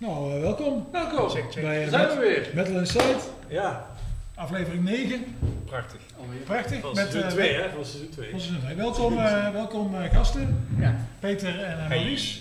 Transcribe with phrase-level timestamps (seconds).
[0.00, 1.28] Nou, eh, welkom Welkom.
[1.28, 1.62] Check, check.
[1.62, 2.50] bij eh, Zijn Met- we weer?
[2.54, 3.16] Metal Inside,
[3.48, 3.86] Ja,
[4.34, 5.36] aflevering 9.
[5.66, 6.00] Prachtig.
[6.20, 6.40] alweer.
[6.40, 6.80] Prachtig.
[6.80, 8.30] Van met, seizoen eh, 2 hè, van seizoen 2.
[8.30, 8.74] van seizoen twee.
[8.76, 11.88] Welkom, eh, welkom eh, gasten, Ja, Peter en uh, Hey.
[11.98, 12.40] Maurice.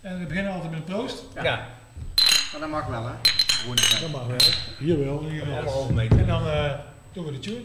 [0.00, 1.22] En we beginnen altijd met een proost.
[1.34, 1.42] Ja.
[1.42, 1.66] Ja,
[2.52, 3.12] maar dat mag wel hè.
[4.00, 4.36] Dat mag wel.
[4.78, 5.56] Hier wel, hier wel.
[5.56, 6.18] anderhalve meter.
[6.18, 6.72] En dan eh,
[7.12, 7.60] doen we de tune.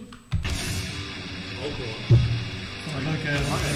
[1.66, 2.18] Ook hoor.
[2.88, 3.68] Van een leuke leuke-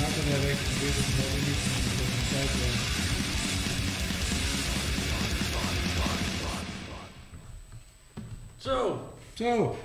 [0.00, 0.58] Dus eh, die staat er wel weg.
[0.72, 1.62] Ik weet het wel niet.
[1.98, 2.78] De tijd, eh,
[8.58, 9.78] Zo, Zo,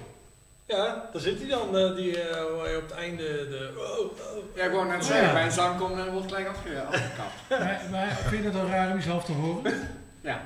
[0.66, 3.74] ja, daar zit hij dan, eh, die, eh, waar je op het einde de...
[3.78, 4.56] Oh, oh.
[4.56, 5.04] Ja, ik wou net Ja.
[5.14, 7.34] zeggen, bij een zang komt en wordt gelijk afge afgekapt.
[7.64, 9.74] maar, maar vind je dat dan raar om jezelf te horen?
[10.22, 10.42] Ja.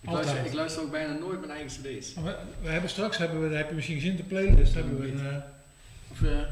[0.00, 2.14] Ik luister, ik luister ook bijna nooit mijn eigen cd's.
[2.14, 5.26] We, we hebben straks, hebben we, heb je misschien gezien, de playlist hebben we een,
[5.26, 5.36] eh,
[6.12, 6.46] Of, eh, eh,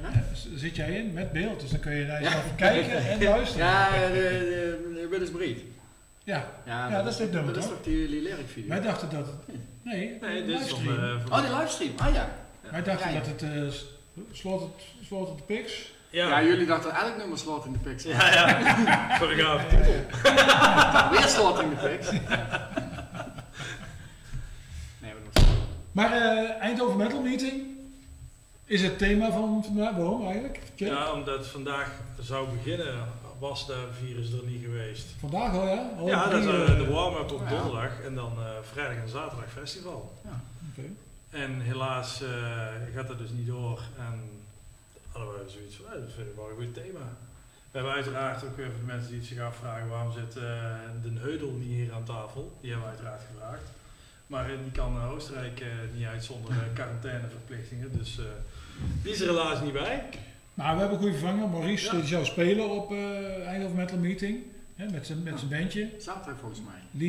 [0.55, 3.67] zit jij in met beeld, dus dan kun je naar jezelf kijken en luisteren.
[3.67, 5.59] Ja, de, de, Breed.
[6.25, 7.83] Ja, Ja, Ja, dat is dit nummer, Dat is toch?
[7.83, 8.69] die, die lyric video?
[8.69, 11.19] wij dachten dat het, nee, Nee, dit is livestream.
[11.21, 11.93] eh, Oh, die livestream.
[11.97, 12.29] Ah ja.
[12.71, 13.21] wij dachten Ja, ja.
[13.21, 14.61] dat het uh, slot
[15.29, 15.93] het de pics.
[16.11, 16.29] Ja.
[16.29, 16.43] ja.
[16.43, 18.03] jullie dachten elk nummer slot in de pics.
[18.05, 18.59] Ja, ja.
[19.19, 19.95] Voor de gave titel.
[21.11, 22.11] Weer slot in de pics.
[22.11, 22.21] nee,
[25.01, 25.45] maar dat was
[25.93, 27.70] Maar eh, Eindhoven Metal Meeting
[28.71, 29.97] is het thema van vandaag.
[29.97, 30.61] Waarom eigenlijk?
[30.75, 31.91] Ja, omdat vandaag
[32.21, 35.07] zou beginnen, was de virus er niet geweest.
[35.19, 35.91] Vandaag al ja?
[35.99, 37.49] Al Ja, dat is eh, eh, de warm-up op ja.
[37.49, 40.13] donderdag en dan eh, vrijdag en zaterdag festival.
[40.71, 40.89] oké.
[41.31, 42.29] En helaas eh,
[42.95, 43.81] gaat dat dus niet door.
[43.99, 44.21] En
[45.13, 47.07] hadden we zoiets van, dat vind ik wel een goed thema.
[47.71, 50.43] We hebben uiteraard ook weer voor de mensen die zich afvragen, waarom zit eh,
[51.03, 52.53] de Heudel niet hier aan tafel?
[52.61, 53.71] Die hebben we uiteraard gevraagd.
[54.31, 57.99] Maar die kan eh, Oostenrijk eh, niet uit zonder quarantaineverplichtingen.
[57.99, 58.25] Dus eh,
[59.03, 60.03] die is er helaas niet bij.
[60.55, 61.49] Maar we hebben een goede vervanger.
[61.49, 61.93] Maurice Ja.
[62.01, 64.39] die zou spelen op eh Eindhoven Metal Meeting.
[64.77, 65.89] Hè, met zijn met zijn bandje.
[65.99, 67.01] zaterdag volgens mij.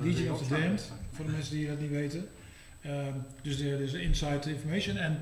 [0.00, 0.92] Legion, of the Damned.
[1.12, 2.28] Voor de mensen die dat niet weten.
[2.82, 2.94] Ehm,
[3.42, 4.96] dus de, dus de inside information.
[4.96, 5.18] En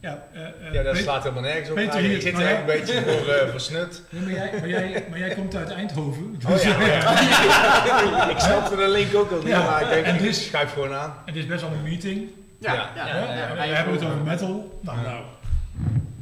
[0.00, 1.74] ja, eh, eh, Ja, dat slaat helemaal nergens op.
[1.74, 4.02] Peter hier, Ik zit er eigenlijk een beetje voor uh, versnut.
[4.10, 6.36] Nee, maar, jij, maar, jij, maar jij komt uit Eindhoven.
[6.46, 8.30] Oh Dus, ja, ja.
[8.34, 9.64] ik snapte de link ook al niet, Ja.
[9.70, 11.14] maar ik denk, En ik dus- schuif gewoon aan.
[11.24, 12.28] Het is best wel een meeting.
[12.60, 12.90] Ja, Ja.
[12.96, 13.06] ja.
[13.06, 13.18] hè?
[13.18, 13.68] ja, En ja.
[13.68, 14.80] we hebben het over metal.
[14.82, 15.24] Nou, Nou,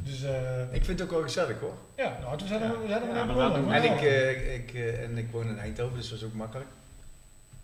[0.03, 1.73] dus eh, Ik vind het ook wel gezellig hoor.
[1.95, 3.51] ja, nou, we zijn er, we zijn Ja, begonnen.
[3.53, 6.23] dat- maar En ik, eh, ik, eh, en ik woon in Eindhoven, dus dat is
[6.25, 6.69] ook makkelijk.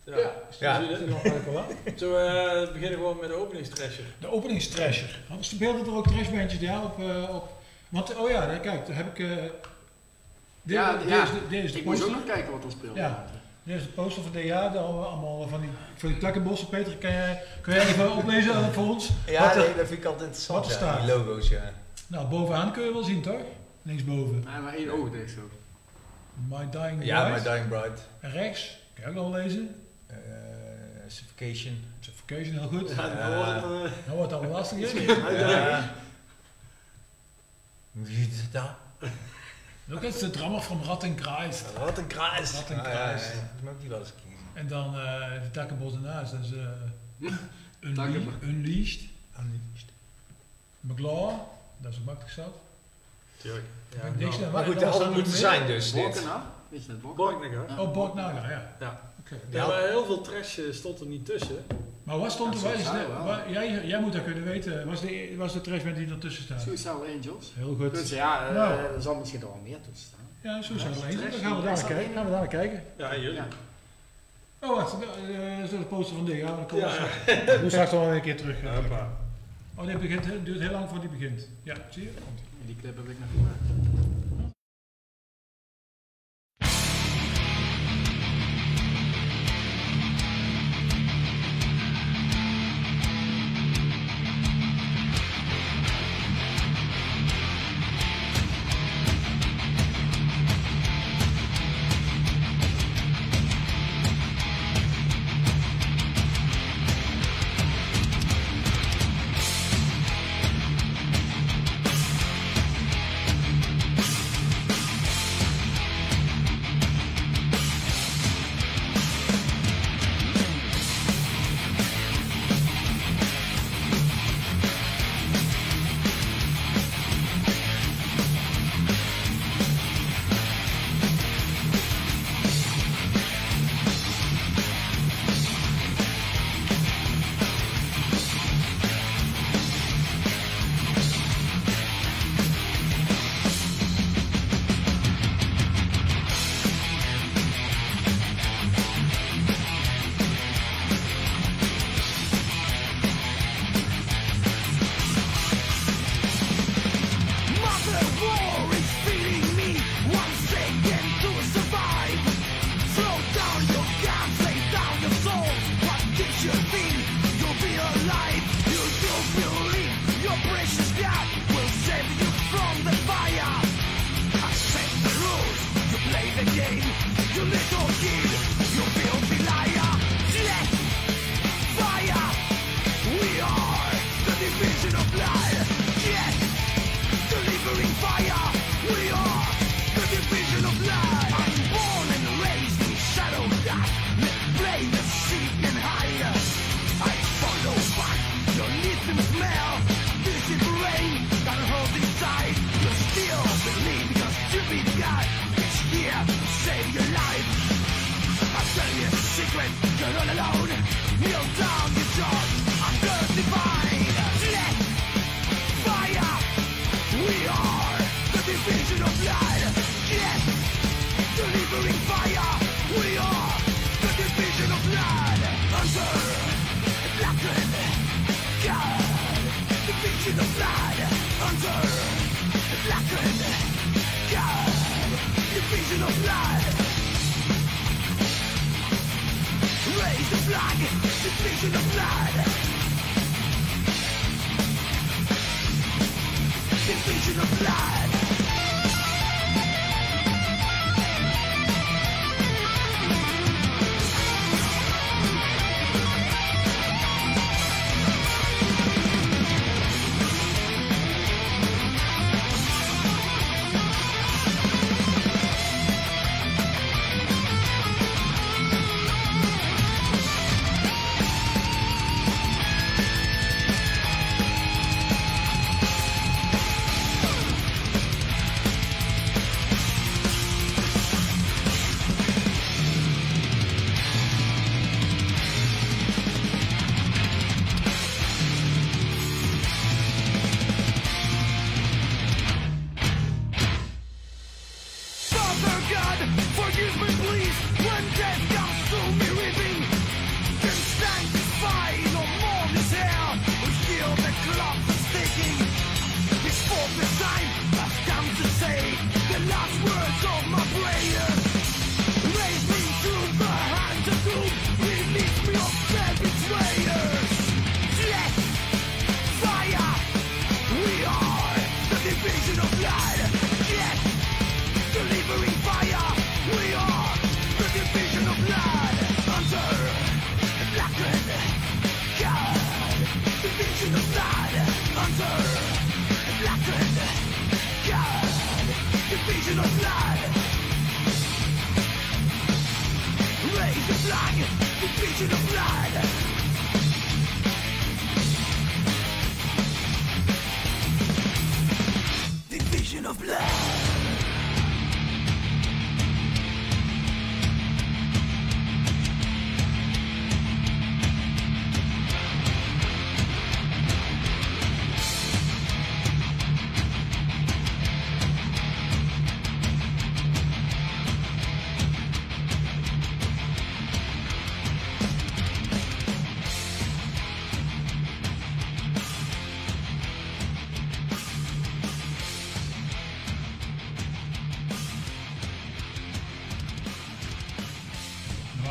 [0.04, 0.18] ja.
[0.18, 0.32] Ja.
[0.60, 0.76] Ja.
[0.80, 1.64] Zie je dat nog wel wel.
[1.96, 2.16] Zullen
[2.62, 4.04] we beginnen gewoon met de openingstrasher?
[4.20, 5.20] De openingstrasher.
[5.30, 7.00] Want speelden er ook trashbandjes daar op,
[7.30, 7.62] op...
[7.90, 9.30] Want, oh ja, kijk, daar heb ik...
[9.30, 9.36] eh
[10.62, 11.24] dit, Ja, dit ja.
[11.24, 13.00] is de, dit is de Ik moest ook nog kijken wat er speelde.
[13.00, 13.26] Ja.
[13.64, 14.70] dit is de poster van DA.
[14.70, 16.68] daar allemaal, allemaal van die, van die takkenbossen.
[16.68, 19.10] Peter, kan jij, kan jij even oplezen voor ons?
[19.28, 20.60] Ja, Wat er- nee, dat vind ik altijd interessant.
[20.66, 21.06] wat er ja, staat.
[21.06, 21.72] die logo's, ja.
[22.14, 23.42] Nou, bovenaan kun je wel zien, toch?
[23.82, 24.44] Linksboven.
[24.50, 25.50] Nee, maar één oog deed zo.
[26.48, 27.50] My Dying Ja, My Bride.
[27.50, 27.96] Dying Bride.
[28.20, 29.76] En rechts, kan je ook wel lezen.
[30.08, 30.16] eh
[31.08, 31.84] Suffocation.
[32.00, 32.90] Suffocation, heel goed.
[32.96, 33.30] Ja, Ja.
[33.30, 35.32] dan wordt het, Nou wordt het al lastig, hè?
[35.40, 35.94] Ja.
[37.92, 38.70] Wie is dat?
[39.92, 41.64] Ook eens de drummer van Rattenkreis.
[42.08, 42.52] Kruis.
[42.56, 43.24] Wat een Ah, ja, kruis.
[43.28, 44.46] ja, Dat moet ik die wel eens kiezen.
[44.54, 46.32] En dan eh de takkenbos ernaast.
[46.32, 46.52] Dat is
[47.82, 48.34] uh, Takkenbos.
[48.42, 49.02] Unleashed.
[50.80, 51.40] McLaw,
[51.84, 52.54] dat is ook makkelijk zat.
[53.42, 53.66] Tuurlijk.
[53.90, 56.24] Ja, niks nou, Maar goed, dat had het moeten zijn dus dit.
[56.70, 56.94] Weet je?
[57.16, 57.66] Borknagar.
[57.70, 57.82] Ja.
[57.82, 58.76] Oh, Borknaga, ja.
[58.80, 59.02] Ja.
[59.20, 59.36] Oké.
[59.50, 61.66] Ja, maar heel veel trash eh, stond er niet tussen.
[62.04, 62.62] Maar wat stond er?
[63.08, 63.24] Wel.
[63.26, 64.88] waar- jij, jij moet dat kunnen weten.
[64.88, 66.62] Was de, was de trashband die ertussen staat?
[66.62, 67.52] Suicidal Angels.
[67.56, 67.94] Heel goed.
[67.94, 68.80] Dus ja, eh, Nou.
[68.96, 70.20] er zal misschien toch wel meer tussen staan.
[70.42, 70.68] Ja, eens.
[70.68, 71.02] trash, Dan gaan
[71.34, 71.88] we daar naar trash.
[71.88, 72.14] kijken.
[72.14, 72.84] Gaan we daar naar kijken.
[72.98, 73.36] Ja, en jullie.
[73.36, 73.48] Ja.
[74.60, 74.94] Oh, wacht.
[74.94, 75.00] eh,
[75.62, 76.36] Dat is de poster van de.
[76.38, 76.96] Ja, dan komen Ja,
[77.62, 78.58] we straks- nog wel een keer terug.
[79.76, 81.48] Oh, dit begint, duurt heel lang voordat die begint.
[81.64, 82.10] Ja, zie je?
[82.10, 83.93] Komt die clip heb ik nog gemaakt.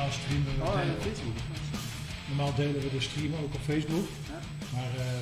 [0.03, 1.37] Normaal streamen we, Oh, ja, delen- Facebook.
[2.29, 4.07] normaal delen we de stream ook op Facebook.
[4.31, 4.39] Ja.
[4.73, 5.13] Maar eh,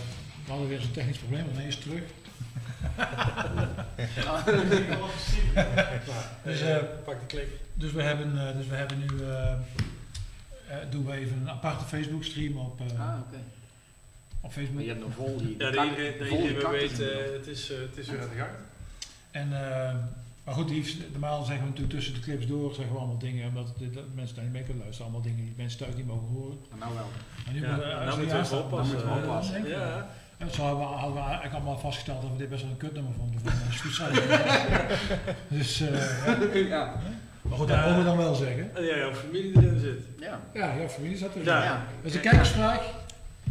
[0.44, 2.02] we hadden weer eens een technisch probleem, want hij is terug.
[6.44, 7.48] Dus, eh, Pak de klik.
[7.74, 9.58] Dus we hebben, eh, dus we hebben nu, eh, eh,
[10.90, 13.36] doen we even een aparte Facebook stream op, eh, Ah, oké.
[14.40, 14.80] op Maar Facebook.
[14.80, 15.50] je hebt een vol hier.
[15.58, 16.98] Ja, dat iedereen, weet,
[17.36, 18.50] het, is, het is weer aan de gang.
[19.30, 19.94] En, eh,
[20.50, 23.48] maar goed, die, normaal zeggen we natuurlijk tussen de clips door, zeggen we allemaal dingen,
[23.48, 26.28] omdat de, mensen daar niet mee kunnen luisteren, allemaal dingen die mensen thuis niet mogen
[26.28, 26.58] horen.
[26.70, 27.08] Maar nou wel.
[27.46, 28.96] En nu Ja, moeten we- nou moeten we even oppassen.
[28.98, 29.68] dan moeten we Ja, oppassen.
[29.68, 30.06] Ja,
[30.38, 32.76] En zo hadden we, hadden we eigenlijk allemaal vastgesteld dat we dit best wel een
[32.76, 34.20] kutnummer vonden van uh, Suicide.
[35.58, 36.76] dus, eh, ja.
[36.76, 36.92] Ja.
[37.42, 38.76] maar goed, dat mogen we dan wel zeggen.
[38.76, 40.00] en ja, jouw familie erin zit.
[40.20, 40.40] Ja.
[40.54, 41.44] Ja, ja, familie zat er.
[41.44, 41.82] Ja.
[42.02, 42.82] Is een kijkersvraag.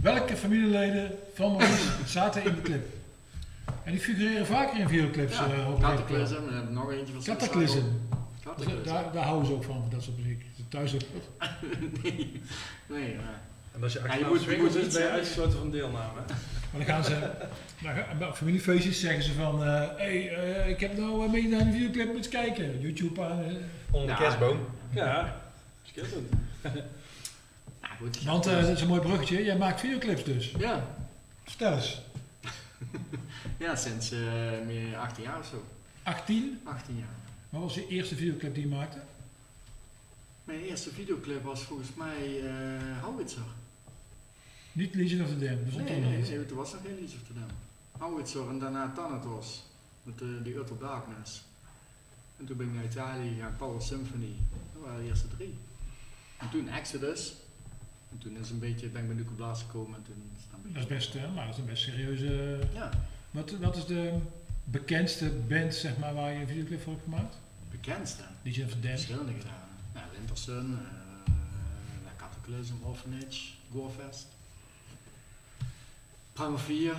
[0.01, 2.85] Welke familieleden van Maurice zaten in de clip?
[3.89, 5.37] En die figureren vaker in videoclips.
[5.37, 7.75] Ja, eh, op Cataclysm, en hebben nog eentje van Cataclysm.
[7.75, 7.85] Dus
[8.43, 8.83] Cataclysm.
[8.83, 10.45] daar, daar houden ze ook van, dat soort muziek.
[10.55, 11.01] Dus Thuis ook.
[12.03, 12.41] nee,
[12.87, 13.19] nee, ja.
[13.75, 16.19] En als je Ja, je moet- je moet iets ben je uitgesloten van deelname.
[16.71, 19.67] Maar dan gaan ze, op familiefeestjes zeggen ze van, hé,
[19.97, 22.81] hey, eh, ik heb nou uh, meegedaan in een videoclip, moet eens kijken.
[22.81, 23.39] YouTube aan.
[23.43, 23.45] eh.
[23.91, 24.15] Onder de Ja.
[24.19, 24.59] kerstboom.
[24.93, 25.41] Ja,
[25.83, 26.29] schitterend.
[26.61, 26.75] Nou,
[28.01, 28.23] goed.
[28.23, 30.51] Want eh, dat is een mooi bruggetje, jij maakt videoclips dus.
[30.57, 30.85] Ja.
[31.43, 32.01] Vertel eens.
[33.57, 34.19] Ja, sinds eh,
[34.65, 35.65] meer 18 jaar of zo.
[36.03, 37.15] 18, 18 jaar.
[37.49, 38.99] wat was je eerste videoclip die je maakte?
[40.43, 43.43] Mijn eerste videoclip was volgens mij eh Howitzer.
[44.71, 47.19] Niet Legion of the Damned, dat Nee, nee, nee, toen was nog geen Leeds of
[47.27, 47.49] the Dam.
[48.09, 49.63] Howitzer en daarna Thanatos.
[50.03, 51.43] Met de, die Ut of Darkness.
[52.37, 54.35] En toen ben ik naar Italië gegaan, Power Symphony.
[54.73, 55.57] Dat waren de eerste drie.
[56.37, 57.33] En toen Exodus.
[58.11, 60.28] En toen is een beetje, ben ik bij Nuke Blaas gekomen en toen
[60.73, 62.59] Dat is best, eh, maar dat is een best serieuze...
[62.73, 62.89] Ja,
[63.31, 64.17] Wat, wat is de
[64.63, 67.35] bekendste band zeg maar, waar je een videoclip voor hebt gemaakt?
[67.71, 68.21] bekendste.
[68.45, 68.81] Of the Damned.
[68.81, 69.67] Verschillende gedaan.
[69.95, 71.33] Ja, Wintersun, eh
[72.05, 74.27] ja, Cataclysm, Orphanage, Gorefest.
[76.33, 76.83] Primal 4.
[76.85, 76.95] Ja.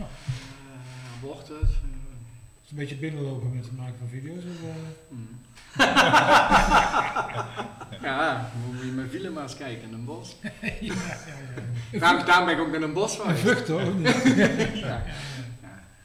[0.00, 1.62] eh, Aborted.
[1.62, 1.68] eh,
[2.68, 4.44] een beetje binnenlopen met het maken van video's?
[4.44, 4.74] Of, eh?
[5.08, 5.28] Mm.
[8.02, 10.36] ja, moet je met maar eens kijken in een bos.
[10.42, 10.50] ja,
[10.80, 10.94] ja,
[11.92, 11.98] ja.
[11.98, 13.40] Daarom, daarom ben ik ook naar een bos geweest.
[13.40, 13.80] vlucht hoor.
[14.74, 15.02] Ja.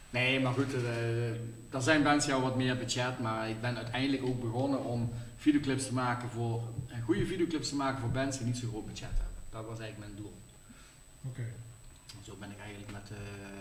[0.09, 1.29] Nee, maar goed, eh,
[1.71, 5.87] er zijn mensen jou wat meer budget, maar ik ben uiteindelijk ook begonnen om videoclips
[5.87, 6.61] te maken voor,
[7.05, 9.25] goede videoclips te maken voor bands die niet zo'n groot budget hebben.
[9.49, 10.33] Dat was eigenlijk mijn doel.
[11.23, 11.43] Oké.
[12.27, 13.15] Zo ben ik eigenlijk met de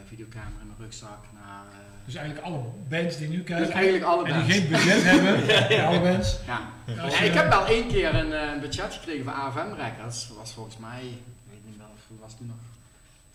[0.08, 1.64] videocamera in mijn rugzak naar...
[1.72, 5.02] eh, Dus eigenlijk alle bands die nu dus kijken eigenlijk alle en die geen budget
[5.10, 6.38] hebben, alle bands.
[6.46, 6.60] Ja.
[6.86, 10.28] Ja, ik heb wel één keer een, eh, een budget gekregen van AFM Records.
[10.28, 12.56] Dat was volgens mij, ik weet niet meer, of het was toen nog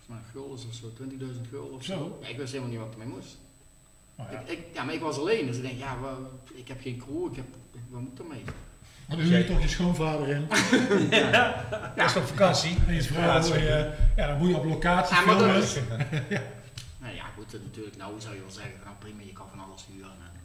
[0.06, 1.92] volgens mij of zo, 20.000 gulden of zo.
[1.92, 2.18] Zo.
[2.22, 3.36] Ja, ik wist helemaal niet wat ik ermee moest.
[4.16, 4.38] Oh, ja.
[4.38, 5.96] Ik, ik, ja, maar ik was alleen, dus ik denk, ja,
[6.54, 7.46] ik heb geen crew, ik heb,
[7.88, 8.44] wat moet ermee?
[9.12, 10.46] Maar dan huur je toch je schoonvader in.
[11.96, 12.76] Dat is op vakantie.
[12.86, 15.48] En je vrouw, Ja, eh, ja, dan moet je op locatie Ja, filmen.
[15.54, 15.74] dat is-
[17.02, 19.60] Nou ja, goed, eh, natuurlijk, nou zou je wel zeggen, nou prima, je kan van
[19.60, 20.10] alles huren.
[20.10, 20.40] En,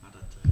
[0.00, 0.50] maar dat, eh,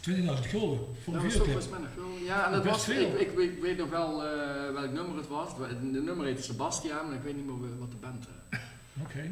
[0.00, 2.18] 20.000 gulden voor dat een was best gul.
[2.24, 3.14] Ja, en dat was, veel.
[3.18, 5.48] ik, ik, weet- nog wel eh, welk nummer het was.
[5.92, 8.58] De nummer heette Sebastian, maar ik weet niet meer wat de band uh,
[9.02, 9.30] Oké.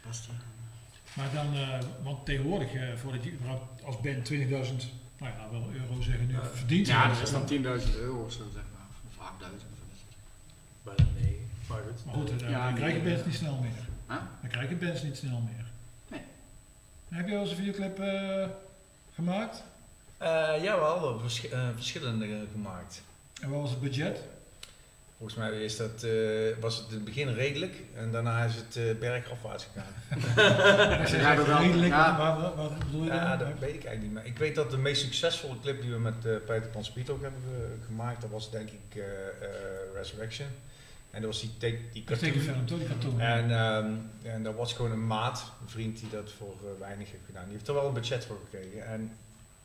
[0.00, 0.36] Sebastian.
[1.14, 4.90] Maar dan, eh, want tegenwoordig, eh, voordat je überhaupt als band 20.000,
[5.24, 6.86] nou ja, wel euro zeggen nu, verdient.
[6.86, 7.42] Ja, dat is dan
[7.82, 8.86] 10.000 euro of zo, zeg maar.
[9.08, 9.44] Of 8.000.
[9.44, 10.16] of wat is het?
[10.82, 11.40] Bijna nee.
[11.68, 12.04] Maar goed.
[12.04, 13.82] Maar goed, eh, Ja, dan krijg je bands niet snel meer.
[14.08, 14.16] Huh?
[14.40, 15.64] Dan krijg je bands niet snel meer.
[16.08, 16.20] Nee.
[17.08, 18.46] Heb je wel eens een videoclip eh,
[19.14, 19.62] gemaakt?
[20.18, 23.02] Eh, ja, wel vers- eh, verschillende eh, gemaakt.
[23.40, 24.20] En wat was het budget?
[25.24, 26.10] Volgens mij is dat, eh,
[26.60, 29.92] was het in het begin redelijk en daarna is het eh, bergafwaarts gegaan.
[31.20, 32.16] Ja, dat redelijk, Ja.
[32.16, 33.48] wat, wat, wat bedoel je Ja, dan?
[33.48, 34.24] dat weet ik eigenlijk niet meer.
[34.24, 37.22] Ik weet dat de meest succesvolle clip die we met eh Peter Pan Speed ook
[37.22, 37.40] hebben
[37.86, 39.48] gemaakt, dat was denk ik eh, eh,
[39.94, 40.48] Resurrection.
[41.10, 42.32] En dat was die, take, die cartoon.
[42.32, 43.20] Die cartoon.
[43.20, 47.24] En, ehm, en dat was gewoon een maat, een vriend die dat voor weinig heeft
[47.26, 47.44] gedaan.
[47.44, 48.86] Die heeft er wel een budget voor gekregen.
[48.86, 49.16] En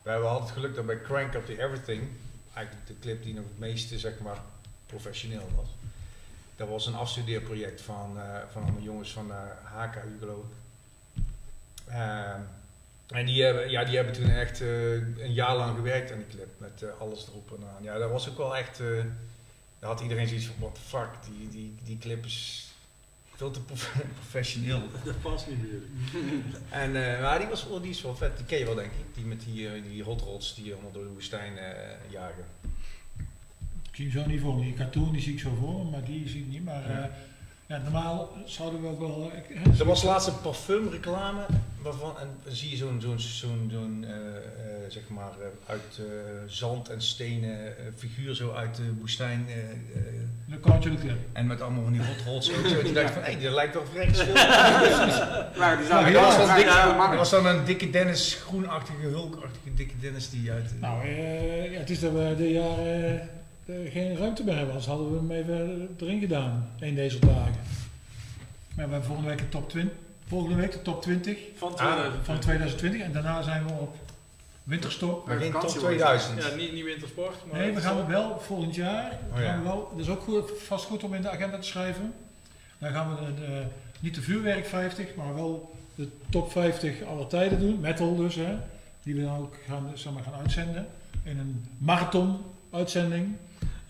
[0.02, 2.02] wij hebben altijd geluk dat bij Crank Up The Everything,
[2.54, 4.38] eigenlijk de clip die nog het meeste zeg maar
[4.90, 5.68] professioneel was.
[6.56, 11.22] Dat was een afstudeerproject van, eh, van allemaal jongens van eh HKU geloof ik.
[11.88, 12.40] Ehm,
[13.06, 16.26] en die hebben, ja, die hebben toen echt eh, een jaar lang gewerkt aan die
[16.36, 17.82] clip, met eh, alles erop en aan.
[17.82, 18.86] Ja, dat was ook wel echt, eh,
[19.78, 22.68] daar had iedereen zoiets van, what the fuck, die, die, die clip is
[23.36, 24.82] veel te prof- professioneel.
[25.04, 25.80] Dat past niet meer.
[26.82, 29.14] En eh, maar die, was, die is wel vet, die ken je wel denk ik,
[29.14, 32.44] die met die, eh, die hot rods die allemaal door de woestijn eh, jagen.
[34.00, 34.62] Ik zie hem zo niet voor me.
[34.62, 36.64] Die cartoon die zie ik zo voor me, maar die zie ik niet.
[36.64, 36.98] Maar Ja.
[37.02, 37.04] eh,
[37.66, 39.30] ja, normaal zouden we ook wel...
[39.34, 41.46] eh, hè, Er was laatst een parfumreclame
[41.82, 45.98] waarvan, en dan zie je zo'n, zo'n, zo'n, zo'n eh, eh, zeg maar, eh, uit
[45.98, 46.04] eh,
[46.46, 49.46] zand en stenen eh, figuur zo uit de woestijn.
[49.48, 49.72] eh, eh,
[50.46, 50.60] de
[51.00, 51.16] clip.
[51.32, 52.76] en met allemaal van die hot rods ook zo.
[52.78, 54.48] En die dacht van, hé, hey, dat lijkt wel vrij geschilderd.
[55.58, 58.34] Maar die Nou, ja, dat was dik Ja, ja, er was dan een dikke Dennis,
[58.34, 60.64] groenachtige, hulkachtige dikke Dennis die uit...
[60.74, 63.26] eh, Nou, eh, ja, het is dat we de jaren eh,
[63.90, 64.70] geen ruimte meer hebben.
[64.74, 66.70] Anders hadden we hem even erin gedaan.
[66.80, 67.54] Een deze dagen.
[68.74, 69.92] Maar we hebben volgende week de top 20.
[70.26, 72.24] Volgende week de top 20 Van Ah, 2000.
[72.24, 73.00] van 2020.
[73.00, 73.96] En daarna zijn we op
[74.64, 75.26] winterstop.
[75.26, 76.42] maar geen top vakantie 2000.
[76.42, 77.60] Ja, niet, niet wintersport, maar...
[77.60, 79.18] Nee, we gaan wel volgend jaar.
[79.30, 79.56] Oh, gaan ja.
[79.58, 82.12] we wel, dat is ook goed, vast goed om in de agenda te schrijven.
[82.78, 83.64] Dan gaan we de, de-
[84.00, 87.80] niet de vuurwerk 50, maar wel de top 50 aller tijden doen.
[87.80, 88.54] Metal dus, hè.
[89.02, 90.86] Die we dan ook gaan, zeg maar, gaan uitzenden.
[91.22, 92.36] In een marathon
[92.70, 93.36] uitzending.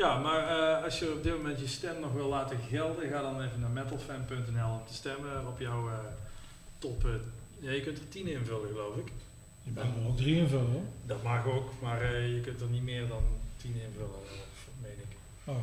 [0.00, 3.22] Ja, maar eh, als je op dit moment je stem nog wil laten gelden, ga
[3.22, 5.94] dan even naar metalfan.nl om te stemmen op jouw eh,
[6.78, 7.04] top.
[7.04, 7.10] eh,
[7.58, 9.12] ja, je kunt er 10 invullen, geloof ik.
[9.62, 10.82] Je mag er ook drie invullen hoor.
[11.06, 13.22] Dat mag ook, maar je kunt er niet meer dan
[13.56, 14.20] 10 invullen,
[14.82, 15.16] meen ik.
[15.44, 15.56] Oh.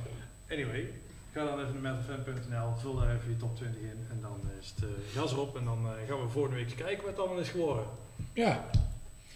[0.51, 0.89] Anyway,
[1.31, 4.73] ga dan even naar metalfan.nl, vul daar even je top 20 in en dan is
[4.75, 7.85] het gas erop en dan gaan we volgende week kijken wat het allemaal is geworden.
[8.33, 8.69] Ja.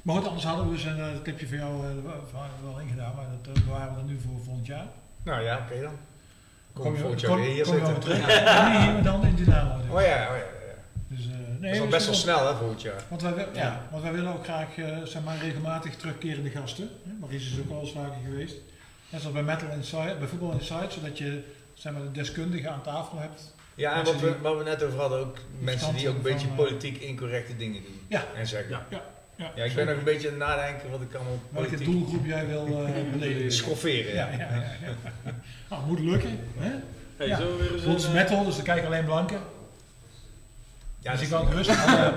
[0.01, 3.13] Maar goed, anders hadden we dus een uh, clipje van jou eh, wel- wel ingedaan,
[3.15, 4.85] maar dat eh, bewaren we dan nu voor volgend jaar.
[5.23, 5.93] Nou ja, oké dan.
[6.73, 7.95] Kom, Kom je volgend jaar weer hier kom je zitten.
[7.97, 8.43] over terug?
[8.43, 9.75] Ja, niet hier, maar dan in Dynamo.
[9.81, 9.89] Dus.
[9.91, 10.75] Oh ja, oh ja, ja.
[11.07, 13.03] Dus, eh, nee, Dat is al best wel snel hè, volgend jaar.
[13.09, 13.45] Want wij, ja.
[13.53, 13.87] Ja.
[13.91, 16.89] want wij willen ook graag eh, zeg maar, regelmatig terugkerende gasten.
[17.07, 17.11] Hè?
[17.19, 18.55] Maries is ook al eens vaker geweest.
[19.09, 21.43] Net zoals bij Metal Inside, bij Voetbal Inside, zodat je
[21.73, 23.53] zeg maar, de deskundige aan tafel hebt.
[23.75, 26.47] Ja, en wat we, wat we net over hadden, ook mensen die ook een beetje
[26.47, 28.01] eh, politiek incorrecte dingen doen.
[28.07, 28.23] Ja.
[28.35, 28.69] En zeggen.
[28.69, 28.85] Ja.
[28.89, 29.01] Ja,
[29.55, 32.47] Ja, ik ben nog een beetje aan het nadenken wat ik allemaal Welke doelgroep jij
[32.47, 33.51] wil eh beledigen.
[33.51, 34.13] schofferen.
[34.13, 34.37] Ja, Ja.
[34.37, 35.31] ja, ja, ja.
[35.69, 36.39] Nou, moet lukken.
[36.57, 36.71] Hè?
[37.17, 37.37] Hey, Ja.
[37.37, 39.39] zo weer eens een, eh, metal, dus dan kijken alleen blanken.
[40.99, 42.13] Ja, dus ik kan gerust alle,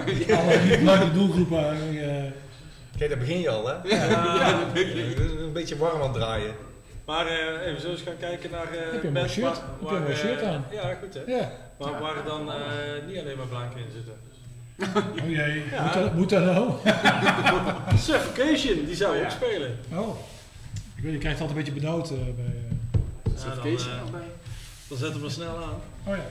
[0.90, 1.71] alle doelgroepen.
[1.71, 2.23] eh,
[2.99, 3.75] Kijk, daar begin je al, hè?
[3.83, 4.61] Ja.
[4.75, 6.54] Een beetje warm aan het draaien.
[7.07, 9.45] Maar eh, even zo eens gaan kijken naar eh Heb je een shirt?
[9.47, 10.64] waar- Heb je een waar, mooi eh, shirt aan?
[10.71, 11.21] Ja, goed hè.
[11.37, 11.50] ja.
[11.76, 12.57] Waar, waar dan eh,
[13.07, 14.14] niet alleen maar blanken in zitten.
[14.97, 15.83] Oh jee, Ja.
[15.83, 16.73] moet, dat, moet dat nou?
[18.07, 19.25] Suffocation, die zou Ja.
[19.25, 19.78] ook spelen.
[19.93, 20.16] Oh.
[20.97, 22.45] Ik weet, je krijgt altijd een beetje benauwd eh, bij...
[22.45, 24.21] eh, Suffocation dan, eh, erbij.
[24.88, 25.81] Dan zet hem maar snel aan.
[26.04, 26.25] Oh ja.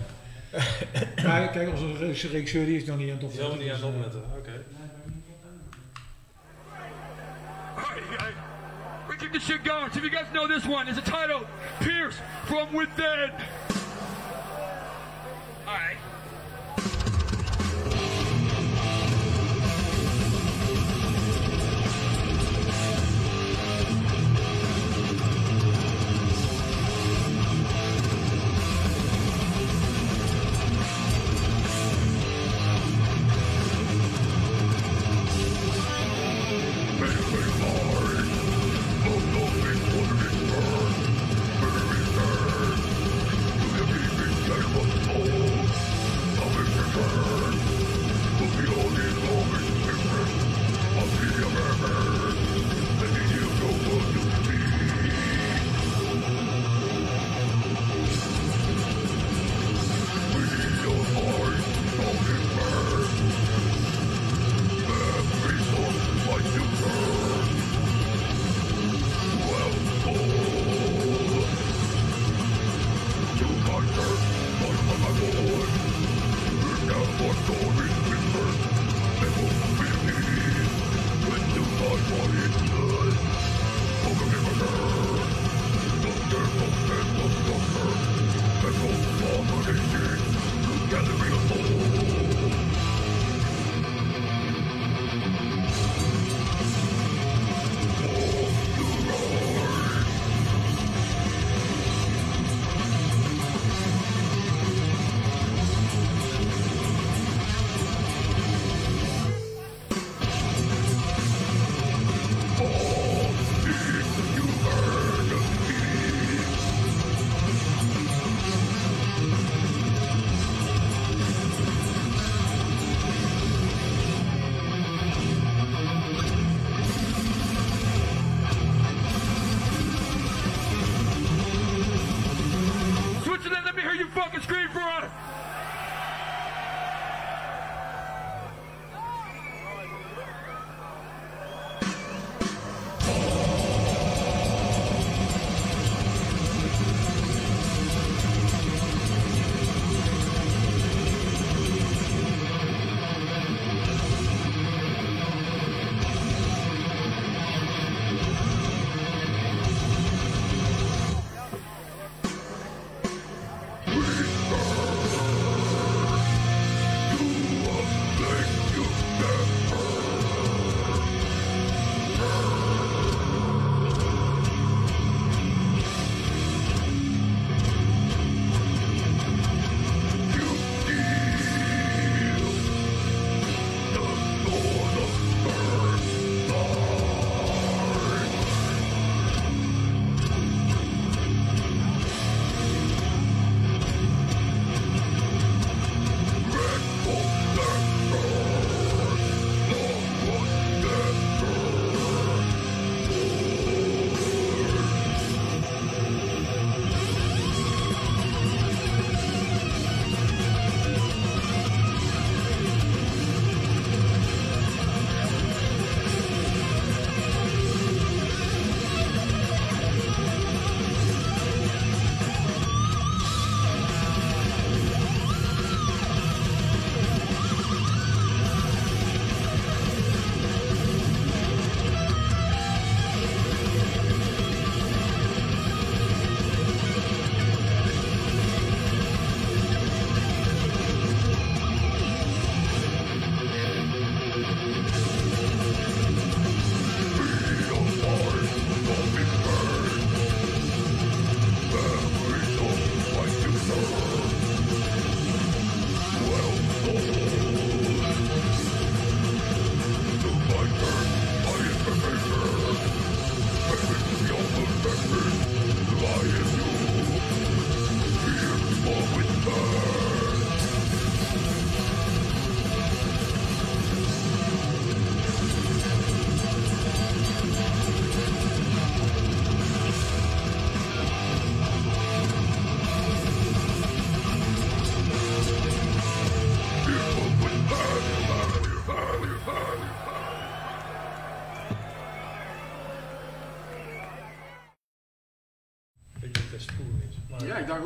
[1.28, 3.60] maar kijk, onze re- regisseur die is nog niet aan het opletten.
[3.60, 4.22] niet aan het dus, opletten.
[4.38, 4.52] Oké.
[7.76, 8.34] Alright, guys.
[9.08, 9.92] We keep this shit going.
[9.92, 11.46] So if you guys know this one, it's entitled
[11.80, 13.32] Pierce from Within.
[15.66, 15.98] Alright.
[15.98, 16.13] ik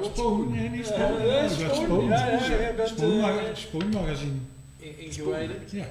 [0.03, 1.25] Spoon, nee, niet Spoon.
[1.27, 1.75] Ja, ja, Spoon.
[1.85, 2.07] Spoon.
[2.07, 4.31] Ja, ja, jij bent, Spoon, eh, maga- Spoon magazine.
[4.77, 5.55] In- Ingewijden.
[5.71, 5.85] Ja,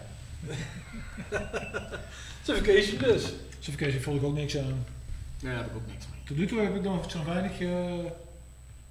[2.43, 3.33] Certification dus.
[3.59, 4.85] certification volg ik ook niks aan.
[5.43, 6.21] Nee, daar heb ik ook niks mee.
[6.25, 7.71] Tot nu toe heb ik nog zo weinig uh,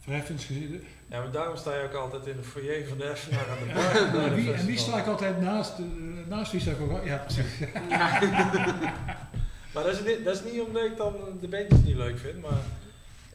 [0.02, 0.84] verheffens gezien.
[1.10, 3.74] Ja, maar daarom sta je ook altijd in de foyer van de Effenaar aan de
[3.74, 4.12] bar.
[4.12, 5.80] bij En de wie, en wie sta ik altijd naast?
[5.80, 5.86] eh,
[6.28, 7.06] naast wie sta ik ook?
[7.12, 7.26] Ja,
[9.74, 12.42] Maar dat is, niet, dat is niet omdat ik dan de bandjes niet leuk vind,
[12.42, 12.60] maar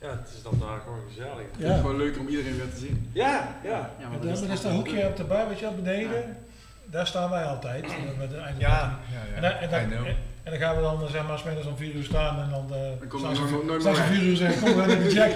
[0.00, 1.46] ja, het is dan daar gewoon gezellig.
[1.56, 1.76] Het ja.
[1.76, 3.10] gewoon leuk om iedereen weer te zien.
[3.12, 3.70] Ja, ja.
[3.70, 5.74] Ja, Maar maar daar dat daar is dat hoekje op de bar, weet je wel,
[5.74, 6.36] beneden.
[6.84, 7.84] Daar staan wij altijd.
[7.84, 8.98] eh, Met Ja, ja,
[9.36, 11.76] En, dan, en, dan, en, en dan gaan we dan eh, zeg maar smiddags om
[11.76, 14.30] 4 uur staan en dan uh, Dan kom staan je ze nooit- meer 4 uur
[14.30, 15.32] en zeggen kom we naar de jack.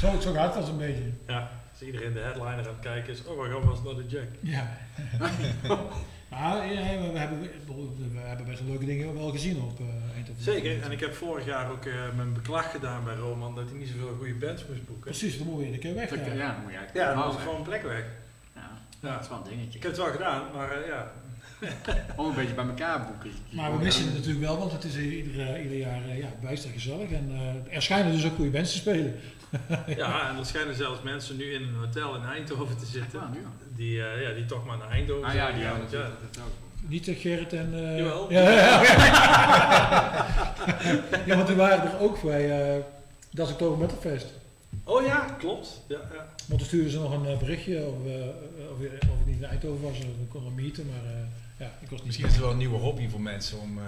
[0.00, 1.02] Zo, zo gaat dat een beetje.
[1.26, 1.48] ja.
[1.72, 4.06] Als iedereen de headliner aan het kijken is, oh, we gaan wel eens naar de
[4.06, 4.28] Jack.
[4.40, 4.66] Ja.
[6.40, 7.40] maar ja, we, hebben,
[8.12, 10.42] we hebben best wel leuke dingen wel gezien op uh, Eindhoven.
[10.42, 13.78] Zeker, en ik heb vorig jaar ook uh, mijn beklag gedaan bij Roman dat hij
[13.78, 15.04] niet zoveel goede bands moest boeken.
[15.04, 16.10] Precies, dan moet je een keer weg.
[16.10, 18.04] Ja, Ja, ja, dan moet je eigenlijk Ja, dan was gewoon een plek weg.
[18.54, 18.70] Ja,
[19.00, 19.12] Ja.
[19.12, 19.76] dat is wel een dingetje.
[19.78, 21.12] Ik heb het wel gedaan, maar uh, ja.
[22.16, 23.30] Om een beetje bij elkaar boeken.
[23.50, 27.10] Maar we missen het natuurlijk wel, want het is ieder, ieder jaar ja, bijster gezellig.
[27.10, 29.14] En uh, er schijnen dus ook goede bands te spelen.
[29.96, 33.20] ja, en er schijnen zelfs mensen nu in een hotel in Eindhoven te zitten.
[33.20, 33.52] Ah, nu al.
[33.76, 36.04] Die, uh, ja, die toch maar naar Eindhoven Ah ja, die dat
[36.38, 36.52] ook.
[36.88, 37.70] Niet Gerrit en...
[37.74, 38.32] Uh, Jawel.
[38.32, 38.82] Ja, ja,
[41.26, 42.82] ja, want die waren er ook bij uh,
[43.30, 44.32] Das Oktober Metalfest.
[44.84, 45.80] Oh ja, klopt.
[45.88, 46.28] Ja, ja.
[46.46, 48.12] Want toen stuurden ze nog een berichtje of, uh,
[48.70, 48.78] of,
[49.10, 49.98] of ik niet in Eindhoven was,
[50.32, 51.18] we meeten, maar uh,
[51.58, 53.84] ja, ik was niet Misschien is het wel een nieuwe hobby voor mensen om uh,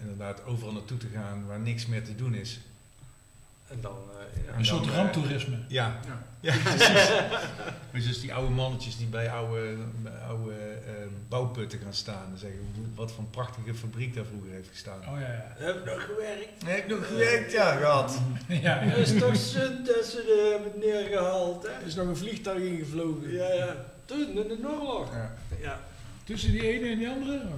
[0.00, 2.60] inderdaad overal naartoe te gaan waar niks meer te doen is.
[3.70, 4.58] En dan, uh, ja.
[4.58, 5.56] Een soort dan, ramptoerisme.
[5.68, 6.22] Ja, Ja.
[6.40, 7.08] ja precies.
[7.92, 9.76] dus, dus die oude mannetjes die bij oude,
[10.28, 10.92] oude uh,
[11.28, 12.60] bouwputten gaan staan en zeggen
[12.94, 14.98] wat voor een prachtige fabriek daar vroeger heeft gestaan.
[14.98, 15.54] Oh ja, ja.
[15.56, 16.66] Heb ik nog gewerkt?
[16.66, 17.52] Heb ik nog gewerkt?
[17.52, 18.20] Ja, gehad.
[18.48, 18.78] ja, ja.
[18.78, 21.68] Het is toch zin dat ze er hebben neergehaald, hè?
[21.70, 23.32] Er is nog een vliegtuig ingevlogen.
[23.32, 23.76] Ja, ja.
[24.04, 25.12] Toen, in de oorlog.
[25.12, 25.34] Ja.
[25.60, 25.80] Ja.
[26.24, 27.36] Tussen die ene en die andere?
[27.36, 27.52] Oh.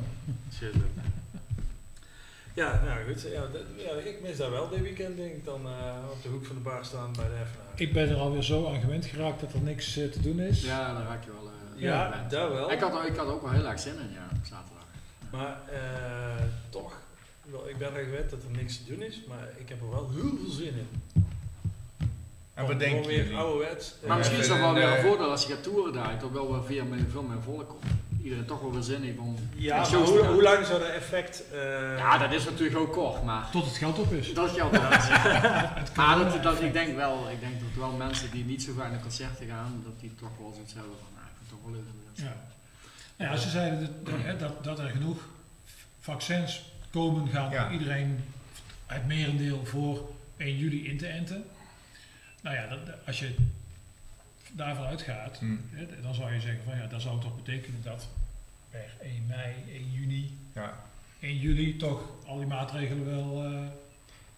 [2.54, 3.22] Ja, nou goed.
[3.22, 5.72] Ja, dat, ja, ik mis daar wel dit weekend, denk ik, dan uh,
[6.10, 7.62] op de hoek van de bar staan bij de FNA.
[7.74, 10.64] Ik ben er alweer zo aan gewend geraakt dat er niks uh, te doen is.
[10.64, 11.50] Ja, daar raak je wel.
[11.76, 12.70] Uh, ja, ja daar wel.
[12.70, 14.84] Ik had, ik had ook wel heel erg zin in, ja, op zaterdag.
[15.30, 17.00] Maar uh, toch,
[17.50, 19.90] wel, ik ben er gewend dat er niks te doen is, maar ik heb er
[19.90, 20.88] wel heel veel zin in.
[22.54, 23.08] En wat denk je?
[23.08, 23.94] weer ouderwets.
[24.06, 26.30] Maar misschien is dat wel weer eh, een voordeel als je gaat toeren daar, dat
[26.30, 27.84] wel weer veel meer, veel meer volk komt.
[28.22, 31.42] Iedereen toch wel weer zin heeft om Ja, hoe, lang zou dat effect...
[31.52, 34.34] Uh, Ja, dat is natuurlijk ook kort, maar Tot het geld op is.
[34.34, 34.90] dat geldt wel.
[35.96, 38.90] maar dat, dat, ik denk wel, ik denk dat wel mensen die niet zo vaak
[38.90, 41.70] naar concerten gaan, dat die toch wel zoiets hebben van, nou, ik vind het toch
[41.70, 41.80] wel
[42.14, 42.50] te Ja.
[43.16, 45.18] Nou ja, ze zeiden dat, dat, dat, dat er genoeg
[46.00, 47.66] vaccins komen gaan Ja.
[47.66, 48.24] om iedereen
[48.86, 51.44] het merendeel voor 1 juli in te enten.
[52.42, 53.34] Nou ja, dat, als je
[54.52, 58.08] daarvan uitgaat, Hm, hè, dan zou je zeggen van ja, dat zou toch betekenen dat
[58.70, 60.82] per 1 mei, 1 juni, ja.
[61.20, 63.44] 1 juli toch al die maatregelen wel.
[63.44, 63.66] eh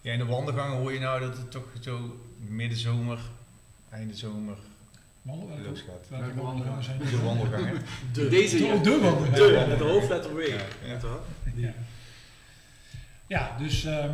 [0.00, 3.18] ja, in de wandelgangen hoor je nou dat het toch zo middenzomer,
[3.90, 4.57] einde zomer
[5.22, 5.62] welke-
[6.09, 7.83] Welke wandelgangen zijn De wandelgangen.
[8.12, 9.33] de, Deze De, de wandelgangen.
[9.35, 10.40] de, met de hoofdletter W.
[10.48, 10.98] Ja, ja.
[11.55, 11.72] Ja.
[13.27, 14.11] ja, dus, ehm,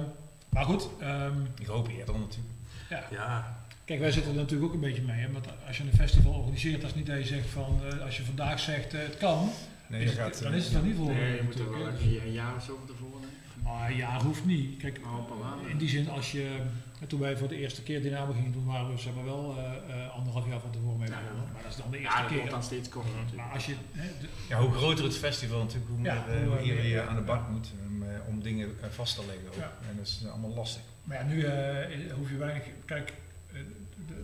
[0.49, 0.89] maar goed.
[1.01, 2.55] ehm, Ik hoop eerder natuurlijk.
[2.89, 3.05] ja.
[3.11, 3.60] Ja,
[3.91, 5.21] Kijk, wij zitten er natuurlijk ook een beetje mee.
[5.21, 5.33] Hè?
[5.33, 8.17] Want als je een festival organiseert, dat is niet dat je zegt van, eh, als
[8.17, 9.51] je vandaag zegt eh, het kan,
[9.87, 11.13] Nee, is het- dan eh, is het nog niet voor.
[11.13, 13.37] Nee, je moet er wel een, een jaar of zo van tevoren nemen.
[13.63, 14.79] Maar ja, hoeft niet.
[14.81, 15.69] Kijk, een maand.
[15.69, 16.57] in die zin, als je,
[17.01, 19.57] eh, toen wij voor de eerste keer Dynamo gingen doen, waren we zeg maar wel
[19.59, 19.65] eh,
[20.05, 21.21] eh, anderhalf jaar van tevoren mee Ja.
[21.21, 21.53] begonnen.
[21.53, 22.51] Maar dat is dan de eerste Ja, dat keer.
[22.51, 23.53] dan steeds korter Maar natuurlijk.
[23.55, 26.57] als je, hè, de- Ja, hoe groter het festival natuurlijk, hoe meer, Ja, eh, hoe,
[26.57, 29.47] eh, je aan de bak moet om, eh, om dingen eh, vast te leggen.
[29.47, 29.55] ook.
[29.55, 29.73] Ja.
[29.91, 30.83] En dat is allemaal lastig.
[31.05, 32.63] maar ja, nu eh, hoef je weinig.
[32.85, 33.15] Kijk, eh,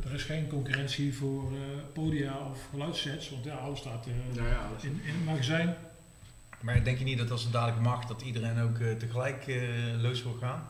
[0.07, 1.59] er is geen concurrentie voor eh,
[1.93, 5.25] podia of geluidssets, want ja, alles staat eh, Ja, ja, dat is- in, in het
[5.25, 5.77] magazijn.
[6.61, 9.63] Maar denk je niet dat als het dadelijk mag, dat iedereen ook eh, tegelijk eh
[10.03, 10.69] los wil gaan?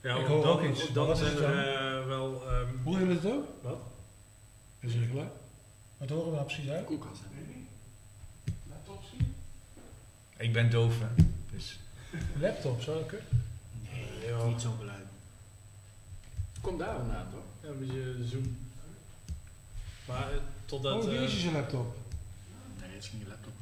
[0.00, 0.92] ja Ik hoor ook iets.
[0.92, 2.42] dan Wat is zijn er uh, wel...
[2.52, 3.46] Um, Horen jullie het ook?
[3.62, 3.78] Wat?
[4.80, 5.30] Is er geluid?
[5.96, 6.84] Wat horen we nou precies uit?
[6.84, 7.20] koelkast.
[7.20, 7.40] hè.
[10.36, 11.24] Ik ben doof, hè.
[11.52, 11.78] Dus
[12.40, 13.26] Laptop, zou ik kunnen?
[13.82, 14.46] nee, joh.
[14.46, 15.04] Niet zo'n geluid.
[16.60, 17.41] Komt daar vandaan toch?
[17.62, 18.56] Ja, een beetje zoom.
[20.08, 21.02] Maar uh, totdat...
[21.04, 21.96] oh, die uh, is je laptop.
[22.80, 23.52] Nee, het is geen laptop.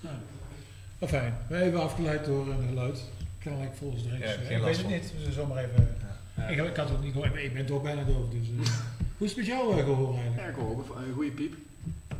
[0.00, 0.14] Nou,
[0.98, 1.34] maar fijn.
[1.48, 3.02] Wij hebben afgeleid door een geluid.
[3.38, 4.34] Kennelijk volgens de Ja, regels.
[4.46, 4.90] geen ik weet het van.
[4.92, 5.96] niet, dus zomaar even...
[6.36, 6.46] ja.
[6.48, 8.46] Ik, ik had het niet gehoord, ik ben toch bijna doof, dus...
[8.48, 8.74] eh.
[9.18, 10.40] Hoe is het met jou uh, gehoor eigenlijk?
[10.42, 11.54] Ja, ik hoor een- goede piep.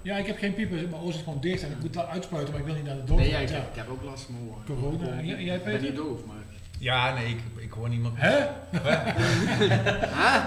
[0.02, 2.50] Ja, ik heb geen piepen, mijn oor zit gewoon dicht en ik moet dat uitspuiten,
[2.52, 3.16] maar ik wil niet naar de dokter.
[3.16, 3.54] Nee, ja, ik, Ja.
[3.54, 4.80] heb, ik heb ook last van mijn.
[4.80, 5.12] Corona.
[5.18, 5.80] Ik Ja, jij, ben Peter?
[5.88, 6.36] niet doof, maar
[6.80, 8.14] Ja, nee, ik, ik hoor niemand.
[8.18, 8.46] Hè?
[8.70, 10.40] Hè?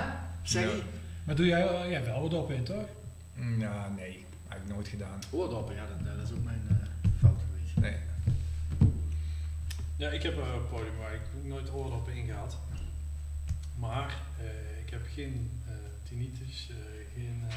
[0.44, 0.82] Zeg je?
[1.24, 2.86] Maar doe jij, eh, jij wel wat op in, toch?
[3.58, 5.20] Ja, nee, eigenlijk nooit gedaan.
[5.32, 6.76] Oordoppen, ja, dat, dat is ook mijn eh,
[7.20, 7.76] fout geweest.
[7.80, 7.96] Nee.
[9.96, 12.58] Ja, ik heb een podium waar ik nooit oordoppen in gehad.
[13.80, 14.46] Maar eh,
[14.86, 15.74] ik heb geen eh,
[16.10, 16.76] tinnitus, eh,
[17.16, 17.44] geen...
[17.50, 17.56] eh,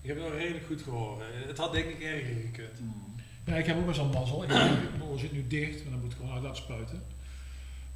[0.00, 1.20] ik heb het nog redelijk goed gehoord.
[1.20, 2.78] Eh, Het had denk ik erger gekund.
[2.78, 3.14] Hmm.
[3.44, 4.42] Ja, ik heb ook best wel mazzel.
[4.42, 4.48] Ik,
[4.98, 7.02] mijn oor zit nu dicht, maar dan moet ik gewoon uit laten spuiten.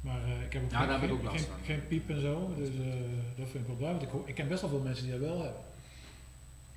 [0.05, 1.65] Maar eh, ik heb ook, Ja, geen, daar heb ik geen, ook last geen, van.
[1.65, 2.53] geen piep en zo.
[2.57, 2.75] Dus eh,
[3.37, 3.91] dat vind ik wel blij.
[3.91, 5.61] Want ik, ken best wel veel mensen die dat wel hebben.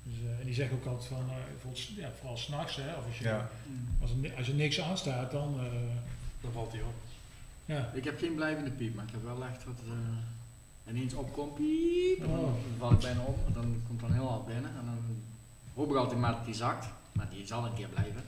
[0.03, 2.93] Dus, eh, en die zeggen ook altijd van, eh, bijvoorbeeld, s- ja, vooral s'nachts, hè,
[2.95, 3.49] of als je, Ja.
[4.01, 5.65] Als, er, als er niks aanstaat, dan eh,
[6.41, 6.93] Dan valt hij op.
[7.65, 7.91] ja.
[7.93, 12.19] Ik heb geen blijvende piep, maar ik heb wel echt wat eh, ineens opkomt, piep,
[12.21, 12.53] en dan Oh.
[12.77, 13.37] val ik bijna op.
[13.47, 14.99] En dan komt dan heel hard binnen en dan
[15.75, 18.23] hoop ik altijd maar dat die zakt, maar die zal een keer blijven.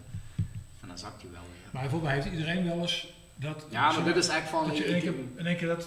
[0.81, 1.69] En dan zakt hij wel weer.
[1.71, 3.65] Maar volgens mij heeft iedereen wel eens dat...
[3.69, 4.67] Ja, maar dit is echt van...
[4.67, 5.83] Dat je ik- in één ik- keer, in één keer dat,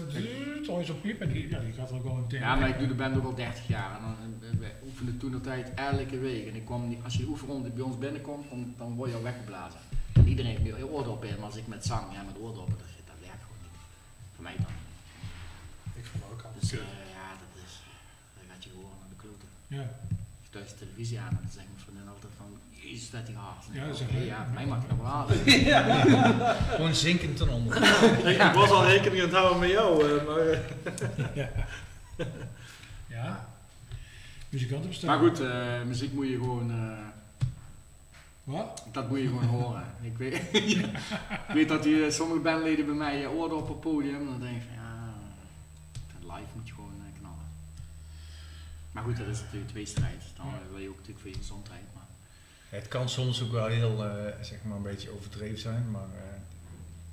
[0.87, 2.41] zo'n piep en die, ja, die gaat er meteen.
[2.41, 5.31] Ja, maar ik doe de band ook al 30 jaar en dan, wij oefenden toen
[5.31, 6.47] de tijd elke week.
[6.49, 9.23] En ik kwam, niet- als je oefenronde bij ons binnenkomt, dan, dan word je al
[9.23, 9.81] weggeblazen.
[10.13, 12.87] En iedereen heeft nu oordoppen in, maar als ik met zang, ja met oordoppen, dat,
[13.07, 13.79] dat werkt gewoon niet.
[14.35, 14.73] Voor mij dan.
[16.01, 16.79] Ik vond het ook altijd Dus eh,
[17.19, 17.73] ja, dat is,
[18.37, 19.49] dan gaat je gewoon aan de kloten.
[19.77, 19.85] Ja.
[20.39, 22.51] Als je thuis de televisie aan en dan zeggen mijn vriendin altijd van,
[22.91, 23.65] jezus dat die hard.
[23.73, 25.37] Ja, dat is echt- ja, voor mij mag je nog wel halen.
[26.77, 27.77] Gewoon zinkend ten onder.
[28.31, 30.39] Ik, ik was al rekening aan het houden met jou, eh, maar...
[30.39, 31.49] eh, ja.
[33.09, 33.49] ja.
[34.49, 35.09] Muzikanten bestaan.
[35.21, 36.99] Maar goed, eh, muziek moet je gewoon, eh,
[38.45, 38.87] Wat?
[38.93, 39.85] dat moet je gewoon horen.
[40.03, 40.87] Ik weet, ik
[41.55, 44.75] weet dat die, sommige bandleden bij mij oorden op het podium, dan denk ik van
[44.75, 45.13] ja,
[46.35, 47.47] live moet je gewoon knallen.
[48.93, 50.23] Maar goed, dat is natuurlijk tweestrijd.
[50.37, 50.53] Dan Ja.
[50.53, 51.83] eh, wil je ook natuurlijk voor je gezondheid.
[52.75, 54.11] Het kan soms ook wel heel, eh,
[54.41, 56.41] zeg maar, een beetje overdreven zijn, maar eh,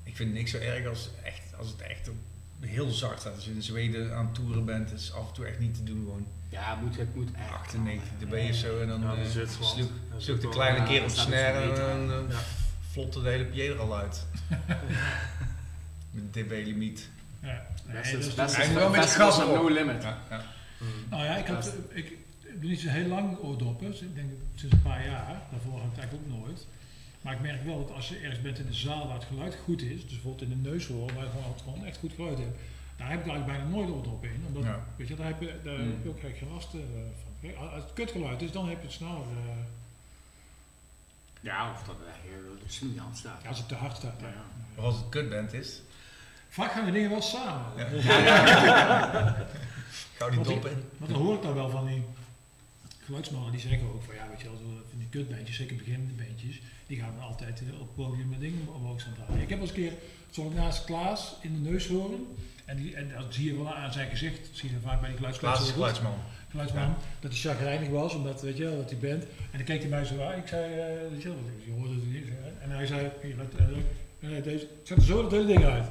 [0.04, 2.16] ik vind niks zo erg als, echt, als het echt op-
[2.60, 3.36] heel zacht staat.
[3.36, 5.84] Als je in Zweden aan het toeren bent, is af en toe echt niet te
[5.84, 6.28] doen gewoon.
[6.50, 7.50] ja, het moet, het moet echt.
[7.52, 9.90] 98 dB of zo en dan Ja, eh, is sloeg
[10.36, 11.76] ook de kleine keer op dus snare en
[12.08, 12.40] dan eh, Ja.
[12.92, 14.26] vlotte de hele pier er al uit.
[16.12, 17.10] Met dB-limiet.
[17.42, 17.66] Ja.
[17.86, 19.56] Nee, Best dat is is best moet wel met festivals gas erop.
[19.56, 20.04] no limit.
[20.04, 20.42] Ja, ja.
[20.78, 20.88] Mm.
[21.10, 21.56] Nou ja, ik, had,
[21.94, 22.12] Best.
[22.62, 23.92] Ik, doe niet zo heel lang oordoppen.
[23.92, 25.42] Dus ik denk sinds een paar jaar.
[25.52, 26.68] Daarvoor had ik het eigenlijk ook nooit.
[27.22, 29.56] Maar ik merk wel dat als je ergens bent in een zaal waar het geluid
[29.64, 32.38] goed is, dus bijvoorbeeld in de neushoorn, waar je gewoon, altijd gewoon echt goed geluid
[32.38, 32.58] hebt,
[32.98, 34.44] daar heb ik eigenlijk bijna nooit oordoppen in.
[34.48, 34.86] Omdat, Ja.
[34.96, 35.88] weet je, daar heb je, daar Hmm.
[35.92, 36.80] heb je ook eigenlijk geen last eh,
[37.22, 37.32] van.
[37.42, 39.16] Kijk, Als het kutgeluid is, dan heb je het sneller.
[39.22, 39.56] eh,
[41.42, 41.96] Ja, of dat
[42.68, 43.42] snoei aan staat.
[43.44, 44.16] ja, als het te hard staat.
[44.20, 44.34] Ja, ja.
[44.34, 44.42] ja.
[44.76, 45.82] Of als het kutband is,
[46.50, 47.78] Vaak gaan die dingen wel samen.
[47.78, 49.46] Ja.
[50.18, 50.84] gauw die dop in.
[50.98, 52.04] Want dan hoor ik dan wel van die
[53.06, 56.14] geluidsmannen die zeggen ook van ja, weet je wel, zo van die kutbeentjes, zeker beginnende
[56.14, 59.42] beentjes, die gaan dan altijd eh, op het podium met dingen omhoog staan draaien.
[59.42, 59.94] Ik heb wel eens een keer
[60.30, 62.28] zo naast Klaas in de neus horen.
[62.66, 65.18] En, die, en dat zie je wel aan zijn gezicht, zie je vaak bij die
[65.18, 66.14] Klaas is geluidsmannen, geluidsman.
[66.50, 69.24] geluidsman dat hij chagrijnig was, omdat weet je wel, dat hij bent.
[69.24, 71.94] En dan keek hij mij zo aan, ik zei, eh, weet je wel, je hoorde
[71.94, 72.26] het niet.
[72.62, 75.86] En hij zei, hier, let, eh, eh, deze, zet er zo dat hele ding uit.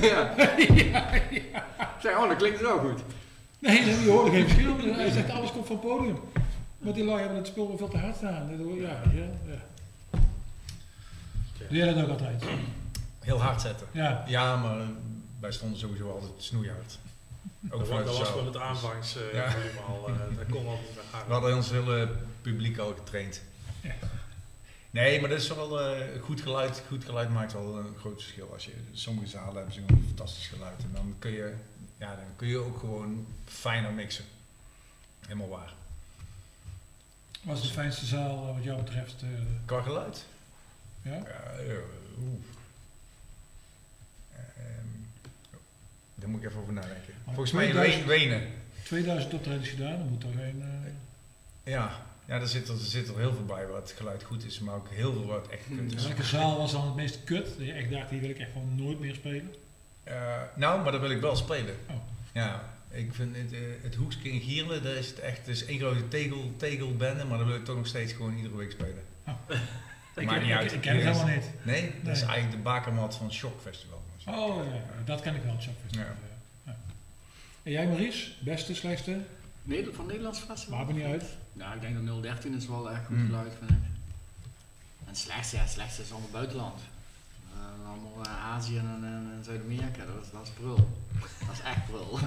[0.10, 0.34] ja.
[2.02, 3.00] Zeg, oh, dat klinkt wel goed.
[3.58, 4.76] Nee, nee, je hoorde geen verschil.
[4.94, 6.18] Hij zegt alles komt van het podium.
[6.78, 8.48] Maar die lui hebben het spul wel veel te hard staan.
[8.80, 9.60] Ja, ja, ja.
[11.68, 12.42] Doe jij dat ook altijd?
[13.20, 13.86] Heel hard zetten.
[13.92, 14.24] Ja.
[14.26, 14.86] Ja, maar
[15.40, 16.98] wij stonden sowieso altijd snoeihard.
[17.70, 19.54] Ook Dat, was- dat gewoon het aanvangs eh, Ja.
[19.88, 20.08] al.
[20.08, 21.26] eh, dat kon al niet meer aan.
[21.26, 22.08] We hadden ons hele
[22.42, 23.42] publiek al getraind.
[23.82, 23.94] Ja.
[24.90, 26.82] Nee, maar dat is wel eh, goed geluid.
[26.88, 28.50] Goed geluid maakt wel een groot verschil.
[28.52, 30.82] Als je, sommige zalen hebben ze een fantastisch geluid.
[30.82, 31.54] En dan kun je,
[31.98, 34.24] ja, dan kun je ook gewoon fijner mixen.
[35.20, 35.72] Helemaal waar.
[37.42, 39.22] Wat is de fijnste zaal eh, wat jou betreft?
[39.64, 40.24] Qua geluid?
[41.02, 41.22] ja?
[41.24, 41.74] Eh,
[42.20, 42.40] oeh.
[44.36, 44.86] Ehm,
[46.14, 47.14] daar moet ik even over nadenken.
[47.24, 48.48] Maar Volgens mij 2000 Wen- Wenen.
[48.82, 50.64] 2000 optredens gedaan, dan moet er geen...
[51.64, 54.58] Ja, ja er, zit er, er zit er heel veel bij het geluid goed is,
[54.58, 56.06] maar ook heel veel het echt kut is.
[56.06, 57.46] welke zaal was dan het meest kut?
[57.46, 59.54] Dat je echt dacht, die wil ik echt gewoon nooit meer spelen?
[60.08, 60.14] Eh,
[60.54, 61.74] nou, maar dat wil ik wel spelen.
[61.88, 61.94] Oh.
[62.32, 65.78] Ja, ik vind het, eh, het Hoekske in Gierle, daar is het echt is één
[65.78, 69.02] grote tegel, tegelbende, maar dat wil ik toch nog steeds gewoon iedere week spelen.
[70.16, 70.72] Ik, Maakt niet ik, uit.
[70.72, 71.50] ik ken het helemaal niet.
[71.62, 74.02] Nee, dat is eigenlijk de bakermat van het Shock Festival.
[74.26, 76.06] Oh ja, dat ken ik wel, het Shockfestival.
[76.06, 76.14] Ja.
[76.64, 76.72] Ja.
[76.72, 76.76] Ja.
[77.62, 79.18] En jij Maurice, beste, slechtste?
[79.92, 80.78] Van Nederlands festival?
[80.78, 81.24] Maakt me niet uit.
[81.52, 83.26] Ja, ik denk dat 013 is wel echt goed Mm.
[83.26, 83.76] geluid, vind ik.
[85.00, 86.80] En het slechtste, ja, het slechtste is allemaal buitenland.
[87.88, 90.88] Eh, allemaal eh, Azië en, en, en Zuid-Amerika, dat is, dat is prul.
[91.46, 92.18] Dat is echt prul.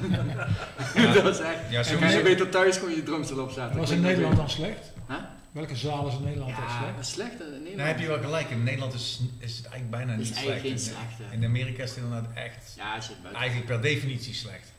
[1.23, 1.69] dat is echt.
[1.69, 3.77] Ja, En zo kan je beter thuis gewoon je drumstel opzetten.
[3.77, 4.93] Was Dat in Nederland dan slecht?
[5.07, 5.17] Huh?
[5.51, 6.95] Welke zaal is in Nederland echt Ja, slecht?
[6.95, 7.77] dat is slecht in Nederland.
[7.77, 8.49] Dan heb je wel gelijk.
[8.49, 10.97] In Nederland is, is het eigenlijk bijna niet is eigenlijk geen slecht.
[11.15, 11.35] slechte.
[11.35, 13.41] In Amerika is het inderdaad echt, Ja, het buiten.
[13.41, 14.71] eigenlijk per definitie slecht.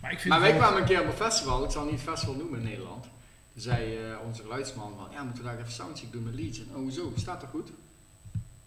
[0.00, 2.02] Maar, ik vind Maar wij kwamen een keer op een festival, ik zal niet het
[2.02, 3.02] festival noemen in Nederland.
[3.52, 6.66] Toen zei eh, onze geluidsman van, ja, moeten we daar even soundcheck doen met Legion?
[6.70, 7.12] Oh, hoezo?
[7.16, 7.70] Staat er goed?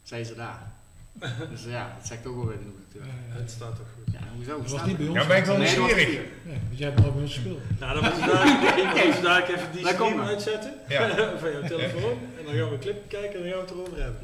[0.04, 0.72] Zei ze daar.
[1.52, 3.14] dus ja, dat zegt ook wel weer genoeg natuurlijk.
[3.28, 4.14] Het staat toch goed.
[4.14, 4.62] Ja, hoezo?
[4.62, 5.18] dat was niet bij ons.
[5.18, 6.08] Ja, ben ik wel nieuwsgierig.
[6.44, 7.62] Nee, want jij hebt nooit bij ons gespeeld.
[7.80, 11.10] Nou, dan moeten we daar, daar even die stream uitzetten Ja.
[11.42, 12.18] van jouw telefoon.
[12.38, 14.22] En dan gaan we een clip kijken en dan gaan we het erover hebben.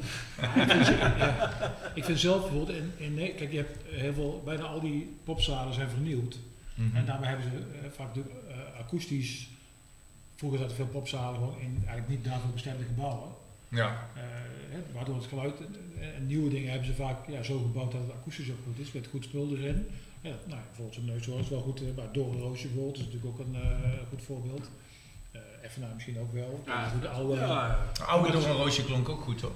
[1.94, 5.74] Ik vind zelf bijvoorbeeld, in, in, kijk, je hebt heel veel, bijna al die popzalen
[5.74, 6.38] zijn vernieuwd.
[6.74, 6.96] Mhm.
[6.96, 9.48] En daarmee hebben ze eh, vaak de, eh, akoestisch,
[10.36, 13.28] vroeger zaten veel popzalen gewoon in eigenlijk niet daarvoor bestemde gebouwen.
[13.72, 14.08] Ja.
[14.14, 14.22] Eh,
[14.70, 15.60] hè, waardoor het geluid,
[15.98, 18.78] eh, en nieuwe dingen hebben ze vaak ja, zo gebouwd dat het akoestisch ook goed
[18.78, 19.86] is, met goed spul erin.
[20.20, 23.46] Ja, nou, bijvoorbeeld zo'n neushoorn is wel goed, eh, maar Doornroosje bijvoorbeeld is natuurlijk ook
[23.46, 24.70] een eh, goed voorbeeld.
[25.32, 26.62] Eh FNA misschien ook wel.
[26.66, 29.52] Ja, goed, de oude, Ja, Oude door een roosje klonk ook goed hoor.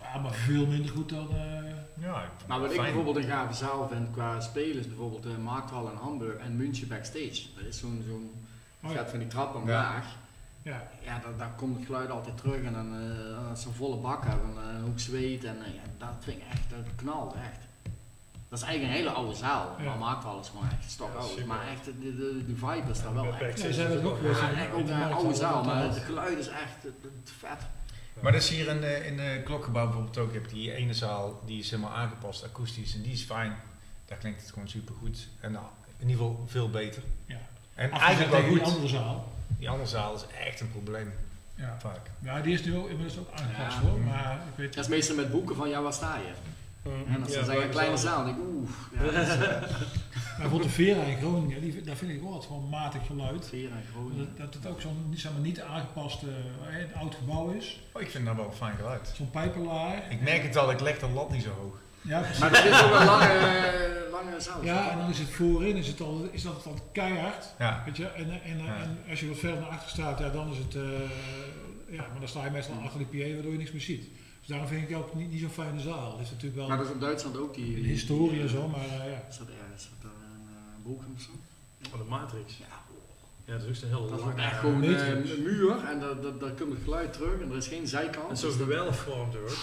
[0.00, 1.28] ja, maar veel minder goed dan...
[1.30, 5.28] eh, Ja, Maar wat ik bijvoorbeeld een gave zaal vind qua spelen is bijvoorbeeld de
[5.42, 7.42] Markthal in Hamburg en München backstage.
[7.56, 8.30] Dat is zo'n zo'n
[8.82, 8.96] oh ja.
[8.96, 10.04] gaat van die trap omlaag.
[10.04, 10.22] ja.
[10.64, 14.24] Ja, dan, dan komt het geluid altijd terug en dan, is het zo'n volle bak
[14.24, 17.58] hebben, en, een hoek zweet en eh, ja, dat vind ik echt, dat knalt echt.
[18.48, 19.84] Dat is eigenlijk een hele oude zaal, Ja.
[19.84, 21.28] maar Markthal is gewoon echt stok Ja, oud.
[21.28, 21.46] super.
[21.46, 23.60] Maar echt, de, de, de vibe is daar wel echt.
[23.60, 26.48] Ja, het ook ook Ja, ook de een oude al, zaal, maar het geluid is
[26.48, 26.90] echt eh,
[27.24, 27.58] vet.
[28.20, 30.32] Maar dat is hier in, de, in de klokgebouw bijvoorbeeld ook.
[30.32, 32.94] Je hebt die ene zaal, die is helemaal aangepast, akoestisch.
[32.94, 33.56] En die is fijn.
[34.04, 35.28] Daar klinkt het gewoon super goed.
[35.40, 35.64] En nou,
[35.98, 37.02] in ieder geval veel beter.
[37.26, 37.38] Ja.
[37.74, 38.72] En Afgezet eigenlijk wel goed.
[38.74, 39.32] andere zaal.
[39.58, 41.12] Die andere zaal is echt een probleem.
[41.54, 41.76] Ja.
[41.78, 42.10] Vaak.
[42.22, 43.88] ja, die is nu ook, inmiddels ook aangepast Ja.
[43.88, 43.98] hoor.
[43.98, 46.32] Maar ik weet Dat is meestal met boeken van ja, waar sta je?
[47.08, 48.24] En als ze Ja, zeggen een kleine zaal.
[48.24, 49.28] denk ik oeh, eh,
[50.38, 53.48] Maar bijvoorbeeld de Vera in Groningen, die, daar vind ik ook altijd gewoon matig geluid.
[53.48, 54.26] Veer en Groningen.
[54.26, 56.26] Dat, dat het ook zo'n niet, zeg maar, niet aangepaste
[56.92, 57.80] eh, oud gebouw is.
[57.92, 59.12] Oh, ik vind dat wel een fijn geluid.
[59.16, 60.02] Zo'n pijpenlaar.
[60.10, 61.76] Ik merk het al, ik leg de lat niet zo hoog.
[62.04, 62.38] Ja, precies.
[62.40, 64.64] Maar dat is ook een lange, eh, lange zaal.
[64.64, 67.46] Ja, en dan is het voorin, is, het al, is dat al keihard.
[67.58, 67.82] Ja.
[67.84, 68.06] Weet je?
[68.06, 68.76] En, en, en, Ja.
[68.82, 70.74] en als je wat verder naar achter staat, ja, dan is het.
[70.74, 70.82] eh,
[71.88, 74.02] ja, maar dan sta je meestal achter die PA waardoor je niks meer ziet.
[74.38, 76.18] Dus daarom vind ik ook niet, niet zo'n fijne zaal.
[76.20, 77.76] Is natuurlijk wel Maar dat is in Duitsland ook die...
[77.76, 79.22] een historie en zo, maar eh, ja.
[79.28, 79.46] Is dat?
[79.76, 81.30] Is dat een uh, Bochum of zo?
[81.90, 82.56] Van de Matrix.
[82.58, 82.64] Ja,
[83.44, 86.54] Ja, dat is ook een heel dat echt gewoon een muur en daar dat, dat
[86.60, 88.30] komt het geluid terug en er is geen zijkant.
[88.30, 89.56] En zo'n dus dat- gewelf vormt ook.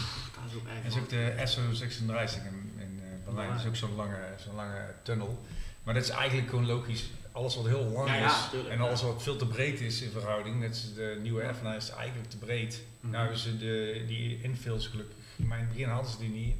[0.53, 0.67] Dat is ook.
[0.67, 3.49] En is ook de SO36 in, in eh, Berlijn.
[3.49, 5.41] Dat is ook zo'n lange, zo'n lange tunnel.
[5.83, 7.09] Maar dat is eigenlijk gewoon logisch.
[7.31, 9.05] Alles wat heel lang Ja, ja, is tuurlijk, en alles ja.
[9.07, 10.59] wat veel te breed is in verhouding.
[10.59, 12.81] Net als de nieuwe FNA is eigenlijk te breed.
[12.99, 13.11] Mhm.
[13.11, 15.15] Nou, dus de, die infills gelukkig.
[15.35, 16.55] Maar in het begin hadden ze die niet.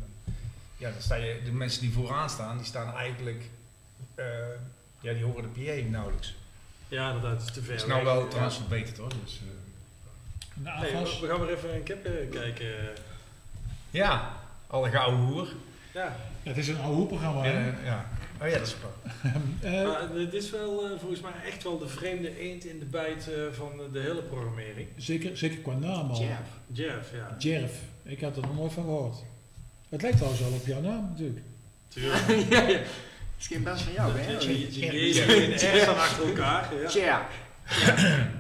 [0.78, 3.44] Ja, dan sta je, de mensen die vooraan staan, die staan eigenlijk,
[4.16, 4.26] eh,
[5.00, 6.36] ja, die horen de PA nauwelijks.
[6.88, 7.72] Ja, dat is te ver.
[7.72, 8.28] Het is nou wel Ja.
[8.28, 9.10] trouwens verbeterd hoor.
[9.24, 9.60] Dus, eh,
[10.64, 11.20] Hey, AFAS.
[11.20, 12.74] we, we gaan weer even een kip kijken.
[13.92, 14.38] Ja,
[14.68, 15.48] alle gouden hoer.
[15.94, 17.44] Ja, Ja, het is een oude programma.
[17.46, 18.06] Eh, ja.
[18.42, 18.76] Oh ja, dat is.
[19.62, 22.86] Eh, maar dit is wel eh, volgens mij echt wel de vreemde eend in de
[22.86, 24.88] bijt eh, van de hele programmering.
[24.98, 26.20] zeker, zeker qua naam al.
[26.20, 26.40] Jeff.
[26.68, 27.36] Jeff, ja.
[27.38, 27.72] Jerv.
[28.04, 29.16] Ik had er nog nooit van gehoord.
[29.90, 31.46] Het lijkt trouwens wel op jouw naam natuurlijk.
[31.88, 32.50] Tuurlijk.
[32.50, 32.80] ja, ja.
[33.40, 34.32] is geen best van jou, hè?
[34.38, 36.76] J's en de R's staan achter elkaar.
[36.82, 36.88] Ja.
[36.88, 37.28] Tja.
[37.80, 37.96] Ja.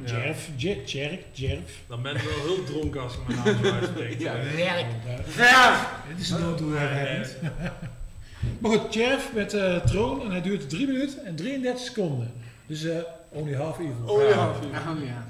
[0.06, 1.70] Jerv, Je- Jerk, Jerv.
[1.88, 4.22] Dan ben je wel heel dronken als je mijn naam zo uitspreekt.
[4.22, 4.36] Ja.
[4.36, 4.86] Eh, Werk.
[5.38, 5.88] Ja.
[6.08, 7.38] Het is een dood hoe hij Nee, bent.
[8.60, 12.32] Maar goed, Jerv met eh troon en hij duurt 3 minuten en 33 seconden.
[12.66, 12.96] Dus eh
[13.30, 13.94] only half evil.
[14.06, 14.48] Oh ja.
[14.50, 15.26] Oh ja.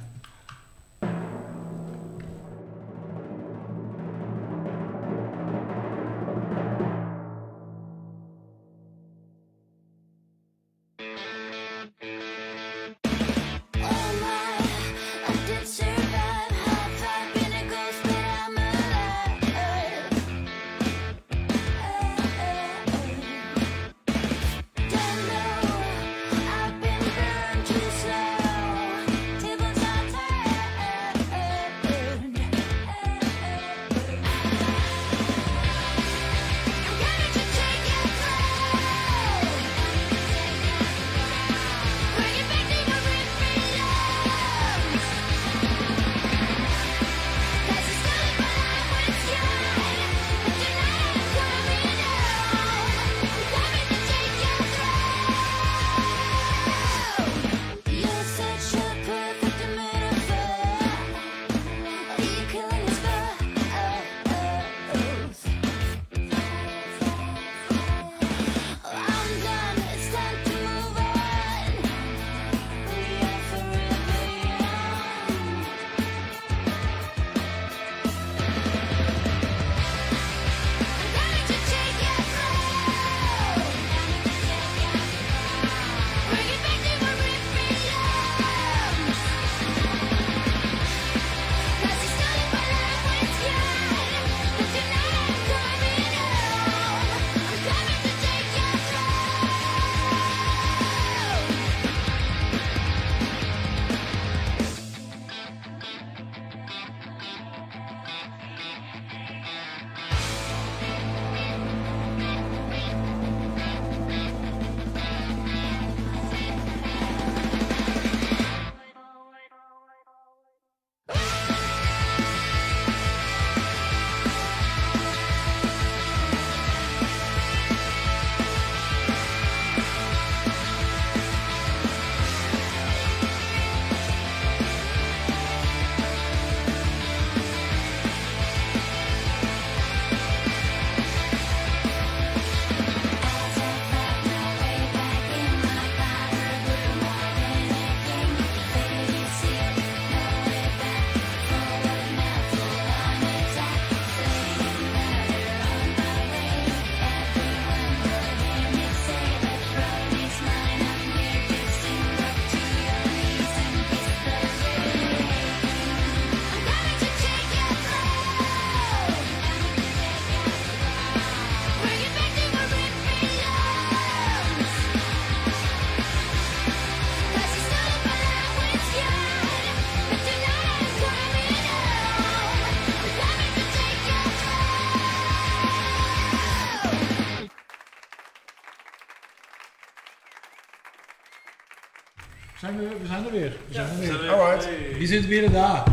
[193.12, 193.53] Zijn er weer.
[193.68, 194.07] We zijn er we weer.
[194.07, 194.66] zijn weer- Alright.
[194.66, 194.93] Hey.
[194.97, 195.88] Die zit weer daar.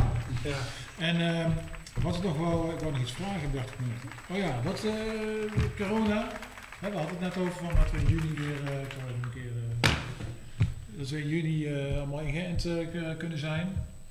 [0.45, 0.57] Ja.
[0.99, 1.51] En ehm,
[2.03, 3.87] wat ik nog wel, ik wou nog iets vragen, dacht ik me.
[4.31, 4.93] Oh ja, wat eh,
[5.77, 6.29] corona.
[6.81, 9.09] Hè, we hadden het net over van dat we in juni weer, eh, ik zal
[9.09, 9.51] even een keer,
[9.83, 12.66] eh, dat we in juni eh, allemaal ingeënt
[13.19, 13.69] kunnen zijn.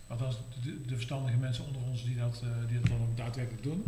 [0.08, 3.64] Althans, de, de verstandige mensen onder ons die dat, eh, die dat dan ook daadwerkelijk
[3.64, 3.84] doen.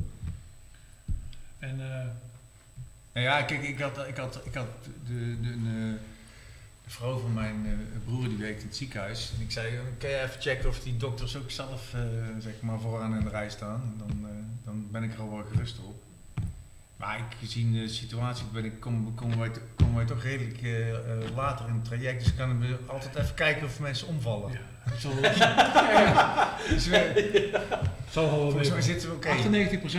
[1.60, 2.06] En eh,
[3.14, 4.68] Nou ja, kijk, ik had, ik had, ik had
[5.08, 5.98] de, de, de,
[6.90, 7.72] de vrouw van mijn eh,
[8.06, 9.32] broer die werkt in het ziekenhuis.
[9.38, 9.68] En ik zei,
[9.98, 12.02] kan jij even checken of die dokters ook zelf eh,
[12.40, 13.82] zeg maar vooraan in de rij staan?
[13.82, 14.36] En dan, eh,
[14.66, 15.96] dan ben ik er al wel gerust op.
[16.98, 20.62] Maar ik, gezien de situatie ben ik, kom, komen, wij, t- komen wij toch redelijk
[20.62, 22.20] eh, eh, later in het traject.
[22.20, 24.52] Dus ik kan we altijd even kijken of mensen omvallen.
[24.52, 24.60] ja,
[24.90, 27.62] het Dus we,
[28.10, 29.28] volgens mij zitten we oké.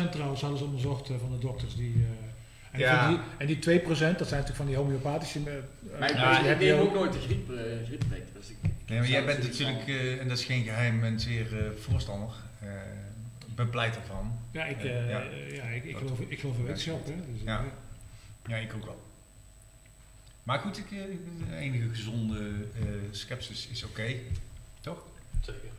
[0.06, 2.06] 98% trouwens hadden ze onderzocht van de dokters die.
[2.84, 3.08] En, Ja.
[3.08, 5.38] die, en die 2%, dat zijn natuurlijk van die homeopathische.
[5.38, 5.44] eh,
[5.98, 7.56] Maar ik, eh, Ja, die ik neem ook- nooit de griep, eh,
[7.86, 8.22] griepprik.
[8.38, 8.56] Dus ik,
[8.86, 11.70] Nee, maar jij bent natuurlijk, van- eh, en dat is geen geheim, en zeer eh,
[11.80, 12.28] voorstander.
[12.60, 12.68] eh
[13.54, 14.38] ben pleit ervan.
[14.50, 14.88] Ja, ik, Ja.
[14.88, 15.22] eh, Ja.
[15.52, 15.62] ja.
[15.62, 17.06] ik, ik, geloof, ik geloof in wetenschap.
[17.06, 17.64] Hè, dus, Ja.
[18.46, 19.00] Ja, ik ook wel.
[20.42, 22.38] Maar goed, ik, ik- de enige gezonde
[22.74, 24.02] eh sceptisch is oké.
[25.40, 25.70] Zeker.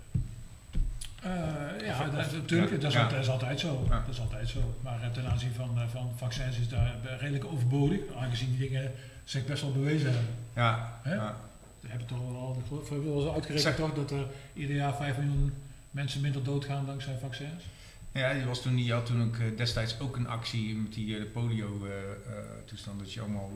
[1.22, 3.08] Eh, ja, dat, is natuurlijk, dat is, Ja.
[3.08, 3.86] dat is altijd zo.
[3.90, 4.00] Ja.
[4.06, 4.76] Dat is altijd zo.
[4.82, 8.92] Maar eh, ten aanzien van, eh, van vaccins is daar redelijk overbodig, aangezien die dingen
[9.24, 10.30] zich best wel bewezen hebben.
[10.56, 11.14] Ja, Hè?
[11.14, 11.36] ja.
[11.80, 14.76] We hebben toch wel, ik geloof, we hebben wel eens uitgerekend toch, dat er ieder
[14.76, 15.54] jaar 5 miljoen
[15.92, 17.64] mensen minder doodgaan dankzij vaccins.
[18.12, 21.32] ja die, was toen, die had toen ook destijds ook een actie met die eh,
[21.32, 23.00] polio eh, eh, toestand.
[23.00, 23.52] Dat je allemaal,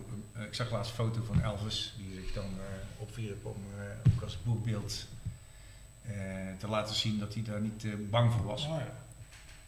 [0.47, 2.49] ik zag laatst een foto van Elvis, die zich dan
[2.97, 3.55] opwierp om
[4.15, 5.05] ook als boekbeeld
[6.57, 8.63] te laten zien dat hij daar niet eh, bang voor was.
[8.67, 8.87] Oh, ja.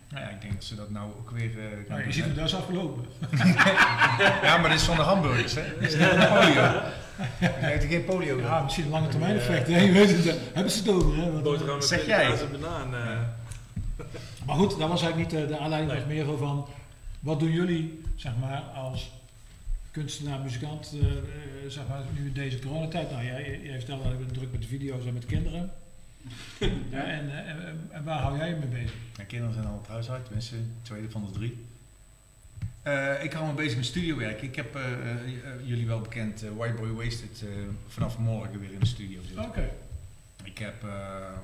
[0.10, 2.24] Nou ja, ik denk dat ze dat nou ook weer eh, gaan Nou, je ziet
[2.24, 3.06] hem, dat is afgelopen.
[4.44, 5.64] Ja, maar dit is van de hamburgers, hè?
[5.80, 6.82] Dit is niet van de polio.
[7.50, 9.68] Heeft er geen polio Ja, misschien een lange termijn effect.
[9.68, 11.16] hè, Je weet het, eh, hebben ze het over.
[11.16, 11.30] Hè?
[11.42, 12.26] Boterham Zeg jij?
[12.40, 12.96] en banaan.
[12.96, 13.02] eh.
[13.06, 14.06] Ja.
[14.46, 15.92] Maar goed, dat was eigenlijk niet eh, de aanleiding.
[15.92, 16.00] Nee.
[16.02, 16.68] was meer zo van,
[17.20, 19.12] wat doen jullie, zeg maar, als
[19.92, 21.18] kunstenaar, muzikant, eh, eh,
[21.68, 23.12] zeg maar, nu in deze coronatijd?
[23.12, 25.72] Nou, jij, jij stelt dat ik druk met de video's en met kinderen.
[26.92, 28.96] Ja, en, eh, en, en waar hou jij je mee bezig?
[29.16, 31.66] Mijn kinderen zijn al het huis uit, tenminste, tweede van de drie.
[32.82, 34.42] Eh, ik hou me bezig met studiowerk.
[34.42, 34.84] Ik heb eh,
[35.64, 37.44] jullie wel bekend, White Boy Wasted,
[37.88, 39.46] vanaf morgen weer in de studio zitten.
[39.46, 39.70] Oké.
[40.44, 40.86] Ik heb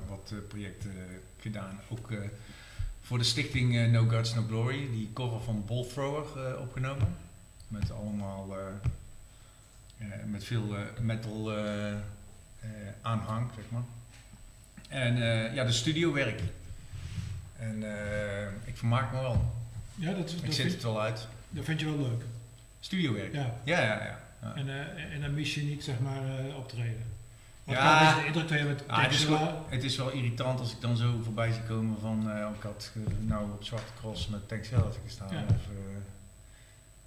[0.08, 0.92] wat projecten
[1.38, 2.08] gedaan, ook
[3.00, 7.16] voor de stichting No Guts, No Glory, die cover van Ball Thrower opgenomen.
[7.68, 8.56] Met allemaal,
[10.26, 11.52] met veel metal
[13.02, 13.84] aanhang, zeg maar.
[14.94, 16.40] En eh, ja, de studiowerk.
[17.58, 19.52] En eh, ik vermaak me wel.
[19.94, 21.26] Ja, dat, Ik dat, zit het wel uit.
[21.50, 22.22] dat vind je wel leuk.
[22.80, 23.32] Studiowerk.
[23.34, 23.80] Ja, Ja.
[23.80, 24.18] ja, ja.
[24.42, 24.54] ja.
[24.54, 26.20] En, eh, en dan mis je niet, zeg maar,
[26.56, 27.02] optreden.
[27.64, 28.14] Want Ja.
[28.14, 31.20] de indruk met Ah, het, is wel, het is wel irritant als ik dan zo
[31.22, 35.28] voorbij zie komen van, eh, ik had nou op Zwarte Cross met Tank Zelf gestaan.
[35.32, 35.44] Ja.
[35.48, 35.56] Of,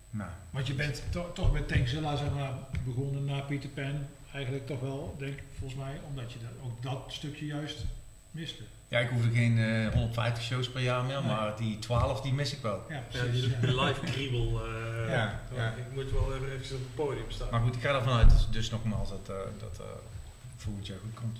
[0.09, 2.51] nou, Want je bent to- toch met Tankzilla zeg maar,
[2.85, 4.05] begonnen na Peter Pan.
[4.38, 7.85] Eigenlijk toch wel, denk ik, volgens mij, omdat je dat, ook dat stukje juist
[8.31, 8.63] miste.
[8.88, 11.27] ja, ik hoefde geen eh, 150 shows per jaar meer, Nee.
[11.31, 12.83] maar die 12 die mis ik wel.
[12.89, 13.41] Ja, Ja, precies.
[13.41, 13.59] die, ja.
[13.59, 14.65] die live kriebel.
[14.65, 15.73] eh, Ja, ja.
[15.77, 17.47] Ik moet wel even op het podium staan.
[17.51, 19.85] Maar goed, ik ga ervan uit, dus, dus nogmaals, dat eh, dat eh,
[20.57, 21.38] volgend jaar goed komt.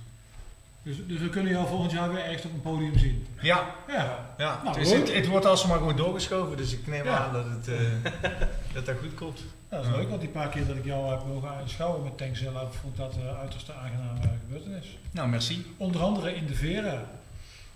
[0.82, 3.26] Dus, dus we kunnen jou volgend jaar weer ergens op een podium zien.
[3.40, 4.60] Ja, Ja, ja.
[4.64, 4.98] Nou, dus leuk.
[4.98, 7.18] het, het wordt alsmaar gewoon doorgeschoven, dus ik neem Ja.
[7.18, 8.20] aan dat het eh,
[8.74, 9.40] dat, dat goed komt.
[9.68, 12.60] dat is leuk, want die paar keer dat ik jou heb mogen aanschouwen met Tankzilla,
[12.80, 14.98] vond ik dat een uiterst aangename gebeurtenis.
[15.10, 15.74] Nou, merci.
[15.76, 17.02] Onder andere in de Vera.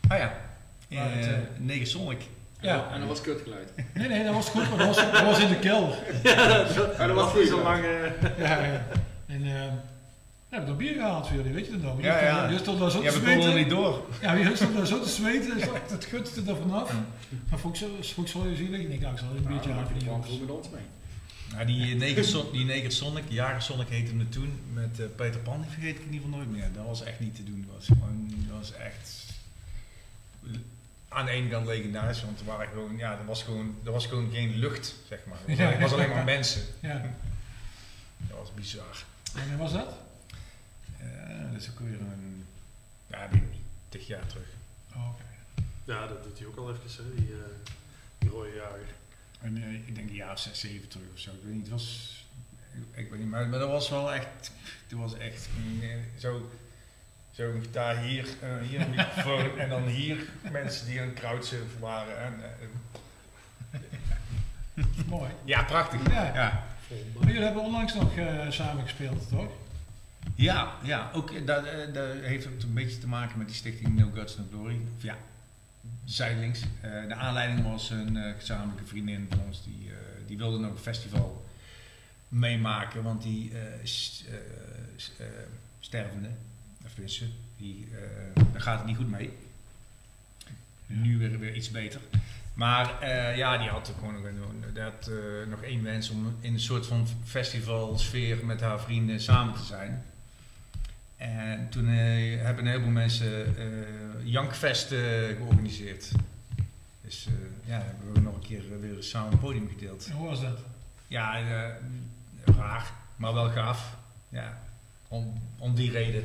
[0.09, 0.33] Ah ja,
[0.89, 1.27] het,
[1.67, 2.23] eh eh, Sonic.
[2.61, 2.89] Ja.
[2.93, 3.73] En dat was kutgeluid.
[3.95, 5.97] Nee, nee, dat was goed, maar dat was, dat was in de kelder.
[6.23, 7.49] Ja, dat was niet goed.
[7.49, 7.63] zo ja.
[7.63, 7.85] lang.
[7.85, 8.87] eh, Ja, ja.
[9.27, 9.45] En
[10.53, 12.03] eh, ja, ik heb nog bier gehaald voor jullie, weet je dat nog?
[12.03, 12.49] Ja, ja.
[12.49, 13.59] Je stond daar zo te Ja, we komen er zweten.
[13.61, 14.07] niet door.
[14.21, 15.59] Ja, je stond daar zo te zweten,
[15.91, 16.93] het gutste er vanaf.
[17.51, 18.81] Maar vond ik zo, vond ik zo zielig.
[18.81, 20.83] Ik denk, nou, ik zal een biertje Ja, halen voor die met ons mee.
[21.53, 25.41] Nou, die, Neger Son- die Neger Sonic, Jager Sonic heette hem toen, met eh, Peter
[25.41, 26.69] Pan, die vergeet ik in ieder geval nooit meer.
[26.75, 27.65] Dat was echt niet te doen.
[27.67, 29.21] Dat was, gewoon, dat was echt
[31.09, 34.07] aan de ene kant legendarisch, want er waren gewoon, ja, er was gewoon, er was
[34.07, 35.39] gewoon geen lucht, zeg maar.
[35.45, 35.71] Het was, Ja.
[35.73, 36.63] het was alleen maar mensen.
[36.81, 37.03] Ja.
[38.19, 39.05] Dat was bizar.
[39.35, 39.95] Wanneer was dat?
[41.03, 42.45] Ja, dat is ook weer een,
[43.07, 44.49] ja, ik niet, tig jaar terug.
[44.95, 45.25] Oh, oké.
[45.85, 47.39] Ja, dat doet hij ook al even, hè, die, eh,
[48.19, 48.95] die rode jager.
[49.41, 51.31] En, eh, ik denk een jaar of zes, zeven terug of zo.
[51.31, 52.17] Ik weet niet, het was,
[52.91, 54.51] ik, weet niet, maar, maar dat was wel echt,
[54.89, 55.49] het was echt
[55.81, 55.89] eh,
[56.19, 56.51] zo,
[57.31, 62.19] zo'n gitaar hier, eh, hier een microfoon en dan hier mensen die een crowdsurf waren.
[62.19, 63.81] En, eh,
[65.07, 65.31] Mooi.
[65.45, 66.11] ja, prachtig.
[66.11, 66.35] Ja.
[66.35, 66.65] Ja.
[67.15, 69.51] Maar jullie hebben onlangs nog eh, samen gespeeld, toch?
[70.35, 73.57] Ja, ja ook, eh, dat, eh, dat heeft ook een beetje te maken met die
[73.57, 74.81] stichting No Guts No Glory.
[74.97, 75.17] Of ja,
[76.05, 76.61] zijdelings.
[76.81, 80.71] Eh, de aanleiding was een eh, gezamenlijke vriendin van ons, die, eh, die wilde nog
[80.71, 81.45] een festival
[82.29, 84.35] meemaken, want die eh, is eh,
[84.97, 85.27] s- eh,
[85.81, 86.29] stervende,
[86.85, 87.25] of tenminste,
[87.57, 89.31] die, eh, daar gaat het niet goed mee.
[90.87, 92.01] Nu weer, weer iets beter.
[92.55, 96.61] Maar eh, ja, die had gewoon nog, had, eh, nog één wens om in een
[96.61, 100.05] soort van festivalsfeer met haar vrienden samen te zijn.
[101.23, 103.65] En toen eh, hebben een heleboel mensen eh
[104.25, 105.01] Jankfest eh,
[105.37, 106.11] georganiseerd.
[107.05, 110.07] Dus eh, ja, hebben we nog een keer weer samen een podium gedeeld.
[110.07, 110.59] En hoe was dat?
[111.09, 113.97] Ja, eh, raar, maar wel gaaf.
[114.29, 114.59] Ja,
[115.09, 116.25] om, om die reden.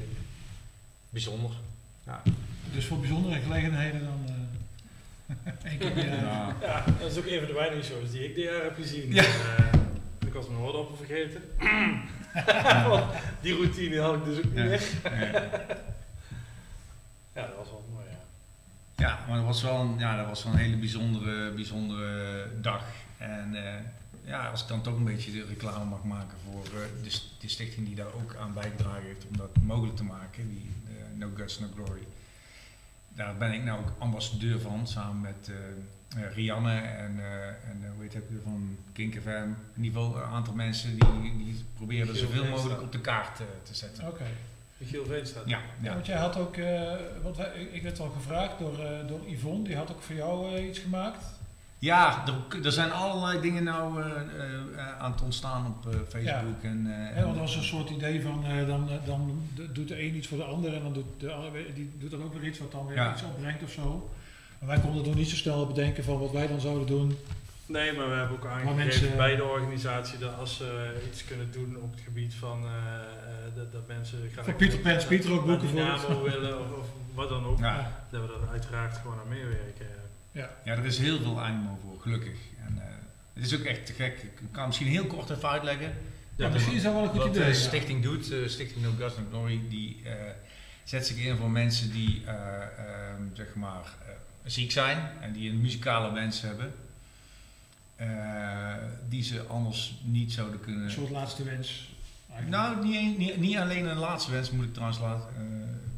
[1.10, 1.52] Bijzonder.
[2.06, 2.22] Ja.
[2.74, 4.26] Dus voor bijzondere gelegenheden dan...
[4.26, 5.98] eh keer.
[5.98, 6.56] Ja.
[6.62, 9.14] Ja, dat is ook een van de weinige shows die ik dit jaar heb gezien.
[9.14, 9.24] Ja.
[9.24, 9.66] Eh,
[10.38, 11.42] was mijn oordoppen vergeten.
[13.42, 14.64] Die routine had ik dus ook niet Ja.
[14.64, 14.82] meer.
[17.34, 17.42] Ja.
[17.48, 18.18] Dat was wel mooi, ja.
[19.08, 22.84] Ja, maar dat was wel een, ja, dat was wel een hele bijzondere, bijzondere dag.
[23.18, 23.74] En eh,
[24.26, 27.30] ja, als ik dan toch een beetje de reclame mag maken voor eh, de, st-
[27.40, 30.94] de stichting die daar ook aan bijgedragen heeft om dat mogelijk te maken, die eh,
[31.20, 32.08] No Guts No Glory.
[33.10, 35.52] Daar ben ik nou ook ambassadeur van, samen met
[36.34, 39.30] Rianne en, eh, en eh, hoe heet het van Kink FM.
[39.76, 42.56] In ieder geval een aantal mensen die, die proberen Michiel zoveel Veenstra.
[42.62, 44.08] mogelijk op de kaart eh, te zetten.
[44.08, 44.24] Oké.
[44.78, 45.42] Michiel Veenstra.
[45.46, 45.94] Ja, Ja, ja.
[45.94, 46.92] want jij had ook, eh,
[47.24, 50.16] want wij, ik- ik werd al gevraagd door, eh, door Yvonne, die had ook voor
[50.16, 51.26] jou eh, iets gemaakt.
[51.80, 56.62] Ja, er, er zijn allerlei dingen nou eh, eh, aan het ontstaan op eh, Facebook.
[56.64, 59.42] En, eh, Hè, want er was een soort idee van, eh, dan, eh, dan
[59.74, 62.24] doet de een iets voor de ander en dan doet de ander, die doet dan
[62.24, 63.12] ook weer iets wat dan weer Ja.
[63.14, 64.10] iets opbrengt of zo.
[64.60, 67.18] Maar wij konden nog niet zo snel bedenken van wat wij dan zouden doen.
[67.66, 71.52] Nee, maar we hebben ook aangegeven mensen- bij de organisatie dat als ze iets kunnen
[71.52, 75.08] doen op het gebied van eh, eh, dat, dat mensen graag Voor Peter Pan, dat-
[75.08, 76.24] Peter ook boeken voor.
[76.24, 79.86] Willen of, of wat dan ook, ja, dat we er uiteraard gewoon aan meewerken.
[80.32, 80.50] Ja.
[80.64, 82.38] ja, er is heel veel animo voor, gelukkig.
[82.68, 82.84] En, eh,
[83.34, 84.18] het is ook echt te gek.
[84.24, 85.94] Ik kan misschien heel kort even uitleggen.
[86.36, 87.42] Ja, misschien is dat wel een goed Wat idee.
[87.42, 87.54] de ja.
[87.54, 90.12] stichting doet, eh, Stichting No No Glory, die eh,
[90.84, 94.07] zet zich in voor mensen die eh, ehm, zeg maar, eh,
[94.48, 96.74] ziek zijn en die een muzikale wens hebben.
[97.96, 98.74] eh,
[99.10, 100.84] die ze anders niet zouden kunnen.
[100.84, 101.90] Een soort laatste wens.
[102.32, 102.64] eigenlijk.
[102.64, 105.42] Nou, niet, niet, niet alleen een laatste wens moet ik trouwens laten, eh,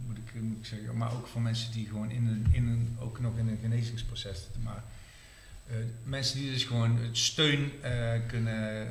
[0.08, 2.98] moet, ik, moet ik zeggen, maar ook voor mensen die gewoon in een, in een,
[3.00, 4.62] ook nog in een genezingsproces zitten.
[4.64, 4.84] Maar
[5.68, 7.92] eh, mensen die dus gewoon het steun eh,
[8.28, 8.88] kunnen,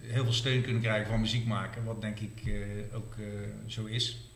[0.00, 3.24] heel veel steun kunnen krijgen van muziek maken, wat denk ik eh, ook eh,
[3.66, 4.31] zo is.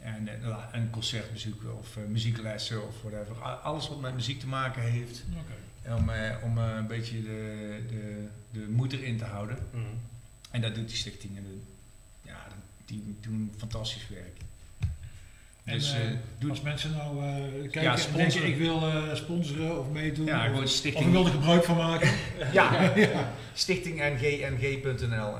[0.00, 3.42] En eh, la- een concertbezoeken of eh, muzieklessen of whatever.
[3.44, 5.94] Alles wat met muziek te maken heeft, Oké.
[5.94, 9.58] om, eh, om eh, een beetje de, de, de moed erin te houden.
[10.50, 11.36] En dat doet die stichting.
[11.36, 11.60] En de-
[12.30, 12.46] ja,
[12.84, 14.36] die doen fantastisch werk.
[15.64, 15.94] En, Dus
[16.38, 20.26] doe Als mensen nou eh, kijken Ja, en denken ik wil eh, sponsoren of meedoen
[20.26, 21.10] ja, of, gewoon of ik stichting.
[21.10, 22.10] wil er gebruik van maken.
[22.52, 23.32] Ja, ja.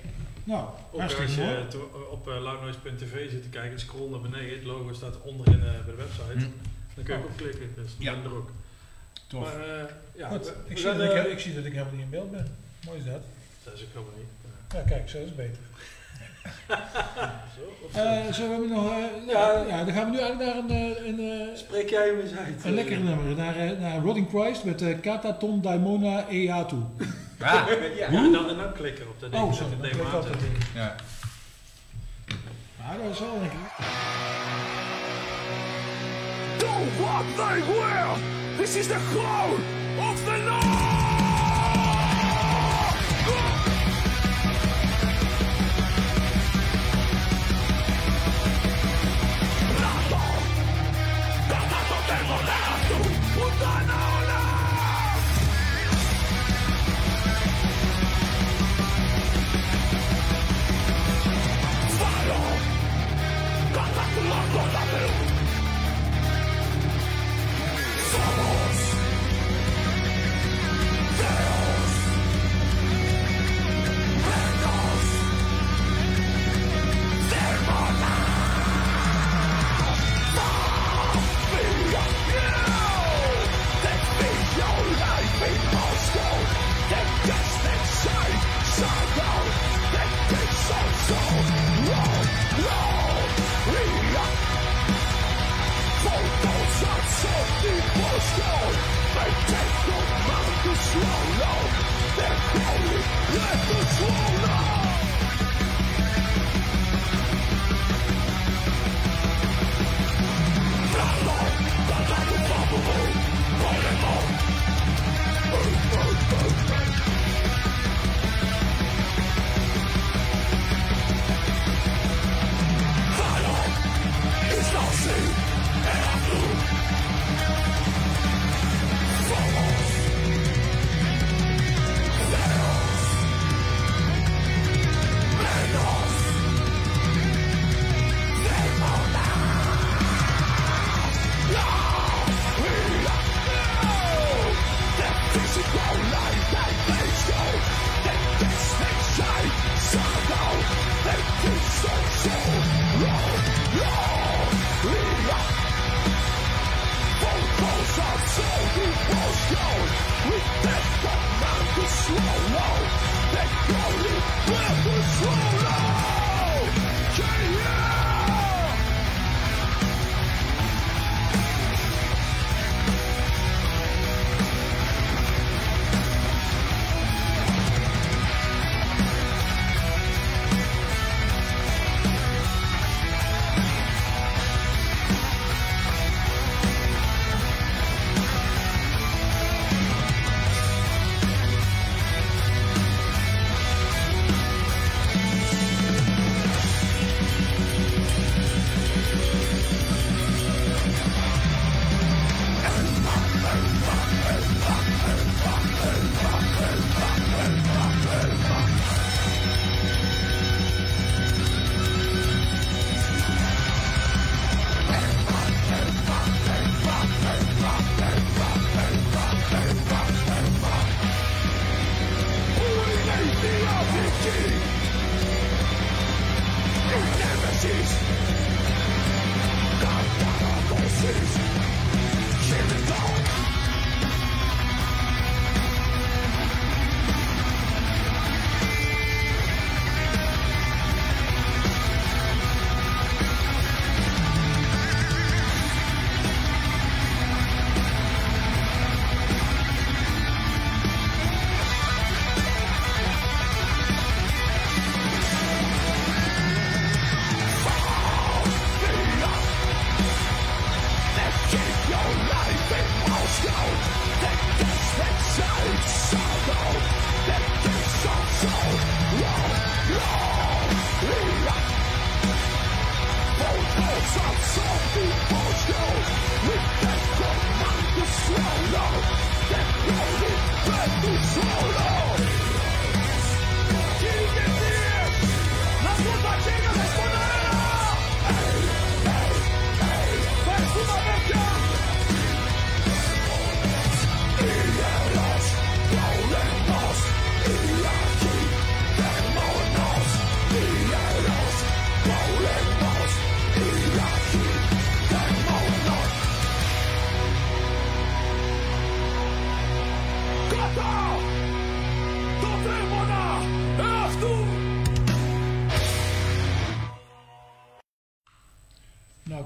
[0.49, 1.65] Nou, Ook als je
[2.11, 5.71] op uh, loudnoise.tv zit te kijken en scroll naar beneden, het logo staat onderin eh,
[5.71, 6.51] bij de website, Hm.
[6.95, 7.71] dan kun je ook op klikken.
[7.75, 8.11] Dus Ja.
[8.11, 8.23] ja.
[8.23, 8.49] er ook.
[9.27, 9.41] Tof.
[9.43, 9.83] Maar eh,
[10.15, 12.31] ja, Goed, ik, zie dat ik, eh, ik zie dat ik helemaal niet in beeld
[12.31, 12.57] ben.
[12.85, 13.21] Mooi is dat.
[13.63, 14.27] Dat is ook helemaal niet.
[14.73, 15.61] Ja, kijk, zo is het beter.
[17.55, 18.91] Zo, of Eh, zo hebben we nog.
[18.91, 18.97] eh,
[19.33, 19.63] Ja.
[19.67, 19.83] ja.
[19.83, 21.19] dan gaan we nu eigenlijk naar een, eh, een,
[21.49, 22.63] eh, Spreek jij hem eens uit?
[22.63, 23.35] een lekker nummer.
[23.35, 26.75] Naar, eh, naar Rotting Christ met eh, Kataton Daimona Eatu.
[27.39, 27.65] Ja.
[27.97, 29.43] Ja, en dan, en dan klikken op dat ding.
[29.43, 30.51] Oh, sorry, het dan ding klik op dat ding.
[30.73, 30.95] ja.
[32.77, 33.59] Ja, dat is wel lekker.
[36.57, 38.23] Do what they will!
[38.57, 39.61] This is the code
[40.09, 40.98] of the Lord!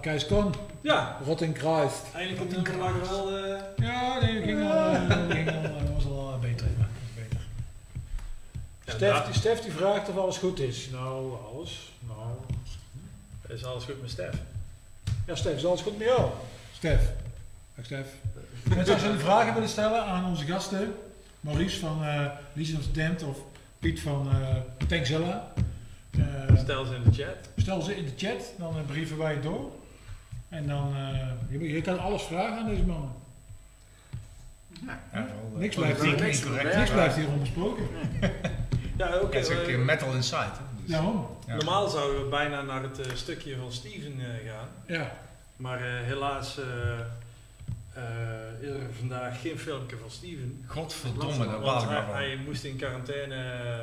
[0.04, 2.02] Kees Kon, Ja, Rotting Christ.
[2.14, 3.38] eindelijk komt het nummer maar wel...
[3.38, 6.68] eh, Ja, nee, dat ging al, eh, ging al, dat was al eh, beter.
[6.80, 7.40] ja, beter.
[8.86, 10.90] Ja, Stef, die, Stef die vraagt of alles goed is.
[10.92, 11.92] Nou, alles.
[12.08, 12.30] Nou.
[13.48, 14.34] is alles goed met Stef?
[15.28, 16.30] Ja, Stef, is alles goed met jou?
[16.76, 17.02] Stef.
[17.76, 18.08] Dag Stef.
[18.76, 20.94] Mensen, als jullie vragen willen stellen aan onze gasten,
[21.40, 23.38] Maurice van eh Legion of the Damned of
[23.80, 25.52] Piet van eh Tankzilla,
[26.12, 27.38] eh, Stel ze in de chat.
[27.58, 29.72] stel ze in de chat, dan eh, brieven wij het door.
[30.54, 33.16] En dan, eh, je, je kan alles vragen aan deze man.
[34.86, 35.00] Ja.
[35.12, 36.44] Wel, eh, Niks blijft hier, niks
[36.76, 37.84] niks blijft hier onbesproken.
[38.98, 39.38] Ja, oké.
[39.38, 40.50] Het is ook eh, metal inside.
[40.86, 40.96] dus-.
[40.96, 41.02] Ja.
[41.48, 44.68] Normaal zouden we bijna naar het stukje van Steven eh, gaan.
[44.88, 45.12] Ja.
[45.56, 47.00] Maar eh, helaas eh,
[47.94, 50.64] eh, is er vandaag geen filmpje van Steven.
[50.68, 52.16] Godverdomme, Want ik hij, maar van.
[52.16, 53.80] hij moest in quarantaine eh,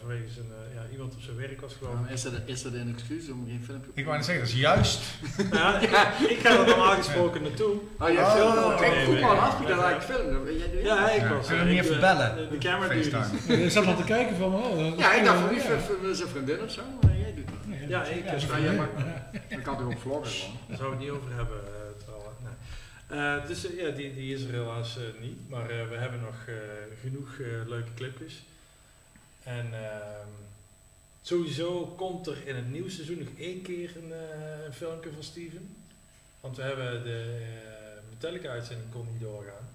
[0.00, 0.46] vanwege zijn,
[0.92, 1.92] iemand op zijn werk was gewoon.
[1.94, 2.12] Waarom
[2.46, 5.00] is dat een excuus om geen filmpje Ik wou net zeggen, dat is juist.
[5.52, 5.90] ja, ik,
[6.30, 7.74] ik ga er normaal gesproken naartoe.
[7.98, 8.64] Oh, jij Oh, filmt oké.
[8.64, 8.80] ook.
[8.80, 9.84] Ik vroeg al af dat ja.
[9.84, 11.48] eigenlijk doet Ja, ik was.
[11.48, 12.50] je eh, niet even eh, bellen?
[12.50, 13.10] De, camera duty.
[13.10, 13.62] FaceTime.
[13.64, 16.70] Ik zat al te kijken van, oh, Ja, ik dacht van wie zijn vriendin of
[16.70, 17.88] zo, maar jij doet dat.
[17.88, 19.30] Ja, ik, Ja, eh, zo ja, van, maar- ja.
[19.58, 20.56] Ik had er ook vloggen gewoon.
[20.68, 21.60] Daar zou ik het niet over hebben,
[22.04, 22.38] trouwens.
[22.42, 23.20] Nee.
[23.20, 25.48] Eh, dus ja, die, die is er helaas niet.
[25.50, 26.54] Maar eh, we hebben nog eh,
[27.02, 27.28] genoeg
[27.66, 28.42] leuke clipjes.
[29.42, 30.28] En ehm,
[31.22, 35.22] sowieso komt er in het nieuwe seizoen nog één keer een, eh, een filmpje van
[35.22, 35.76] Steven.
[36.40, 39.68] Want we hebben de eh, Metallica-uitzending kon niet doorgaan.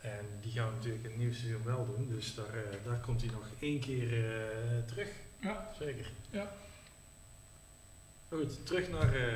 [0.00, 2.08] En die gaan we natuurlijk in het nieuwe seizoen wel doen.
[2.08, 5.08] Dus daar, eh, daar komt hij nog één keer eh, terug.
[5.40, 5.70] Ja.
[5.78, 6.10] Zeker.
[6.30, 6.52] Ja.
[8.28, 9.32] Goed, terug naar eh,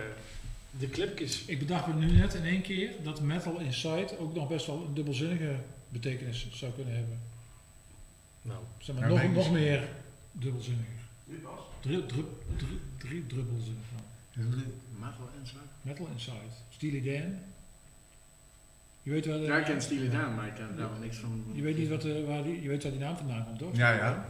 [0.71, 1.45] de clipjes.
[1.45, 4.85] Ik bedacht me nu net in één keer dat Metal Inside ook nog best wel
[4.87, 5.57] een dubbelzinnige
[5.89, 7.21] betekenis zou kunnen hebben.
[8.43, 9.89] Nou, Zeg maar, Ja, nog, nog meer
[10.39, 10.93] dubbelzinniger.
[11.81, 12.25] Drie, drie,
[12.57, 13.85] drie, drie dubbelzinnig.
[14.99, 15.59] Metal Inside.
[15.83, 16.53] Metal Inside.
[16.71, 17.35] Steely Dan.
[19.03, 19.39] Je weet wel.
[19.39, 21.45] Ja, ik ken Steely Dan, maar ik ken daar niks van.
[21.53, 23.77] Je weet niet wat, eh, waar die, je weet waar die naam vandaan komt, toch?
[23.77, 24.27] Ja, ja.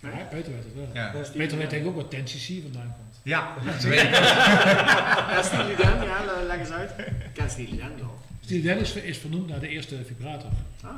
[0.00, 0.12] Nee?
[0.12, 0.88] Ja, Peter weet het wel.
[0.92, 3.20] Ja, Ja, Peter weet denk ik ook wat Ten CC vandaan komt.
[3.22, 4.10] ja dat weet ik.
[5.32, 6.90] Ja, Steely Dan, ja, le- leg eens uit.
[6.98, 8.18] Ik ken Steely Dan wel.
[8.40, 10.50] Steely Dan is, is vernoemd naar de eerste vibrator.
[10.84, 10.90] Oh.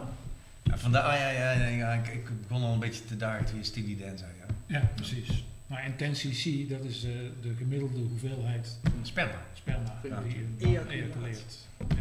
[0.62, 3.44] Ja, vandaar, ah, ja, ja, ja, ja, ik, ik begon al een beetje te dagen
[3.46, 4.30] toen je Steely Dan zei.
[4.70, 4.82] Ja.
[4.94, 5.44] Precies.
[5.66, 7.10] Maar en 10 cc, dat is eh,
[7.42, 9.32] de gemiddelde hoeveelheid Sperma.
[9.54, 10.20] sperma Ja.
[10.22, 10.84] die een Ejaculaat.
[10.84, 11.54] man ejaculeert.
[11.88, 11.96] Ja.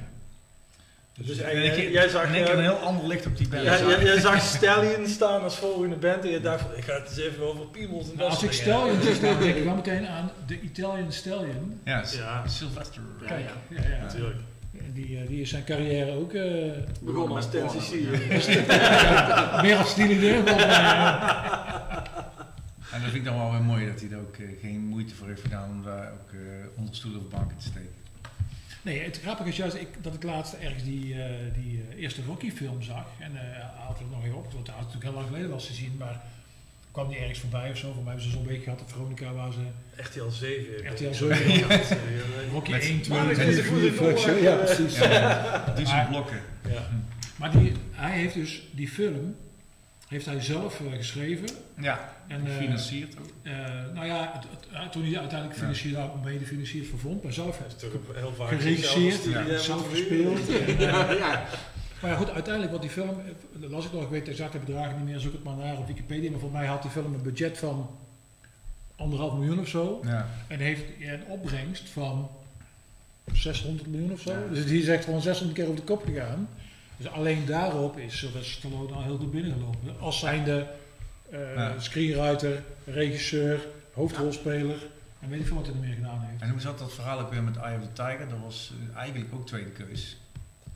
[1.13, 3.47] dus Dus, jij, En ik- jij, zag, keer eh, een heel ander licht op die
[3.47, 3.63] band.
[3.63, 6.93] Ja, jij, jij zag Stallion staan als volgende band en je dacht van, ik ga
[6.93, 9.75] het eens even over piemels en nou, dat als ik Stallion dan denk ik wel
[9.75, 11.79] meteen aan de Italian Stallion.
[11.85, 12.03] Ja.
[12.47, 13.01] Sylvester.
[13.21, 13.81] Ja, Kijk, ja.
[13.81, 14.01] ja, ja.
[14.01, 14.39] Natuurlijk.
[14.93, 16.43] Die, eh, die is zijn carrière ook eh,
[17.01, 17.79] Begonnen als met 10 porno.
[17.81, 19.61] cc.
[19.61, 20.43] meer als Steely.
[22.91, 25.15] En dat vind ik dan wel weer mooi dat hij er ook eh, geen moeite
[25.15, 26.39] voor heeft gedaan om daar ook eh,
[26.75, 27.97] onder stoelen of banken te steken.
[28.81, 32.21] Nee, het grappige is juist ik, dat ik laatst ergens die, eh, die eh, eerste
[32.27, 33.05] Rocky-film zag.
[33.19, 35.27] En eh hij had het nog even op, want hij had het natuurlijk heel lang
[35.27, 36.21] geleden was gezien, maar
[36.91, 37.93] kwam die ergens voorbij of zo.
[37.93, 39.59] Voor mij hebben ze zo'n week gehad op Veronica waar ze
[39.95, 40.91] RTL 7.
[40.93, 41.13] RTL Ja.
[41.13, 41.51] 7.
[41.59, 41.67] Ja.
[42.51, 44.25] Rocky Met- 1, 2, Maar ik 3, moet 4, het 5, nog 6.
[44.31, 44.97] maar Ja, precies.
[44.97, 46.39] Ja, dus Maar- een blokken.
[46.69, 46.87] Ja.
[47.35, 49.35] Maar die, hij heeft dus die film,
[50.09, 51.47] heeft hij zelf eh, geschreven.
[51.81, 53.29] Ja, En, eh, gefinancierd ook.
[53.43, 53.53] eh,
[53.93, 56.11] nou ja, het, het- toen hij uiteindelijk financierd, ja.
[56.23, 60.49] mede financierd vervond, maar zelf heeft een heel vaak geregisseerd, eh, zelf moet gespeeld.
[60.49, 61.45] En, eh, ja.
[62.01, 64.31] Maar ja, goed, uiteindelijk wat die film, eh, dat las ik nog, ik weet de
[64.31, 66.91] exacte bedragen niet meer, zoek het maar naar op Wikipedia, maar voor mij had die
[66.91, 67.89] film een budget van
[68.95, 70.01] anderhalf miljoen of zo.
[70.05, 70.27] Ja.
[70.47, 72.29] En heeft een opbrengst van
[73.33, 74.31] 600 miljoen of zo.
[74.31, 74.53] Ja.
[74.53, 76.49] Dus die is echt gewoon 600 keer over de kop gegaan.
[76.99, 79.99] Dus alleen daarop is Sylvester Stallone al heel goed binnengelopen.
[79.99, 80.67] Als zijnde
[81.29, 81.73] eh Ja.
[81.79, 83.59] screenwriter, regisseur,
[83.93, 84.87] hoofdrolspeler.
[85.19, 86.41] En weet ik veel wat hij er meer gedaan heeft.
[86.41, 88.29] En hoe zat dat verhaal ook weer met Eye of the Tiger?
[88.29, 90.17] Dat was eh, eigenlijk ook tweede keus.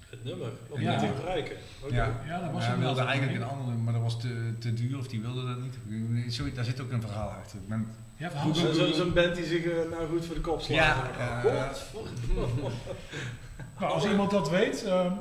[0.09, 0.97] Het nummer, om Ja.
[0.99, 1.55] te gebruiken.
[1.83, 2.21] Ook Ja.
[2.27, 5.07] Ja, dat was hij wilde eigenlijk een andere, maar dat was te, te duur of
[5.07, 6.33] die wilde dat niet.
[6.33, 7.57] Sorry, daar zit ook een verhaal achter.
[7.59, 8.55] Ik ben, Ja, verhaal.
[8.55, 10.75] Zo- zo- Zo'n band die zich eh, nou goed voor de kop slaat.
[11.17, 12.63] Ja, Oh.
[13.79, 14.83] Nou, als iemand dat weet.
[14.83, 15.11] ehm,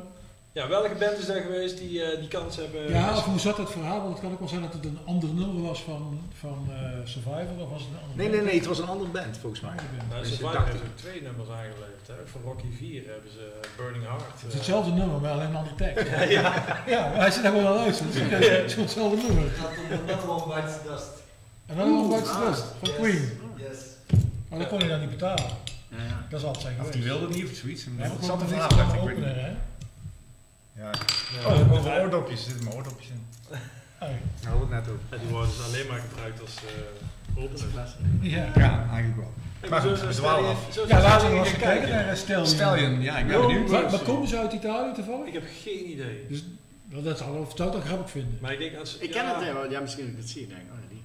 [0.54, 2.88] Ja, welke band is er geweest die eh, die kans hebben?
[2.88, 4.00] ja, of hoe zat het verhaal?
[4.00, 6.76] Want het kan ook wel zijn dat het een ander nummer was van, van eh,
[7.04, 7.56] Survivor.
[7.58, 9.70] Of was het een ander Nee, nee, nee, het was een andere band volgens mij.
[9.70, 10.08] Andere band.
[10.10, 12.06] Nou, Dus Survivor heeft ook twee nummers aangeleverd.
[12.06, 12.14] Hè.
[12.24, 13.44] Voor Rocky 4 hebben ze
[13.76, 14.22] Burning Heart.
[14.22, 16.08] Het is eh, hetzelfde nummer, maar alleen een andere tekst.
[16.10, 16.82] ja, ja.
[16.86, 17.98] Ja, maar hij zit daar gewoon al uit.
[17.98, 19.46] Het is het is hetzelfde nummer.
[20.06, 21.12] Metal on Bites Dust.
[21.66, 23.22] En dan nog Oeh, White ah, Dust van Queen.
[23.56, 23.78] Yes.
[24.48, 25.50] Maar dat kon je dan niet betalen.
[25.88, 26.26] Ja, ja.
[26.28, 26.98] Dat is altijd zijn of geweest.
[26.98, 27.84] die wilde het niet of zoiets.
[27.84, 29.70] Ja, maar zat er van achter, een ik weet niet.
[30.76, 30.90] Ja.
[31.42, 31.46] Ja.
[31.46, 32.38] Oh, over oordopjes.
[32.40, 33.26] Er zitten mijn oordopjes in.
[34.00, 34.08] Oh,
[34.44, 34.98] Nou, het net ook.
[35.10, 37.94] Ja, die worden dus alleen maar gebruikt als eh opener.
[38.20, 38.50] Ja.
[38.54, 39.32] Ja, eigenlijk wel.
[39.60, 40.86] Hey, Maar goed, we dwalen af.
[40.88, 42.46] Ja, laten we eens kijken naar Stallion.
[42.46, 43.68] Stallion, ja, ik ben benieuwd.
[43.68, 45.26] Maar, maar komen ze uit Italië toevallig?
[45.26, 46.26] Ik heb geen idee.
[46.28, 46.44] Dus
[46.84, 48.38] dat, dat zou of zou ik dat grappig vinden.
[48.40, 48.98] Maar ik denk als...
[48.98, 50.42] Ik ken het wel, ja, misschien dat ik het zie.
[50.42, 51.02] Ik denk, oh ja, die.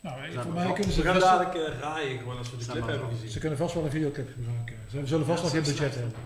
[0.00, 2.56] Nou, voor we mij kunnen We ze gaan vast, dadelijk eh, raaien gewoon als we
[2.56, 3.30] de clip hebben gezien.
[3.30, 4.76] ze kunnen vast wel een videoclip gebruiken.
[4.90, 6.14] Ze zullen vast Ja, wel geen budget hebben.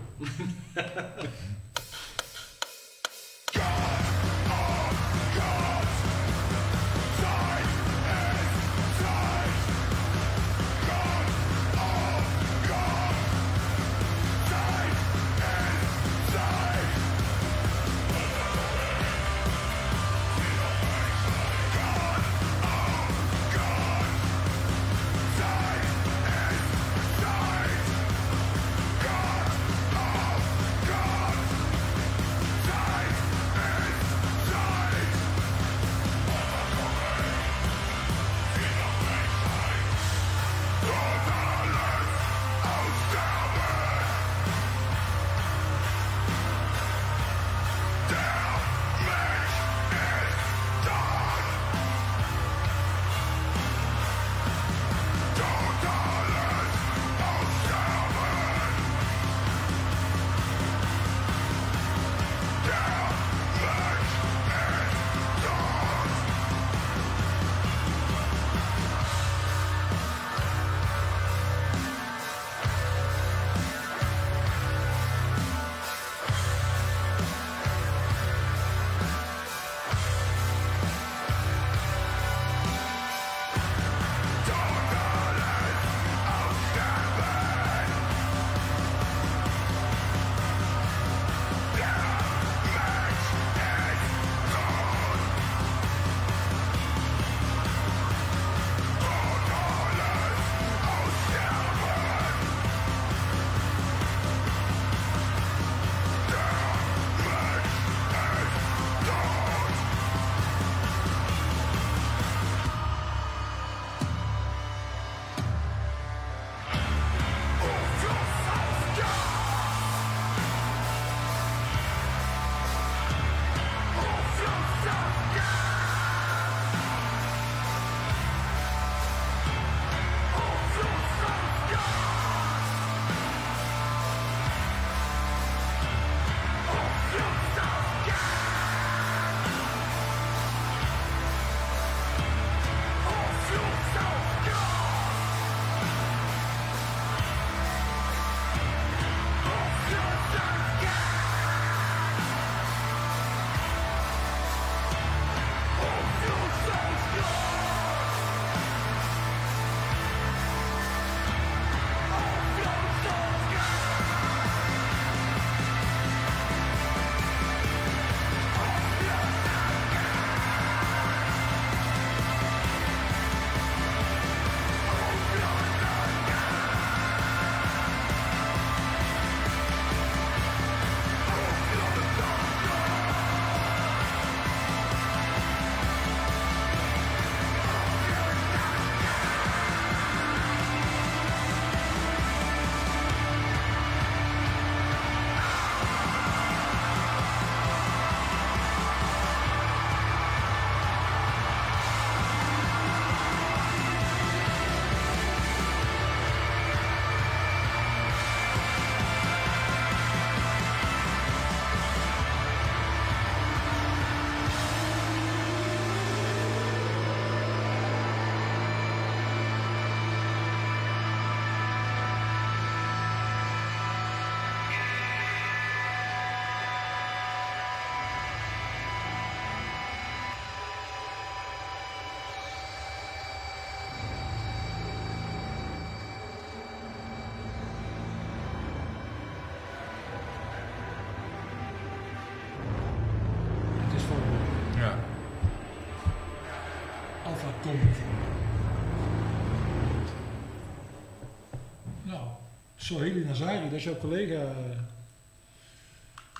[252.85, 254.51] Soheli Nazari, dat is jouw collega.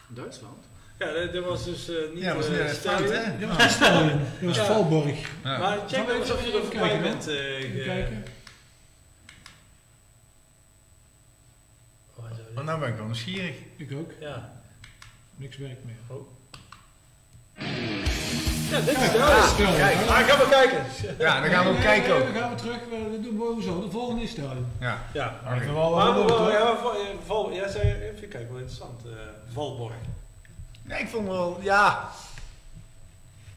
[0.08, 0.64] Duitsland.
[1.00, 3.22] Ja, dat, dat was dus eh, niet Ja, dat was fout, hè?
[3.40, 4.20] Ja, dat was Stallion.
[4.20, 4.66] Dat was Ja.
[4.66, 5.30] Valborg.
[5.44, 5.58] Ja.
[5.58, 7.28] Maar check eens of je even er voorbij kijken, bent.
[7.28, 8.24] eh, Even ge- kijken.
[12.16, 13.56] Oh, zo, Oh, nou ben ik wel nieuwsgierig.
[13.76, 14.12] Ik ook.
[14.20, 14.54] Ja.
[15.36, 16.18] Niks werkt meer.
[18.76, 19.48] Ja, dit is Kijk, Stallion.
[19.48, 19.76] Stallion.
[19.76, 20.86] Kijk, ah, ik ga maar kijken.
[21.18, 22.24] Ja, dan gaan we ook kijken ook.
[22.24, 22.78] Dan gaan we terug.
[22.90, 23.82] We we doen we zo.
[23.82, 24.68] De volgende is Stallion.
[24.80, 24.98] Ja.
[25.14, 25.40] Ja.
[25.44, 26.52] Maar wel Maar, wel maar, hoor.
[26.52, 26.78] ja,
[27.26, 29.02] Val, eh, zei, even kijken, wel interessant.
[29.06, 29.12] eh
[29.54, 29.94] Valborg.
[30.82, 32.10] Nee, ik vond wel, ja.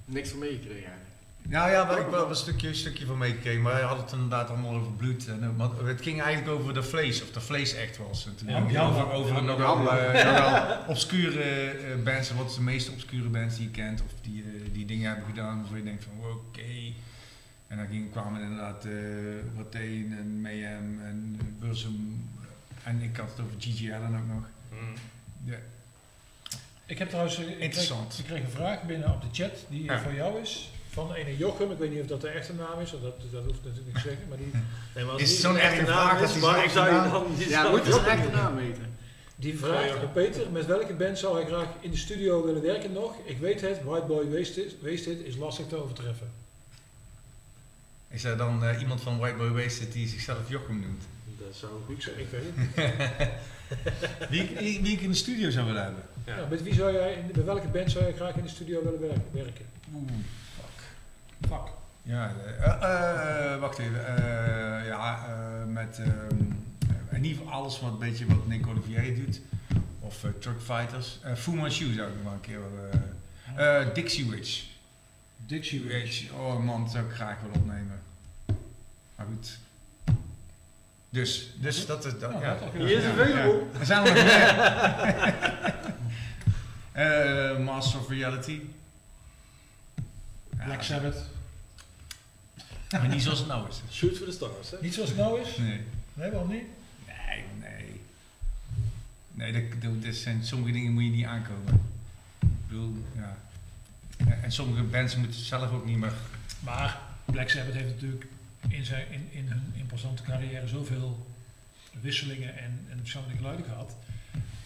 [0.05, 1.08] Niks van meegekregen eigenlijk.
[1.43, 3.97] Nou ja, wel, ik heb wel een stukje, een stukje van meegekregen, maar hij had
[4.01, 5.27] het inderdaad allemaal over bloed.
[5.29, 8.27] En, eh, het ging eigenlijk over de vlees, of de vlees echt was.
[8.27, 12.33] En toen Ja, over, maar- over ja, nogal, maar- nogal obscure eh, bands.
[12.35, 15.27] Wat is de meest obscure bands die je kent, of die, eh, die dingen hebben
[15.29, 16.93] gedaan waarvan je denkt van oké.
[17.67, 18.93] En dan ging, kwamen inderdaad eh
[19.57, 22.29] Wateen en Mayhem en Burzum.
[22.85, 24.45] En ik had het over Gigi Allen ook nog.
[25.45, 25.57] Ja,
[26.87, 27.39] Ik heb trouwens...
[27.39, 28.09] ik Interessant.
[28.15, 30.01] Kreeg, ik kreeg een vraag binnen op de chat die Ja.
[30.01, 30.71] voor jou is.
[30.99, 31.71] Van een Jochem.
[31.71, 32.91] Ik weet niet of dat de echte naam is.
[32.91, 34.29] Dat, dat hoeft natuurlijk niet te zeggen.
[34.29, 34.51] Maar die,
[34.95, 37.25] Nee, maar Is het zo'n echte vraag naam dat is, maar ik zou je dan
[37.39, 38.97] niet Ja, moet je zijn echte naam weten.
[39.37, 40.51] die vraagt aan Peter.
[40.51, 43.15] Met welke band zou hij graag in de studio willen werken nog?
[43.25, 43.83] Ik weet het.
[43.85, 46.31] White Boy Wasted, Wasted is lastig te overtreffen.
[48.11, 51.05] Is er dan eh, iemand van White Boy Wasted die zichzelf Jochem noemt?
[51.39, 52.19] Dat zou goed zijn.
[52.19, 53.29] ik weet het niet.
[54.31, 56.03] Wie, ik- wie ik in de studio zou willen hebben?
[56.27, 56.37] Ja.
[56.37, 59.01] Ja, met, wie zou jij, met welke band zou jij graag in de studio willen
[59.01, 59.23] werken?
[59.33, 59.65] werken?
[59.95, 60.11] Oeh,
[61.41, 61.71] Fuck.
[62.03, 64.07] Ja, eh, eh, eh, wacht even.
[64.17, 66.43] Eh, ja, eh, met ehm,
[67.11, 69.41] in ieder geval alles wat een beetje wat Nick Olivier doet.
[70.01, 71.19] Of Truck Fighters.
[71.23, 73.17] Eh Fu Manchu zou ik nog wel een keer willen.
[73.57, 74.65] eh, eh, Dixie Witch.
[75.47, 76.33] Dixie Witch.
[76.33, 78.01] Oh man, dat zou ik graag willen opnemen.
[79.17, 79.59] Maar goed.
[81.11, 82.33] Dus, dus dat is dat.
[82.33, 82.41] Ja.
[82.55, 82.85] dat ook, ja.
[82.85, 83.45] Hier is ja.
[83.79, 85.35] Er zijn er nog meer.
[86.93, 88.61] Eh, Master of Reality.
[90.65, 91.17] Black Sabbath.
[92.91, 93.77] Maar niet zoals het nou is.
[93.99, 94.77] Shoot for the stars, hè?
[94.81, 95.57] Niet zoals het nou is?
[95.57, 95.81] Nee.
[96.15, 96.65] Nee, waarom niet?
[97.07, 98.01] Nee, nee.
[99.33, 101.81] Nee, dat, dat, dat zijn, sommige dingen moet je niet aankomen.
[102.41, 103.37] Ik bedoel, ja.
[104.17, 106.13] En- En sommige bands moeten zelf ook niet meer.
[106.61, 108.27] Maar Black Sabbath heeft natuurlijk
[108.69, 111.27] in, zijn, in, in hun imposante carrière zoveel
[112.01, 113.97] wisselingen en, en verschillende geluiden gehad.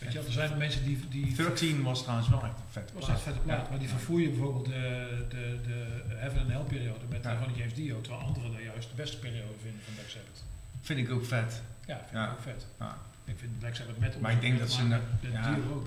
[0.02, 3.22] Weet je, er zijn mensen die, die 13 was trouwens wel echt een vette was
[3.22, 3.70] vette plaat, Ja.
[3.70, 7.38] maar die verfoeien bijvoorbeeld de, de, de Heaven and Hell periode met Ja.
[7.38, 10.44] Ronnie James Dio, terwijl anderen dat juist de beste periode vinden van Black Sabbath.
[10.80, 11.62] Vind ik ook vet.
[11.86, 12.26] Ja, vind Ja.
[12.26, 12.66] ik ook vet.
[12.78, 12.98] Ja.
[13.24, 14.20] Ik vind Black Sabbath metal.
[14.20, 15.54] Maar ik denk dat ze de ja.
[15.54, 15.86] Dio ook.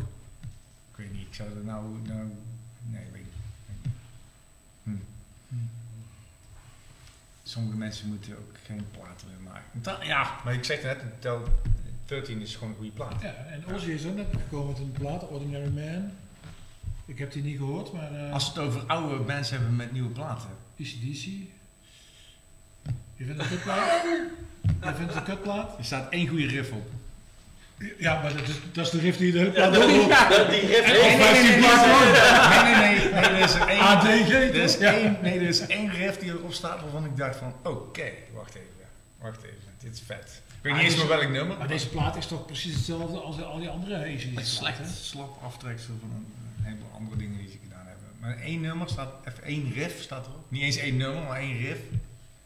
[0.91, 1.85] Ik weet niet, ik zou er nou.
[2.03, 2.31] nou
[2.89, 3.27] nee, weet ik
[3.83, 3.93] niet.
[4.83, 4.91] Hm.
[7.43, 10.05] Sommige mensen moeten ook geen platen meer maken.
[10.07, 11.47] Ja, maar ik zeg net, Tel
[12.05, 13.21] 13 is gewoon een goede plaat.
[13.21, 16.11] Ja, en Ozzy is ook net gekomen met een plaat, Ordinary Man.
[17.05, 19.91] Ik heb die niet gehoord, maar uh, Als we het over oude bands hebben met
[19.91, 20.49] nieuwe platen.
[20.77, 21.23] ECDC.
[23.15, 24.03] Je vindt het een kutplaat?
[24.81, 25.77] Je vindt het een kutplaat?
[25.77, 26.87] Er staat één goede riff op.
[27.97, 30.29] Ja, maar dat is, dat is de riff die de hele Ja, plaat dat, doorloopt.
[30.29, 33.11] dat, die riff al 15 platen Nee, nee, nee.
[33.11, 34.77] nee er is één, ADG, er is?
[34.77, 34.93] Ja.
[34.93, 38.55] één, nee, er is één riff die erop staat waarvan ik dacht van, oké, wacht
[38.55, 38.67] even.
[39.17, 40.41] Wacht even, dit is vet.
[40.65, 41.57] Ik weet niet eens meer welk nummer.
[41.57, 44.45] Maar deze plaat is toch precies hetzelfde als al die andere Het platen?
[44.45, 46.25] slecht slap aftreksel van een,
[46.57, 48.07] een heleboel andere dingen die ze gedaan hebben.
[48.19, 50.45] Maar één nummer staat, even één riff staat erop.
[50.47, 51.79] Niet eens één nummer, maar één riff.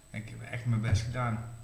[0.09, 1.55] En ik heb echt mijn best gedaan.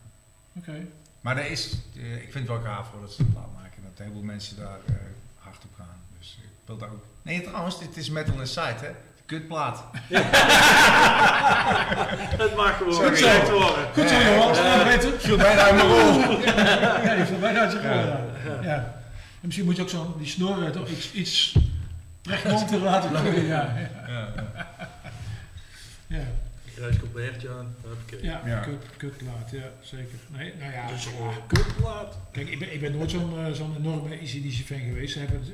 [0.53, 0.87] Oké.
[1.21, 3.81] Maar dat is, eh, ik vind het wel gaaf hoor dat ze een plaat maken.
[3.83, 4.95] Dat een heleboel mensen daar eh,
[5.37, 5.99] hard op gaan.
[6.17, 7.05] Dus ik wil daar ook...
[7.21, 8.91] Nee trouwens, dit is Metal Inside hè.
[9.25, 9.83] Kutplaat.
[12.37, 13.09] Het mag gewoon Sorry.
[13.09, 13.85] gezegd worden.
[13.93, 14.53] Goed zo, Johan.
[14.55, 15.13] Ja, weet het.
[15.23, 16.39] Viel bijna uit mijn rol.
[17.03, 18.19] Ja, je viel bijna uit je rol, Ja.
[18.45, 18.61] ja.
[18.63, 18.75] ja.
[19.41, 21.55] En misschien moet je ook zo die snoren toch iets, iets
[22.23, 23.45] rechtmonter laten groeien.
[23.45, 23.89] Ja, ja.
[24.07, 24.29] Ja,
[26.07, 26.23] ja.
[26.63, 27.75] Ik reis op een hertje aan.
[27.83, 28.15] Oké.
[28.21, 28.59] ja, Ja.
[28.59, 30.17] Kut, kutplaat, ja, zeker.
[30.37, 30.87] Nee, nou ja.
[30.87, 31.09] Dus ja.
[31.47, 32.17] kutplaat.
[32.31, 35.13] Kijk, ik ben, ik ben nooit zo'n eh, zo'n enorme ECDC-fan geweest.
[35.13, 35.49] Ze hebben, het-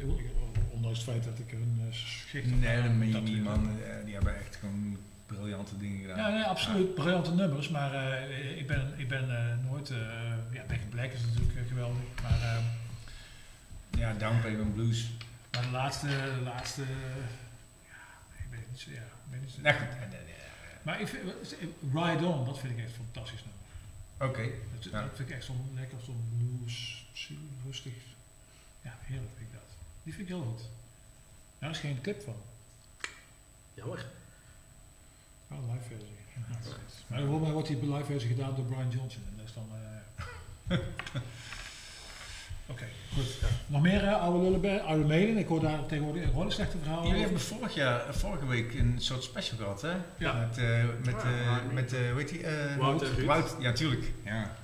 [0.82, 2.60] ondanks het feit dat ik een uh, schicht heb.
[2.60, 3.70] Nee, dat meen je dat- niet man.
[3.84, 6.18] Eh, Die hebben echt gewoon briljante dingen gedaan.
[6.18, 6.96] Ja, nee, absoluut.
[6.96, 9.90] Briljante nummers, maar eh, ik ben, ik ben eh, nooit...
[9.90, 9.98] eh
[10.52, 12.42] ja, Back in Black is natuurlijk eh, geweldig, maar...
[12.42, 12.64] eh,
[14.00, 15.10] Ja, Downpayment Blues.
[15.52, 16.82] Maar de laatste, de laatste,
[17.88, 18.02] ja,
[18.38, 19.50] ik weet niet, zo- ja, ik weet niet.
[19.52, 19.88] zo- Nou goed.
[19.88, 20.36] eh, nee, nee,
[20.82, 21.22] Maar ik vind,
[21.94, 23.60] Ride On, dat vind ik echt fantastisch nummer.
[24.40, 24.50] Oké.
[24.76, 25.02] Dat, Ja.
[25.02, 27.06] dat vind ik echt zo'n lekker, zo'n blues,
[27.66, 27.94] rustig.
[28.82, 29.40] Ja, heerlijk.
[30.12, 30.62] Die vind ik heel goed.
[31.59, 32.36] Daar is geen clip van.
[33.74, 34.05] Jammer.
[35.47, 36.16] Wel een live versie.
[36.36, 36.70] Ja.
[37.07, 39.22] Maar volgens mij wordt die live versie gedaan door Brian Johnson.
[39.30, 39.70] En dat is dan,
[40.68, 40.78] eh,
[42.72, 43.38] Oké, goed.
[43.68, 45.38] Nog meer eh, oude lullen bij, oude menen?
[45.38, 48.74] Ik hoor daar tegenwoordig een hele slechte verhalen Jullie hebben vorig jaar, eh, vorige week
[48.74, 49.95] een soort special gehad, hè?
[50.18, 50.34] Ja.
[50.34, 52.43] Met, eh met, Ja, eh met eh hoe heet die?
[52.43, 53.24] eh, Wout.
[53.26, 54.12] Wout, ja, tuurlijk.
[54.24, 54.55] Ja.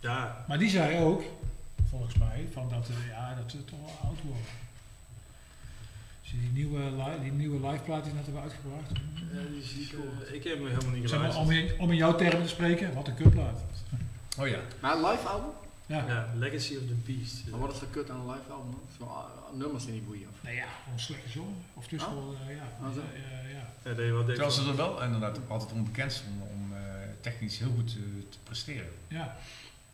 [0.00, 1.22] Ja, Maar die zei ook,
[1.90, 4.44] volgens mij, van dat, ja, dat ze toch wel oud worden.
[6.30, 8.90] Die nieuwe, li- die nieuwe liveplaat die net hebben uitgebracht?
[9.32, 9.92] ja, die zie ik,
[10.32, 11.68] ik heb hem helemaal niet Zeg maar, geluisterd.
[11.70, 13.62] om, in, om in jouw termen te spreken, wat een kutplaat.
[14.38, 14.58] Oh ja.
[14.80, 15.50] Maar een live album?
[15.86, 16.04] Ja.
[16.08, 17.46] Ja, Legacy of the Beast.
[17.50, 18.70] Maar wat is er kut aan een live album?
[18.70, 18.80] dan?
[18.98, 20.28] Zo, ah, nummers die niet boeien.
[20.28, 20.34] of?
[20.42, 21.54] Nee ja, gewoon slecht gezongen.
[21.74, 22.32] Of dus Oh.
[22.48, 22.86] ja.
[22.88, 23.02] Oh, ja.
[23.84, 26.80] Ja, Terwijl ze er wel inderdaad altijd onbekend stonden om eh,
[27.20, 28.88] technisch heel goed te, te presteren.
[29.08, 29.36] ja.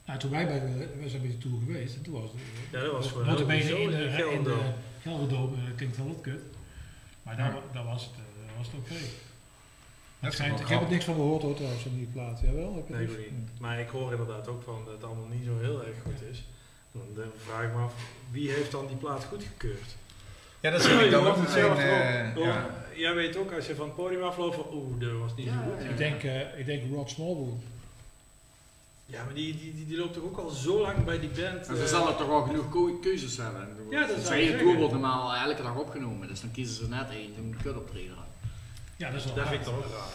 [0.06, 2.40] Nou, toen wij bij de, wij zijn bij de tour geweest, en toen was het...
[2.72, 4.64] Ja, dat was heel in de, in de Gelderdoom.
[5.02, 6.42] Gelderdoom, eh, klinkt wel wat kut.
[7.22, 7.52] Maar daar, Ja.
[7.54, 8.94] wa- daar was het, eh, was het oké.
[10.28, 12.40] Is wel Ik heb er niks van gehoord hoor trouwens, van die plaat.
[12.44, 12.74] Jawel?
[12.74, 13.60] Heb je Nee, ik niet.
[13.60, 16.44] Maar ik hoor inderdaad ook van dat het allemaal niet zo heel erg goed is.
[16.92, 17.94] Dan eh, vraag ik me af,
[18.30, 19.96] wie heeft dan die plaat goedgekeurd?
[20.60, 21.76] Ja, dat zeg ik Je dan ook meteen.
[21.76, 22.64] eh.
[22.96, 25.52] Jij weet ook als je van het podium afloopt van oeh, dat was niet Ja,
[25.52, 25.82] zo goed.
[25.84, 25.88] ja.
[25.90, 27.62] Ik denk, eh, ik denk Rod Smallwood.
[29.06, 31.66] Ja, maar die, die, die, die loopt toch ook al zo lang bij die band.
[31.68, 33.68] En ze zullen toch wel genoeg keu- keuzes hebben.
[33.90, 34.58] Ja, dat Het zeggen.
[34.58, 38.14] tour wordt normaal elke dag opgenomen, dus dan kiezen ze net één een kut optreden.
[38.96, 40.08] Ja, dat is wel Dat vind ik toch ook raar.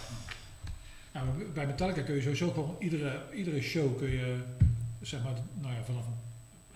[1.14, 4.38] Nou, bij Metallica kun je sowieso gewoon iedere, iedere show kun je,
[5.02, 6.06] zeg maar, nou ja, vanaf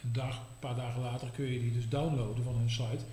[0.04, 3.04] een dag, een paar dagen later kun je die dus downloaden van hun site.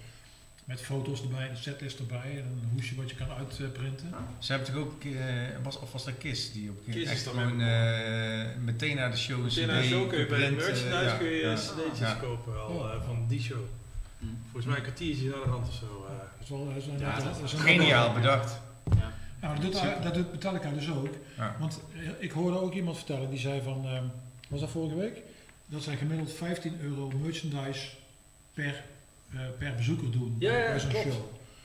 [0.65, 4.15] Met foto's erbij, een setlist erbij en een hoesje wat je kan uitprinten.
[4.39, 5.13] Ze hebben toch ook, eh,
[5.63, 9.17] was, of was dat Kiss, die op een Kiss dan gewoon eh, meteen na de
[9.17, 11.55] show een Meteen na de show kun je bij de eh, merchandise ja, kun je
[11.55, 12.15] cd'tjes Ja.
[12.15, 13.59] kopen al eh, van die show.
[14.19, 14.27] Hm.
[14.43, 16.07] Volgens mij een kwartiertje naar de hand of zo.
[16.09, 16.19] eh.
[16.19, 18.61] Dat is wel, dat is wel Ja, dat is Geniaal bedacht.
[18.97, 19.13] Ja.
[19.41, 21.15] Ja, maar dat, doet, dat doet Metallica dus ook.
[21.37, 21.57] Ja.
[21.59, 24.05] Want eh, ik hoorde ook iemand vertellen, die zei van, ehm,
[24.49, 25.21] was dat vorige week?
[25.67, 27.87] Dat zij gemiddeld 15 euro merchandise
[28.55, 28.73] per, eh,
[29.59, 31.13] per bezoeker doen Ja, ja, bij zo'n show.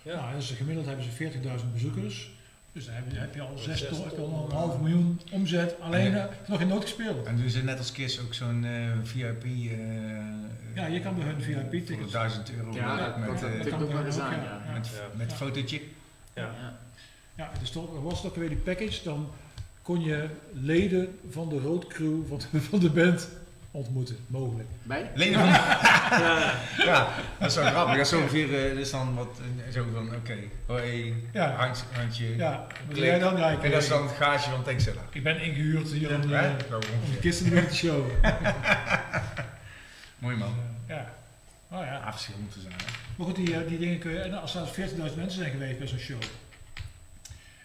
[0.02, 0.16] Ja.
[0.16, 2.36] Nou, dus gemiddeld hebben ze 40.000 bezoekers.
[2.72, 4.28] Dus dan heb je, heb je al Dat is 6 zes ton, heb je al
[4.30, 5.76] ton, een half miljoen omzet.
[5.80, 6.28] Alleen Ja.
[6.28, 7.26] eh, nog geen nood gespeeld.
[7.26, 8.72] En doen ze net als Kiss ook zo'n eh,
[9.04, 9.44] VIP.
[9.44, 9.72] eh,
[10.76, 12.12] Ja, je kan bij hun Voor VIP-tickets.
[12.12, 12.74] 1000 euro.
[12.74, 14.62] Ja, met, dat- met, dat- eh, dat- kan ook ja.
[14.74, 15.36] met, met Ja.
[15.36, 15.82] fotootje.
[16.34, 16.42] Ja.
[16.44, 16.78] Ja.
[17.36, 19.04] Ja, dus toch, was ook weer die package.
[19.04, 19.30] Dan
[19.82, 23.30] kon je leden van de roadcrew van van de band
[23.78, 24.68] ontmoeten, mogelijk.
[24.84, 25.12] Bij?
[25.16, 25.48] Leden van
[26.20, 26.54] Ja.
[26.78, 27.08] Ja,
[27.40, 27.96] dat is wel grappig.
[27.96, 30.36] Dat is zo ongeveer, eh, dat is dan wat, eh, zo van, oké,
[30.66, 31.52] hoi, Ja.
[31.56, 32.36] handje, handje.
[32.36, 33.38] Ja, wat jij dan?
[33.38, 35.02] Ja, ik, En dat is dan het gaatje van Tankzilla.
[35.12, 36.48] ik ben ingehuurd hier om, Hè?
[36.48, 38.12] eh, Zo om de kisten te showen.
[40.20, 40.54] Mooi man.
[40.88, 41.06] ja.
[41.72, 41.92] Oh ja.
[41.94, 42.74] Ja, verschil moeten zijn.
[42.78, 42.84] hè.
[43.16, 45.78] Maar goed, die, eh, die dingen kun je, en als er 40.000 mensen zijn geweest
[45.78, 46.22] bij zo'n show.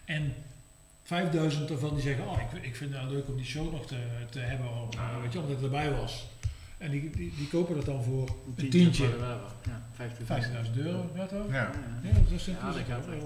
[0.05, 0.35] En
[1.13, 3.85] 5000 daarvan die zeggen, oh, ik, ik vind het nou leuk om die show nog
[3.85, 3.97] te,
[4.29, 6.27] te hebben, om, eh, weet je, omdat het erbij was.
[6.77, 9.07] En die, die, die kopen dat dan voor een tientje.
[9.63, 10.67] Ja, 50.000.
[10.67, 11.51] 50.000 euro, ja toch?
[11.51, 11.71] Ja.
[12.03, 13.23] Ja, dat is Ja, dat dat gaat echt.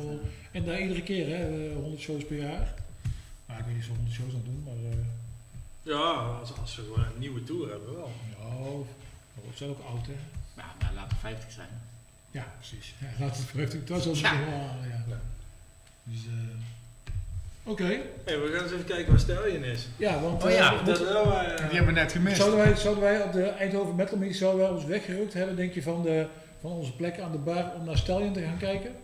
[0.51, 2.73] En daar iedere keer, hè, eh, 100 shows per jaar.
[3.45, 4.97] Nou, ik weet niet of ze 100 shows aan doen, maar eh
[5.83, 8.11] Ja, als, als we gewoon een nieuwe tour hebben wel.
[8.29, 10.17] ja, we zijn ook oud, hè?
[10.57, 11.69] Ja, maar laat het 50 zijn.
[12.31, 12.93] Ja, precies.
[12.99, 13.87] Ja, laat het vooruit.
[13.87, 14.33] Dat was Ja.
[14.33, 14.39] ja.
[14.87, 15.03] ja.
[15.07, 15.19] Ja.
[16.03, 16.76] Dus, eh
[17.67, 17.83] oké.
[18.23, 19.87] Hey, we gaan eens even kijken waar Stallion is.
[19.97, 22.37] Ja, want Oh eh, ja, we Dat wel, eh, Die hebben we net gemist.
[22.37, 25.73] zouden, wij, zouden wij op de Eindhoven Metal Meet zouden wij ons weggerukt hebben, denk
[25.73, 26.25] je, van, de,
[26.61, 28.95] van onze plek aan de bar om naar Stallion te gaan kijken?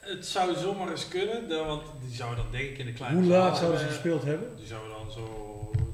[0.00, 3.18] het zou zomaar eens kunnen, dan- want die zouden dan denk ik in de kleine
[3.20, 4.02] Hoe laat zouden ze hebben.
[4.02, 4.48] gespeeld hebben?
[4.56, 5.24] Die zouden dan zo,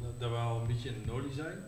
[0.02, 1.59] dat- dat wel een beetje in de nolie zijn.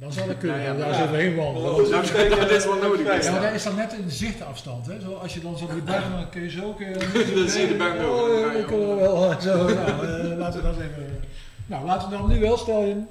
[0.00, 1.90] Dan zou dat kunnen, Ja, ja, daar zullen we heen wandelen.
[1.90, 3.24] Dat- is wel nodig.
[3.24, 4.86] Ja, maar dat is dan net in zichtafstand.
[4.86, 5.00] Hè?
[5.00, 6.72] Zo, als je dan zo op die bar, dan kun je zo...
[6.72, 8.20] Kun je, Dan zie je de band ook.
[8.20, 9.34] Oh, ik er wel.
[9.40, 11.18] Zo, nou, eh, laten we dat even...
[11.66, 12.56] Nou, laten we dan nu wel.
[12.56, 13.06] Thank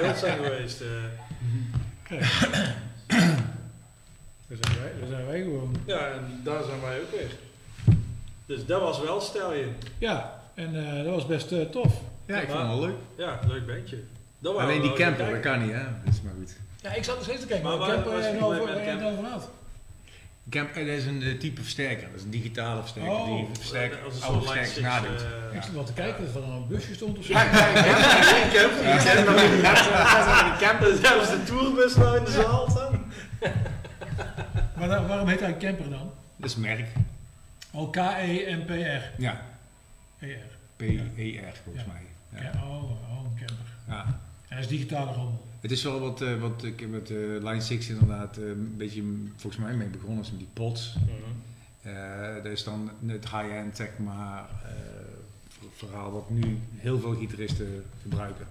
[0.00, 0.80] beeld zijn geweest.
[0.80, 0.88] eh.
[2.02, 2.20] Kijk.
[4.48, 5.76] Daar zijn wij, daar zijn wij gewoon.
[5.86, 7.30] Ja, en daar zijn wij ook weer.
[8.46, 9.74] Dus dat was wel Stallion.
[9.98, 12.00] Ja, en eh, dat was best eh, tof.
[12.26, 12.94] Ja, ik vond het wel leuk.
[13.16, 13.98] Ja, leuk bandje.
[14.38, 15.82] Dat Alleen die camper, dat kan niet, hè?
[16.04, 16.56] Dat is maar goed.
[16.82, 18.44] Ja, ik zat er steeds te kijken, Maar maar, waar- ik heb waar er uh,
[18.44, 19.06] over met en camper?
[19.12, 19.48] over gehad.
[20.50, 23.10] Camp, eh, dat is een eh, type versterker, dat is een digitale versterker.
[23.12, 23.26] Oh.
[23.36, 25.22] die versterker, Als een oude soort Line versterkers 6, nadoet.
[25.50, 27.32] eh, Ik zat wel te kijken of er dan een busje stond of zo.
[27.32, 27.86] Ja, ja, ja,
[28.82, 30.96] ja, camper.
[30.96, 33.04] Zelfs de tourbus nou in de zaal staan.
[34.76, 36.10] Maar dan- waarom heet hij camper dan?
[36.36, 36.86] Dat is merk.
[37.72, 39.10] Oh, K-E-M-P-R.
[39.22, 39.40] Ja,
[40.20, 40.46] E-R.
[40.76, 41.92] P-E-R volgens Ja.
[41.92, 42.02] mij.
[42.42, 42.50] Ja.
[42.54, 42.60] Ja.
[42.66, 43.66] oh, oh, een camper.
[43.88, 44.04] Ja.
[44.48, 45.46] En dat is digitale rommel.
[45.60, 48.74] Het is wel wat, eh, wat ik heb met eh, Line 6 inderdaad eh, een
[48.76, 50.96] beetje mm, volgens mij mee begonnen, is met die pots.
[51.82, 54.48] Eh dat is dan het high-end, zeg maar,
[55.48, 58.46] ver- verhaal wat nu heel veel gitaristen gebruiken.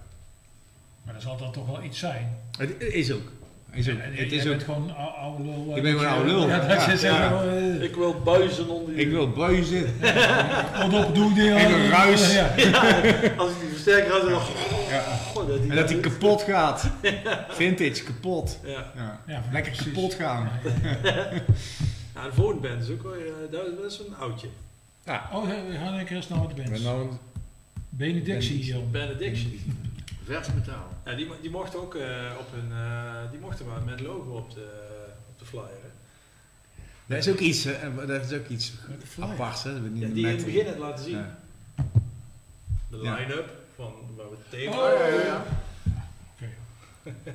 [1.04, 2.36] Maar dat zal dan toch wel iets zijn.
[2.58, 3.32] Het is ook.
[3.72, 3.98] Is ook.
[3.98, 4.62] En, en het jij is ook.
[4.62, 5.76] gewoon ou- oude lul.
[5.76, 6.48] Ik ben gewoon je- oude lul.
[6.48, 7.42] Ja, dat Ja, je zegt, ja.
[7.88, 9.04] Ik wil buizen onder die...
[9.04, 9.86] Ik wil buizen.
[10.90, 12.34] Wat op doen die Ik wil ruis.
[12.34, 12.46] Ja.
[13.36, 14.30] Als ik die versterker had, dan...
[14.90, 15.00] Ja.
[15.34, 16.90] Goh, dat die En dat die kapot gaat.
[17.48, 18.58] Vintage, kapot.
[18.64, 18.92] Ja.
[18.96, 19.20] Ja.
[19.26, 19.92] Ja, Lekker precies.
[19.92, 20.48] kapot gaan.
[22.14, 23.12] ja, de volgende band is ook wel...
[23.12, 23.18] eh,
[23.50, 24.46] dat, is een oudje.
[25.32, 27.08] Oh, we gaan een keer snel met de nou
[27.88, 28.76] Benedictie hier.
[28.90, 29.52] Benediction.
[30.28, 30.88] Vers metaal.
[31.04, 32.72] Ja, die, die mochten ook eh, op hun...
[32.72, 34.68] eh, die mochten maar met logo op de,
[35.28, 35.62] op de flyer.
[35.82, 35.88] hè.
[37.06, 38.72] Dat is ook iets, hè, dat is ook iets
[39.20, 39.62] aparts.
[39.62, 39.72] Hè.
[39.72, 41.16] dat we niet Ja, in die in het begin had laten zien.
[41.16, 41.38] Ja.
[42.90, 43.14] De Ja.
[43.14, 45.44] line-up van waar we het thema Oh, ja, ja,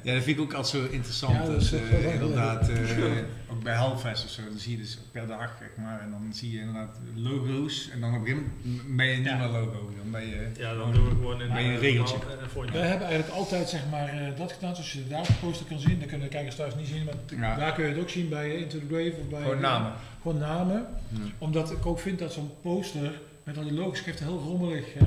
[0.04, 0.14] ja.
[0.14, 1.34] Dat vind ik ook altijd zo interessant.
[1.34, 2.78] Ja, dat is dat, echt eh, wel inderdaad, eh,
[3.52, 6.34] ook bij Halfest of zo, dan zie je dus per dag, zeg maar, en dan
[6.34, 7.90] zie je inderdaad logo's.
[7.94, 9.38] En dan op een gegeven moment ben je niet Ja.
[9.38, 10.48] meer logo, dan ben je...
[10.58, 12.18] Ja, dan doen we gewoon in een eh, regeltje.
[12.18, 12.72] normaal-.
[12.74, 15.66] Wij hebben eigenlijk altijd zeg maar, eh, dat gedaan, zoals je daar op de poster
[15.66, 16.00] kan zien.
[16.00, 18.50] Dat kunnen de kijkers thuis niet zien, maar daar kun je het ook zien bij
[18.56, 19.42] eh, Into the Grave of bij...
[19.42, 19.92] Gewoon namen.
[20.22, 20.86] Gewoon namen.
[21.10, 21.20] Ja.
[21.38, 23.12] Omdat ik ook vind dat zo'n poster
[23.44, 25.02] met al die logos geeft er heel rommelig, eh,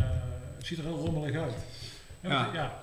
[0.56, 1.54] het ziet er heel rommelig uit.
[2.20, 2.42] Ja, Ja.
[2.42, 2.78] want, ja,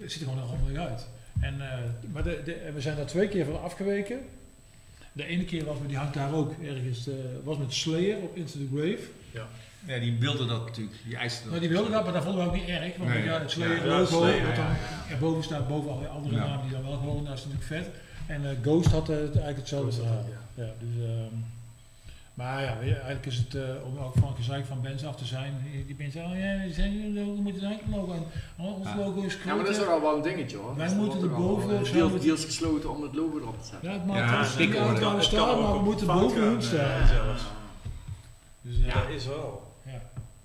[0.00, 1.06] het ziet er gewoon heel rommelig uit.
[1.40, 1.78] En, eh,
[2.12, 4.18] maar de, de, we zijn daar twee keer van afgeweken.
[5.12, 7.14] De ene keer was, maar die hangt daar ook ergens, eh,
[7.44, 9.08] was met Slayer op Into the Grave.
[9.86, 10.96] Ja, die wilde dat natuurlijk.
[11.06, 11.48] Die eiste dat.
[11.48, 12.96] Nou, die wilde dat, maar dat vonden we ook niet erg.
[12.96, 13.22] Want Nee.
[13.24, 14.76] ja, het Slayer Ja, logo, Slayer, wat dan ja,
[15.10, 16.46] erboven staat, boven alle andere Ja.
[16.46, 17.88] namen die dan wel gewoon, dat is natuurlijk vet.
[18.26, 20.24] En eh, Ghost had het eigenlijk hetzelfde verhaal.
[20.54, 21.34] Ja, dus, ehm,
[22.34, 25.62] maar ja, eigenlijk is het, eh, om ook van gezeik van bands af te zijn,
[25.86, 28.12] die mensen zeggen, oh ja, die zijn jullie logo, moeten zijn logo.
[28.12, 28.24] En,
[28.58, 28.96] oh, ons Ja.
[28.96, 29.44] logo is groot.
[29.46, 30.76] Ja, maar dat is al wel een dingetje hoor.
[30.76, 33.14] Wij Dus er moeten er toch al, boven eh, of zo deels, gesloten om het
[33.14, 33.88] logo erop te zetten.
[33.88, 35.02] Ja, het maakt Ja, ons dik niet uit worden.
[35.04, 36.62] waar we Het kan staan, ook maar we op moeten fout boven gaan, hun eh,
[36.62, 37.06] staan.
[37.06, 37.42] zelfs.
[38.60, 39.72] Dus, eh, Dat is wel.
[39.86, 40.00] ja.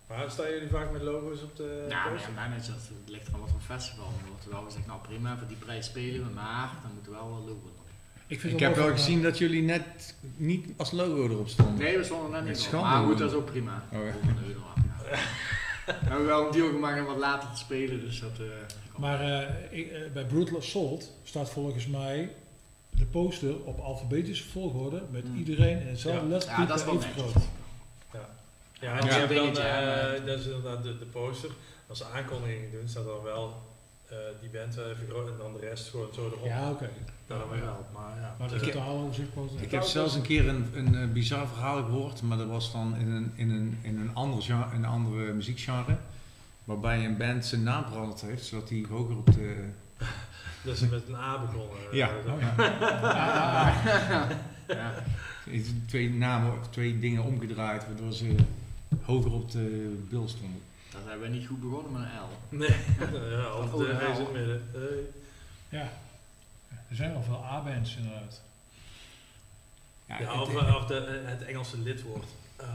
[0.08, 3.40] Maar staan jullie vaak met logo's op de Ja, maar ja, managers, het ligt eraan
[3.40, 4.06] wat voor festival.
[4.06, 7.12] Dan wordt er wel gezegd, nou prima, voor die prijs spelen we, maar dan moeten
[7.12, 7.68] we wel wel logo.
[8.28, 11.78] Ik, vind Ik het heb wel gezien dat jullie net niet als logo erop stonden.
[11.84, 12.82] Nee, we stonden net niet op.
[12.82, 13.84] Maar goed, dat is ook prima.
[13.94, 14.06] Oh, ja.
[15.12, 15.18] Ja.
[15.86, 18.32] We hebben wel een deal gemaakt om wat later te spelen, dus dat...
[18.40, 18.46] eh,
[18.96, 22.32] Maar eh, ik, eh, bij Brutal Assault staat volgens mij
[22.90, 25.38] de poster op alfabetische volgorde met Hmm.
[25.38, 26.58] iedereen in hetzelfde Ja.
[26.58, 27.34] Ja, dat is wel groot.
[28.82, 31.50] Ja, Dat en dan, hè, eh, dat is inderdaad de, de poster.
[31.88, 33.62] Als ze aankondigingen doen, staat dan wel
[34.10, 36.46] eh, die band even groot en dan de rest gewoon zo erop.
[36.46, 36.90] Ja, oké.
[37.28, 37.86] Dan weer wel.
[37.94, 39.62] Maar ja, Maar de totale overzicht poster.
[39.62, 42.96] Ik heb zelfs een keer een, een eh, bizar verhaal gehoord, maar dat was dan
[42.96, 45.98] in een, in een, in een, ander genre, een andere muziekgenre.
[46.64, 49.70] Waarbij een band zijn naam veranderd heeft, zodat hij hoger op de...
[50.66, 51.78] dat ze met een A begonnen.
[51.92, 52.10] eh, Ja.
[52.28, 52.42] Oh,
[54.10, 54.28] ja.
[54.68, 54.94] ja.
[55.88, 58.36] Twee namen, twee dingen omgedraaid, waardoor ze
[59.04, 60.62] hoger op de bil stonden.
[60.92, 62.56] Dat hebben we niet goed begonnen met een L.
[62.56, 62.70] Nee,
[63.00, 63.06] ja,
[63.78, 63.98] de ja.
[63.98, 64.62] reis in het midden.
[64.72, 65.00] Hey.
[65.80, 65.90] ja.
[66.90, 68.42] Er zijn wel veel A-bands inderdaad.
[70.06, 72.26] Ja, Ja, het- of, eh, of de, het Engelse lidwoord.
[72.62, 72.68] Uh,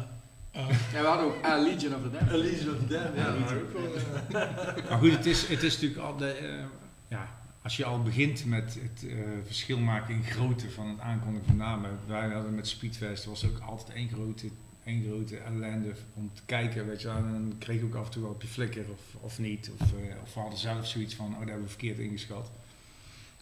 [0.53, 2.31] Eh, Ja, we hadden ook A Legion of the Damned.
[2.33, 3.17] Elise of the Damned.
[3.17, 6.65] Ja, Ja, maar eh, goed, het is, het is natuurlijk al de, eh,
[7.09, 7.29] ja,
[7.63, 9.17] als je al begint met het eh,
[9.47, 11.99] verschil maken in grootte van het aankondigen van namen.
[12.07, 14.49] Wij hadden met Speedfest, was ook altijd één grote,
[14.85, 16.87] één grote ellende om te kijken.
[16.87, 17.17] Weet je, wel.
[17.17, 19.71] en dan kreeg ik ook af en toe wel op je flikker of, of niet.
[19.81, 22.51] Of, eh, of we hadden zelf zoiets van, oh daar hebben we verkeerd ingeschat.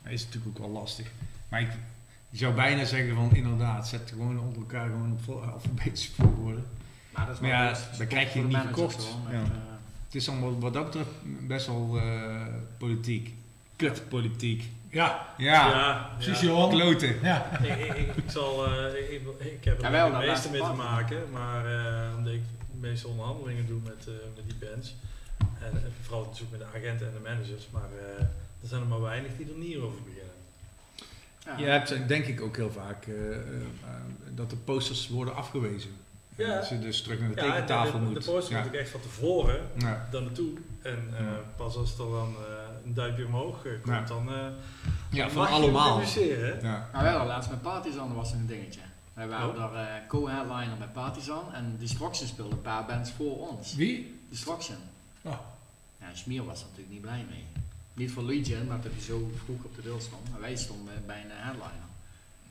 [0.03, 1.07] Dat is natuurlijk ook wel lastig.
[1.49, 1.69] Maar ik,
[2.31, 6.61] je zou bijna zeggen van inderdaad, zet gewoon onder elkaar gewoon op vol- alfabetische volgorde.
[7.11, 9.03] Maar dat is Maar wel ja, dan krijg je de niet verkocht.
[9.05, 9.43] gewoon, Ja.
[9.45, 9.51] eh,
[10.07, 11.11] Het is allemaal wat dat betreft
[11.47, 12.47] best wel eh,
[12.79, 13.35] politiek.
[13.77, 14.65] Kutpolitiek.
[14.91, 16.47] ja, Ja, ja, precies ja.
[16.47, 16.71] Johan.
[16.71, 17.17] kloten.
[17.23, 17.59] Ja.
[17.63, 20.61] ik, ik, ik, ik zal, eh, ik, ik heb er wel, het dat meeste mee
[20.61, 22.41] te maken, maar eh, omdat ik
[22.73, 24.95] de meeste onderhandelingen doe met, eh, met die bands.
[25.39, 27.89] En, en vooral natuurlijk met de agenten en de managers, maar
[28.19, 28.25] eh,
[28.63, 30.33] er zijn er maar weinig die er niet over beginnen.
[31.45, 31.57] ja.
[31.59, 33.41] Je hebt denk ik ook heel vaak eh, eh,
[34.35, 35.91] dat de posters worden afgewezen.
[36.37, 36.55] Ja.
[36.55, 38.25] Dat je dus terug naar de Ja, tekentafel de, de, moet.
[38.25, 38.63] de poster ja.
[38.63, 40.09] moet ik echt van tevoren Ja.
[40.11, 40.51] daar naartoe.
[40.83, 41.41] En eh, Ja.
[41.57, 44.01] pas als er dan eh, een duimpje omhoog komt, Ja.
[44.05, 44.35] dan, eh
[45.11, 46.01] ja, dan van mag je allemaal.
[46.01, 46.89] Ja.
[46.93, 48.81] Nou, we hadden laatst met Partizan, was een dingetje.
[49.15, 49.57] Wij waren Oh.
[49.57, 53.75] daar eh, co-headliner bij Partizan en Destruction speelde een paar bands voor ons.
[53.75, 54.21] Wie?
[54.31, 54.77] Destruction.
[55.23, 55.33] Oh.
[56.01, 57.45] Ja, Smeer was er natuurlijk niet blij mee.
[57.99, 60.31] Niet voor Legion, maar dat hij zo vroeg op de deur stond.
[60.31, 61.87] Maar wij stonden bij een headliner.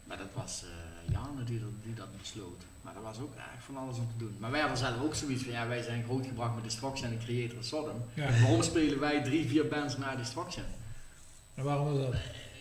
[0.07, 2.61] Maar dat was eh Janne die, dat- die dat besloot.
[2.82, 4.36] Maar dat was ook eigenlijk van alles om te doen.
[4.40, 7.64] Maar wij hadden zelf ook zoiets van, ja, wij zijn grootgebracht met Destruction en Creator
[7.64, 8.02] Sodom.
[8.14, 8.30] Ja.
[8.41, 10.65] Waarom spelen wij drie, vier bands na Destruction?
[11.56, 12.15] En waarom is dat?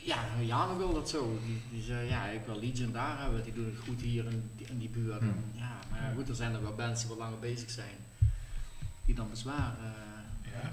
[0.05, 1.39] Ja, Janne wil dat zo.
[1.45, 4.51] Die, die zei, ja, ik wil Legion daar hebben, die doen het goed hier in
[4.57, 5.21] die, in die buurt.
[5.21, 5.45] Hmm.
[5.53, 7.97] Ja, maar goed, er zijn er wel bands die wat langer bezig zijn.
[9.05, 9.91] Die dan bezwaar eh
[10.53, 10.71] Ja.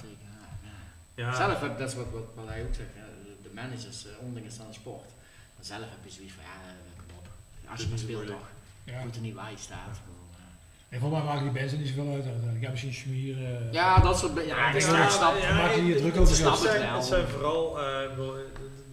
[1.15, 4.11] Ja, Zelf heb dat is wat, wat, wat hij ook zegt, de, de managers, uh,
[4.22, 5.10] onderling is dan een sport.
[5.56, 6.73] Maar zelf heb je zoiets van, ja, eh,
[7.07, 7.27] kom op.
[7.72, 8.48] Als je maar speelt toch,
[8.84, 9.03] Ja.
[9.03, 9.95] moet er niet waar je staat.
[9.95, 10.02] Ik
[10.38, 10.94] eh.
[10.95, 12.61] En voor mij maken die er niet zoveel uit uiteindelijk.
[12.61, 13.35] Ja, misschien Schmier.
[13.45, 16.22] eh, Ja, dat soort, ja, Ja, ik ja, ik ja, maak je hier druk het-
[16.22, 16.95] over, Het snap ik zijn, wel.
[16.95, 18.15] het zijn vooral eh, ik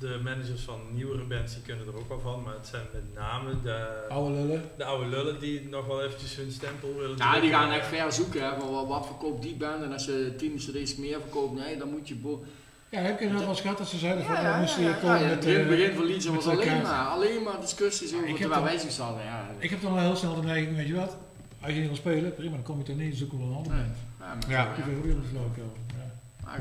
[0.00, 3.14] de managers van nieuwere bands die kunnen er ook wel van, maar het zijn met
[3.14, 4.62] name de, Oude lullen.
[4.76, 8.12] de oude lullen die nog wel eventjes hun stempel willen Ja, die gaan echt ver
[8.12, 11.76] zoeken, hè, van wat, verkoopt die band en als je 10 cd's meer verkoopt, nee,
[11.78, 12.14] dan moet je...
[12.14, 12.42] bo-
[12.88, 14.86] Ja, heb je dat wel eens gehad dat ze zeiden van, Ja, ja, moesten ja,
[14.86, 15.34] hier ja, komen ja, met...
[15.34, 18.50] het begin, eh, begin van Legion was alleen maar, alleen maar discussies over, ik heb
[18.50, 19.50] terwijl dan- wij hadden, ja.
[19.58, 21.16] Ik heb dan al heel snel de neiging, weet je wat?
[21.62, 23.74] Als je niet wil spelen, prima, dan kom je er niet, zoeken we een andere
[23.74, 23.84] Nee.
[23.84, 23.96] band.
[24.20, 24.74] Ja, maar Ja.
[24.74, 25.72] zo, Ik weet ook weer een loco.
[25.86, 26.10] Ja.
[26.44, 26.60] Maar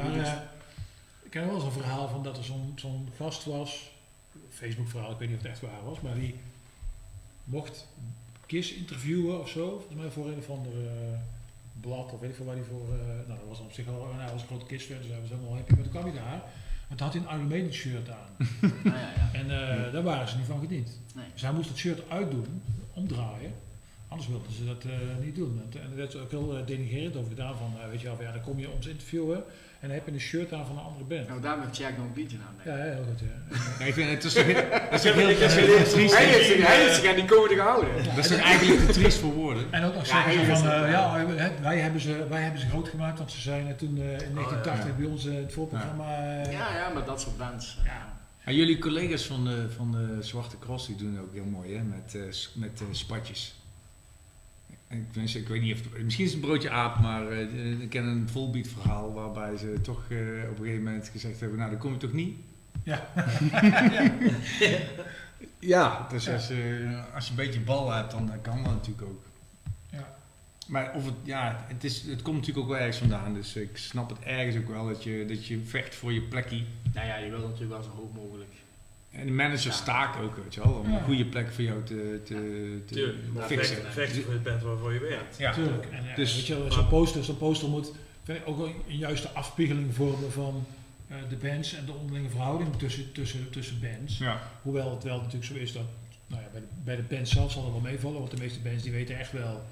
[1.30, 3.92] ik ken wel eens een verhaal van dat er zo'n zo'n gast was,
[4.50, 6.36] Facebook verhaal, ik weet niet of het echt waar was, maar die
[7.44, 7.88] mocht
[8.46, 11.20] Kiss interviewen of zo, volgens mij voor een of ander eh,
[11.82, 14.12] blad of weet ik veel waar hij voor, eh, nou dat was op zich al,
[14.12, 16.04] en hij was een grote Kiss fan, dus hij was helemaal happy, maar toen kwam
[16.04, 16.44] hij daar,
[16.90, 18.30] en toen had hij een Iron Maiden shirt aan.
[18.84, 19.30] nou ja, ja.
[19.34, 21.00] En eh, daar waren ze niet van gediend.
[21.16, 21.26] Nee.
[21.34, 22.62] Dus hij moest het shirt uitdoen,
[22.94, 23.54] omdraaien.
[24.10, 24.92] Anders wilden ze dat eh,
[25.26, 25.62] niet doen.
[25.72, 28.16] En, en er werd ook heel eh, denigrerend over gedaan van, eh, weet je wel,
[28.16, 29.36] van, ja, dan kom je ons interviewen
[29.80, 31.28] en dan heb je een shirt aan van een andere band.
[31.28, 32.56] Nou, daar heeft Jack nog een liedje aan.
[32.78, 33.20] Ja, heel goed.
[33.20, 33.58] Ja.
[33.80, 35.68] Ja, ik vind het is toch, dat is heb- heel, heb dat heel.
[35.68, 37.90] Hij heeft zich, hij heeft zich aan die code gehouden.
[38.16, 39.64] Dat is toch eigenlijk te triest voor woorden.
[39.72, 41.26] En ook nog zeggen van, eh, ja,
[41.62, 44.34] wij hebben, ze, wij hebben ze groot gemaakt, want ze zijn eh, toen eh, in
[44.34, 44.94] 1980 ja.
[44.98, 46.18] bij ons eh, het voorprogramma.
[46.18, 47.78] eh, Ja, ja, maar dat soort bands.
[47.86, 48.18] Ja.
[48.44, 51.84] En jullie collega's van de, van de Zwarte Cross die doen ook heel mooi hè,
[51.84, 52.22] met, eh,
[52.54, 53.59] met eh, spatjes.
[54.90, 57.80] Ik, wens- ik weet niet of het- misschien is het een broodje aap, maar eh,
[57.82, 60.18] ik ken een volbeat verhaal waarbij ze toch eh,
[60.50, 62.38] op een gegeven moment gezegd hebben, nou dan kom je toch niet?
[62.84, 63.08] Ja.
[65.60, 66.34] Ja, dus Ja.
[66.34, 69.24] Als, je, als je een beetje bal hebt, dan kan dat natuurlijk ook.
[69.92, 70.16] Ja.
[70.68, 73.78] Maar of het, ja, het, is, het komt natuurlijk ook wel ergens vandaan, dus ik
[73.78, 76.64] snap het ergens ook wel dat je, dat je vecht voor je plekje.
[76.94, 78.50] Nou ja, je wil natuurlijk wel zo hoog mogelijk.
[79.12, 79.76] En de manager Ja.
[79.78, 80.98] staakt ook, weet je wel, om Ja.
[80.98, 82.34] een goede plek voor jou te, te,
[82.86, 83.76] te Tuurlijk, fixen.
[83.76, 85.38] vechten, vechten voor het band waarvoor je werkt.
[85.38, 85.54] Ja.
[85.54, 85.86] Tuurlijk.
[85.86, 87.92] En, eh, Dus- weet je, wel, zo'n poster, zo'n poster moet
[88.24, 90.66] vind ik ook wel een juiste afspiegeling vormen van
[91.08, 94.18] eh, de bands en de onderlinge verhouding tussen, tussen, tussen bands.
[94.18, 94.42] Ja.
[94.62, 95.84] Hoewel het wel natuurlijk zo is dat
[96.28, 98.60] nou ja, bij, de, bij de band zelf zal het wel meevallen, want de meeste
[98.60, 99.64] bands die weten echt wel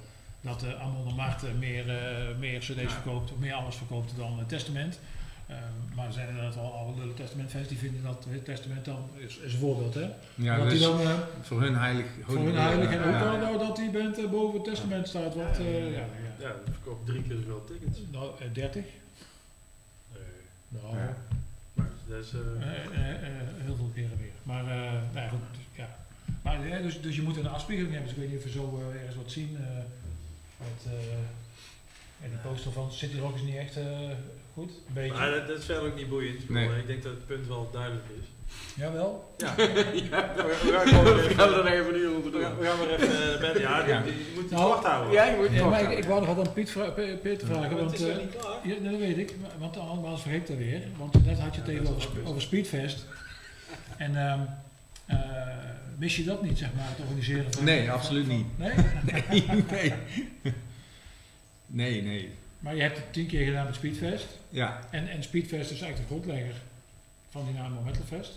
[0.42, 2.90] dat uh, Amon de Mart eh, meer, eh, meer cd's Ja.
[2.90, 5.00] verkoopt, of meer alles verkoopt dan eh, Testament.
[5.48, 5.56] Eh,
[5.96, 9.38] maar er zijn inderdaad wel oude Testament fans die vinden dat eh, Testament dan, is,
[9.38, 12.06] is een voorbeeld hè, Ja, dat dus die dan eh, voor hun heilig.
[12.24, 13.24] voor hun heilig en ook ja.
[13.24, 15.90] wel nou dat die band eh, boven het Testament staat, wat, Ja, eh, ja, ja,
[15.90, 16.06] ja.
[16.40, 16.48] ja.
[16.48, 18.00] Ja, dat verkoopt drie keer zoveel tickets.
[18.12, 18.84] Nou, eh, 30?
[20.14, 20.22] Nee.
[20.68, 21.18] Nou, Ja.
[21.74, 22.32] Maar dat is...
[23.66, 24.32] heel veel keren meer.
[24.44, 25.96] Maar, eh nou ja, goed, dus, ja.
[26.42, 28.10] Maar, dus, dus je moet een afspiegeling hebben.
[28.10, 29.58] Dus ik weet niet of we zo ergens wat zien.
[29.60, 29.84] eh
[30.58, 33.86] met, eh, en die poster van City Rock is niet echt eh,
[34.58, 34.72] goed.
[34.88, 35.14] Een beetje.
[35.18, 36.50] maar dat, dat is verder ook niet boeiend.
[36.50, 36.68] Nee.
[36.68, 38.26] maar Ik denk dat het punt wel duidelijk is.
[38.76, 39.34] Jawel.
[39.38, 39.54] Ja.
[39.58, 39.66] ja,
[40.36, 41.36] we, we gaan gewoon weer we even...
[41.36, 42.60] gaan er even uur onder We gaan, doen.
[42.60, 43.58] we gaan weer even eh, de band...
[43.60, 45.14] Ja, je moet het Nou, kort houden.
[45.14, 47.20] Ja, je moet Ja, het maar ik, ik wou nog wat aan Piet vra Pe-
[47.22, 47.78] Peter vragen.
[47.78, 48.68] Want, het is eh, niet klaar.
[48.68, 49.36] ja, nee, dat weet ik.
[49.60, 50.82] Want anders vergeet ik dat weer.
[50.98, 53.06] Want net had je het Ja, even dat over, Speedfest.
[53.98, 54.40] En ehm
[55.06, 55.18] eh,
[55.98, 57.64] mis je dat niet, zeg maar, het organiseren van...
[57.64, 58.46] Nee, van- absoluut van- niet.
[58.58, 58.74] Nee?
[59.26, 59.94] Nee, nee.
[61.66, 62.30] Nee, nee.
[62.60, 64.28] Maar je hebt het tien keer gedaan met Speedfest.
[64.50, 64.80] Ja.
[64.92, 66.62] En, en Speedfest is eigenlijk de grondlegger
[67.30, 68.32] van Dynamo Metalfest.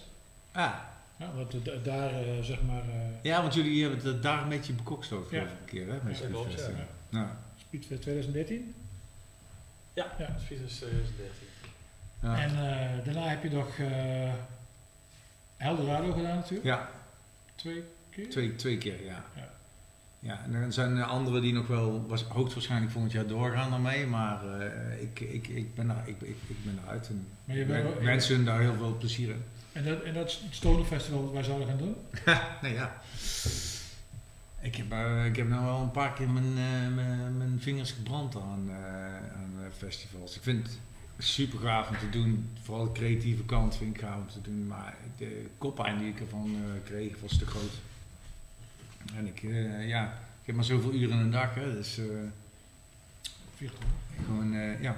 [0.52, 0.74] Ah.
[1.16, 4.72] Ja, want daar, eh, zeg maar, eh, Ja, want jullie hebben het daar een beetje
[4.72, 5.40] bekokstoofd Ja.
[5.42, 5.98] een keer, hè?
[6.02, 6.76] Met Ja, Speedfest, ja.
[6.76, 6.86] ja.
[7.08, 7.28] Nou,
[7.68, 8.74] Speedfest 2013.
[9.94, 10.36] Ja, Ja.
[10.44, 11.46] Speed is 2013.
[12.22, 12.40] ja.
[12.42, 14.32] En eh, daarna heb je nog eh
[15.56, 16.64] Eldorado gedaan natuurlijk.
[16.64, 16.90] ja,
[17.54, 18.28] Twee keer.
[18.30, 19.24] twee, twee keer, ja.
[19.36, 19.49] Ja.
[20.22, 24.60] Ja, en er zijn anderen die nog wel was, hoogstwaarschijnlijk volgend jaar doorgaan daarmee, maar
[24.60, 28.26] eh, ik, ik, ik, ben er, ik, ik, ik ben eruit en Maar je wel-
[28.28, 29.42] hun daar heel veel plezier in.
[29.72, 31.94] En dat, en dat Stoner Festival dat wij zouden gaan doen.
[32.62, 33.00] nee, ja.
[34.60, 37.92] Ik heb, eh, ik heb nou wel een paar keer mijn, eh, mijn, mijn vingers
[37.92, 38.70] gebrand aan,
[39.36, 40.36] aan festivals.
[40.36, 40.78] Ik vind het
[41.18, 42.50] super gaaf om te doen.
[42.62, 44.66] Vooral de creatieve kant vind ik gaaf om te doen.
[44.66, 47.72] Maar de koppijn die ik ervan kreeg was te groot.
[49.16, 50.04] En ik, eh, ja,
[50.40, 51.54] ik heb maar zoveel uren in een dag.
[51.54, 53.68] Hè, dus eh,
[54.24, 54.96] gewoon, eh, ja.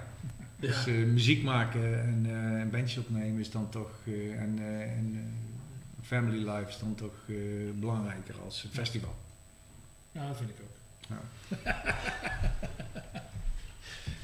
[0.57, 3.91] Dus muziek maken en een bandje opnemen is dan toch,
[4.39, 4.59] en,
[4.97, 5.35] en
[6.03, 7.15] family life is dan toch
[7.75, 9.15] belangrijker als een festival.
[10.13, 10.77] Ja, dat vind ik ook.
[11.09, 11.21] Ja.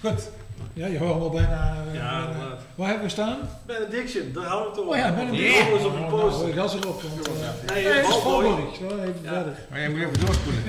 [0.00, 0.28] Goed.
[0.72, 1.76] Ja, je hoort al bijna...
[1.88, 3.38] eh, Ja, bijna- maar- waar hebben we staan?
[3.66, 4.92] Benediction, daar houden we het over.
[4.92, 5.72] Oh ja, Die Yeah.
[5.74, 6.42] op de Nou, poster.
[6.48, 7.02] nou, gas erop.
[7.02, 8.02] Want, eh, Nee, nee.
[8.04, 9.32] Zo, even Ja.
[9.32, 9.58] verder.
[9.70, 10.62] Maar jij moet even doorspoelen.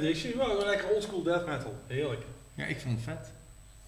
[0.00, 1.74] Benediction, wel gewoon lekker oldschool death metal.
[1.86, 2.22] Heerlijk.
[2.54, 3.30] Ja, ik vond het vet.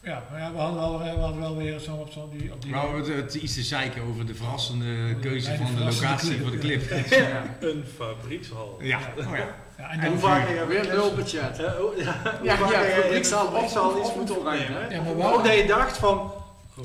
[0.01, 2.63] Ja, maar ja, we hadden wel, we hadden wel weer zo op, zo die, op
[2.63, 2.71] die...
[2.71, 6.51] Maar het, het iets te zeiken over de verrassende keuze van de locatie clip, voor
[6.51, 6.91] de clip.
[7.11, 7.45] Ja.
[7.69, 8.79] Een fabriekshal.
[8.81, 9.55] Ja, oh ja.
[9.79, 11.57] Ja, en En dan hoe vaak heb Weer je nul budget.
[11.57, 14.83] Ja, oh, ja, je fabriekshal of- fabriekshal of- iets moeten opnemen?
[14.83, 14.89] hè?
[14.95, 16.33] Ja, maar Ook waarom, dat je dacht van...
[16.77, 16.85] Oh.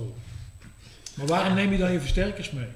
[1.14, 2.68] maar waarom neem je dan je versterkers mee?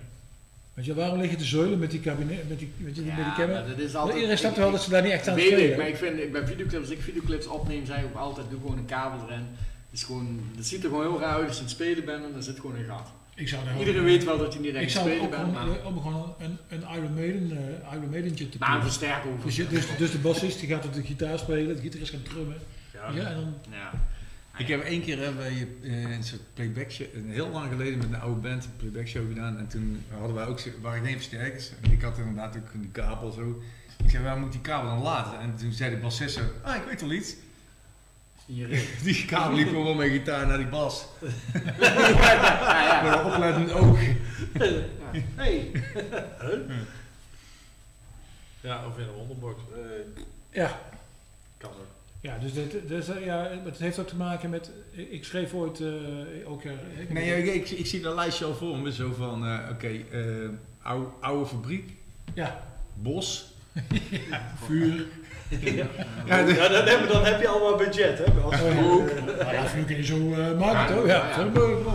[0.81, 3.59] Weet je, waarom liggen de zeulen met die kabinet, met die, met die Ja, camera?
[3.59, 4.15] maar dat is altijd...
[4.15, 5.77] Iedereen snapt wel dat ze daar niet echt aan het Weet ik, spelen.
[5.77, 8.59] maar ik vind, ik ben videoclips, als ik videoclips opneem, zeg ik ook altijd, doe
[8.59, 9.45] gewoon een kabel erin.
[9.89, 12.05] Het, is gewoon, het ziet er gewoon heel raar uit als je aan het spelen
[12.05, 13.07] bent en er zit gewoon een gat.
[13.35, 16.01] Ik zou Iedereen weet wel dat je niet Ik echt zou spelen bent, maar, om
[16.01, 18.83] gewoon een, een Iron Maiden, eh Iron Maidentje te maar een doen.
[18.83, 22.25] versterker Dus, dus, dus de bassist die gaat op de gitaar spelen, de gitarist gaat
[22.25, 22.57] drummen.
[22.93, 23.09] Ja.
[23.11, 23.91] Ja, en dan, Ja.
[24.61, 27.97] Ik heb één keer hebben wij eh, een soort playback show, een heel lang geleden
[27.97, 29.57] met een oude band een playback show gedaan.
[29.57, 31.69] En toen hadden wij ook, zo- waren geen versterkers.
[31.81, 33.61] En ik had inderdaad ook die kabel zo.
[34.03, 35.39] Ik zei, waar moet die kabel dan laten?
[35.39, 37.35] En toen zei de bassist zo, ah ik weet wel iets.
[39.03, 41.05] Die kabel liep gewoon met gitaar naar die bas.
[41.79, 43.01] ja, ja.
[43.03, 43.99] Met een oplettend oog.
[45.35, 45.71] Hey.
[48.61, 49.61] Ja, of in een wonderbox.
[49.73, 50.21] Eh,
[50.61, 50.79] ja,
[51.57, 52.00] kan ook.
[52.21, 55.79] Ja, dus, dit, dus eh, ja, het heeft ook te maken met, ik schreef ooit
[55.79, 55.87] eh,
[56.45, 56.63] ook...
[56.63, 58.93] eh, ik- Nee, ik, ik, ik zie dat lijstje al voor me.
[58.93, 60.49] Zo van, eh, oké, eh,
[60.81, 61.89] oude, oude fabriek,
[62.33, 62.63] Ja,
[62.95, 63.53] bos.
[64.65, 65.05] vuur.
[65.49, 65.85] Ja,
[66.25, 68.23] Ja, de- Ja, dan, heb, dan heb je allemaal budget, hè?
[68.41, 68.81] Als Oh, ja.
[68.81, 69.13] ook.
[69.25, 71.05] Nou ja, vuur kun je zo eh, maken, Ja, toch?
[71.07, 71.53] Ja, ja, ja.
[71.53, 71.91] zo.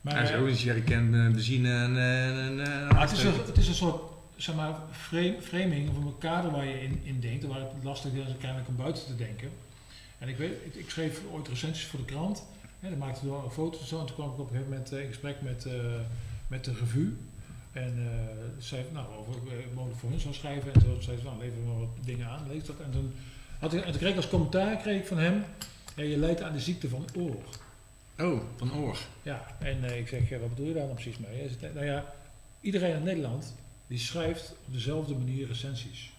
[0.00, 1.96] Maar, en zo, dus je herkent eh, benzine en...
[1.96, 4.02] eh, en, eh, Maar het, is een, het is een soort
[4.44, 7.70] zeg maar, frame, framing of een kader waar je in, in denkt, en waar het
[7.82, 9.50] lastig is uiteindelijk om buiten te denken.
[10.18, 12.44] En ik, weet, ik, ik schreef ooit recensies voor de krant,
[12.80, 14.70] hè, dan maakte ik wel foto's en zo, en toen kwam ik op een gegeven
[14.70, 15.74] moment eh, in gesprek met, eh,
[16.46, 17.16] met de revue.
[17.72, 20.72] En eh zei, nou, over ik mogelijk voor hun zou schrijven.
[20.72, 22.80] En toen zei ze, nou, lever maar wat dingen aan, lees dat.
[22.80, 23.14] En toen,
[23.58, 25.44] had ik, en toen kreeg ik als commentaar kreeg ik van hem,
[25.96, 27.44] je leidt aan de ziekte van oor.
[28.18, 28.98] Oh, van oor.
[29.22, 31.38] Ja, en ik zeg, wat bedoel je daar dan precies mee?
[31.38, 32.14] Hij zegt, nou ja,
[32.60, 33.54] iedereen in Nederland
[33.94, 36.12] die schrijft op dezelfde manier recensies.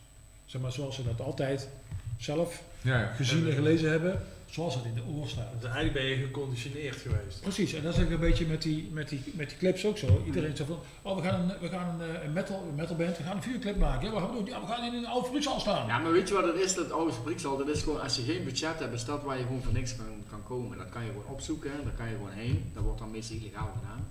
[0.45, 1.69] Zeg maar zoals ze dat altijd
[2.17, 3.13] zelf Ja, ja.
[3.13, 5.51] gezien en gelezen hebben, zoals het in de oor staat.
[5.53, 7.41] Dus eigenlijk ben je geconditioneerd geweest.
[7.41, 9.97] Precies, en dat is ook een beetje met die, met die, met die clips ook
[9.97, 10.23] zo.
[10.25, 13.17] Iedereen zegt van, oh we gaan een, we gaan een, eh, een metal, een metalband,
[13.17, 14.07] we gaan een videoclip maken.
[14.07, 14.45] Ja, wat gaan we doen?
[14.45, 15.87] Ja, we gaan in een oude fabrieksal staan.
[15.87, 17.57] Ja, maar weet je wat het is, dat oude fabriekshal?
[17.57, 19.95] Dat is gewoon, als je geen budget hebt, is dat waar je gewoon voor niks
[19.95, 20.77] kan, kan komen.
[20.77, 22.71] Dat kan je gewoon opzoeken, daar kan je gewoon heen.
[22.73, 24.07] Dat wordt dan meestal illegaal gedaan.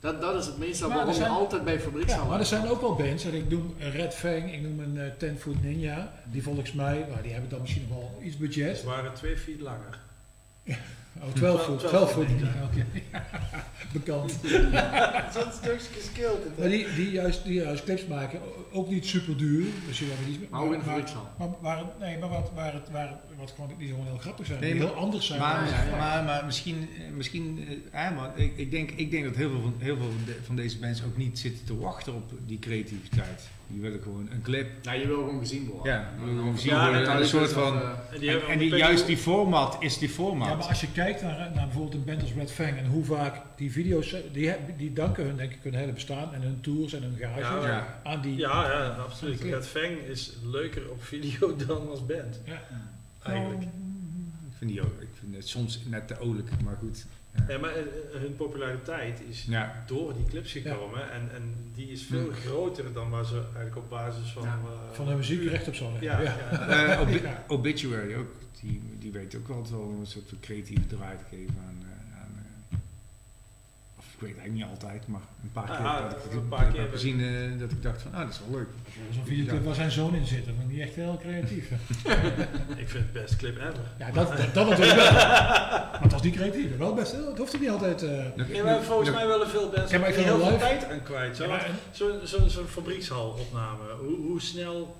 [0.00, 2.46] Dat, dat is het meestal Maar waarom zijn- je altijd bij fabriekshal Ja, maar er
[2.46, 5.38] zijn ook wel bands, en ik noem een Red Fang, ik noem een eh, Ten
[5.38, 8.78] Foot Ninja, die volgens mij, nou, die hebben dan misschien nog wel iets budget.
[8.78, 9.98] Ze waren twee feet langer.
[11.22, 12.26] Oh, 12 foot, 12 foot.
[12.26, 12.86] Twaalf Ninja, oké.
[13.92, 14.32] bekend.
[15.34, 16.30] Zo'n stukje skill.
[16.58, 18.40] Maar die, die, juist, die juist clips maken,
[18.72, 19.66] ook niet super duur.
[19.86, 21.28] Dus je hebben die, Maar ook in de maar, fabriekshal.
[21.38, 24.60] maar, waar, nee, maar wat, waar het, waar, wat gewoon, die gewoon heel grappig zijn.
[24.60, 25.40] Nee, die maar- heel anders zijn.
[25.40, 25.96] Maar, ja.
[25.96, 29.50] maar, maar misschien, eh, misschien eh, ja, maar ik, ik, denk, ik denk dat heel
[29.50, 32.32] veel, van, heel veel van de- van deze mensen ook niet zitten te wachten op
[32.46, 33.48] die creativiteit.
[33.70, 34.68] Die willen gewoon een clip.
[34.82, 35.92] Ja, je wil gewoon gezien worden.
[35.92, 38.46] Ja, je wil gewoon gezien ja, worden, dat een soort van- eh, En die En,
[38.48, 40.48] en die, juist die format is die format.
[40.48, 43.04] Ja, maar als je kijkt naar, naar bijvoorbeeld een band als Red Fang en hoe
[43.04, 46.60] vaak die video's, die, he- die danken hun denk ik hun hele bestaan en hun
[46.60, 48.00] tours en hun garage Ja, ja.
[48.04, 48.36] aan die...
[48.36, 49.40] Ja, ja, absoluut.
[49.42, 49.50] Die.
[49.54, 52.40] Red Fang is leuker op video dan als band.
[52.44, 52.62] Ja.
[53.22, 53.62] Eigenlijk.
[53.62, 53.68] Ik
[54.58, 57.06] vind, die ook, ik vind het soms net te olijk, maar goed.
[57.48, 57.86] Ja, maar eh, eh,
[58.20, 59.82] hun populariteit is Ja.
[59.86, 61.10] door die clips gekomen.
[61.12, 64.42] En, en die is veel groter dan waar ze eigenlijk op basis van...
[64.42, 66.76] Ja, eh, Van de muziek recht op zouden Ja, hebben.
[66.76, 66.92] ja.
[66.94, 67.44] Eh, obi- Ja.
[67.48, 71.87] Obituary ook, die, die weet ook wel wel een soort creatieve draai te geven aan...
[74.18, 76.64] ik weet het eigenlijk niet altijd, maar een paar keer Ja, dat ik een paar
[76.64, 78.68] heb keer gezien eh, dat ik dacht van, ah, dat is wel leuk.
[79.14, 81.70] Zo'n videoclip waar zijn zoon in zit, dan vond ik die echt heel creatief.
[82.82, 83.74] Ik vind het best clip ever.
[83.98, 85.12] Ja, dat, dat, dat natuurlijk wel.
[85.12, 86.76] Maar het was niet creatief.
[86.76, 88.02] Wel best, het hoeft er niet altijd...
[88.02, 91.02] eh, Nog- Ja, maar volgens mij willen veel Ja, er vind heel veel tijd aan
[91.02, 91.36] kwijt.
[91.36, 91.44] Zo.
[91.46, 94.96] ja, Zo'n zo, zo'n fabriekshal-opname, hoe, hoe snel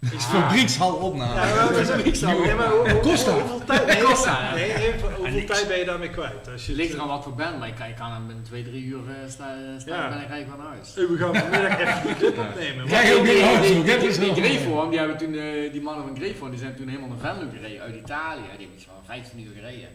[0.00, 1.34] is Is fabriekshal opname.
[1.34, 2.20] Ja, maar dat is ook niet.
[2.20, 3.32] Nee, maar hoe, hoe, Costa.
[3.32, 6.48] hoeveel tijd, nee, Costa, nee, even, hoeveel tijd ben je daarmee kwijt?
[6.52, 8.42] Als je ligt er aan wat voor band, maar ik kan, ik kan hem in
[8.42, 10.08] twee, drie uur uh, staan sta, Ja.
[10.08, 10.94] ben ik rijden van huis.
[10.94, 12.88] Hey, we gaan vanmiddag even die clip opnemen.
[12.88, 13.62] Ja, heel die, goed.
[13.62, 17.34] die, die, die, hebben toen, eh, die mannen van Greyform, die zijn toen helemaal naar
[17.34, 18.40] Venlo gereden, uit Italië.
[18.40, 19.88] Die hebben iets van 15 uur gereden.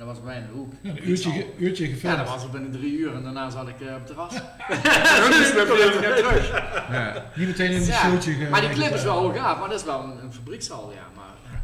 [0.00, 0.72] En dat was bij een hoek.
[0.82, 3.80] een uurtje, ge- uurtje Ja, dat was er binnen drie uur en daarna zat ik
[3.80, 4.34] eh, op het terras.
[4.34, 6.50] Hun is met 40 jaar terug.
[6.90, 7.24] Ja.
[7.36, 9.78] Niet meteen in een Ja, showtje Maar die clip is wel heel gaaf, maar dat
[9.78, 11.06] is wel een, een fabriekshal, ja.
[11.16, 11.60] Maar,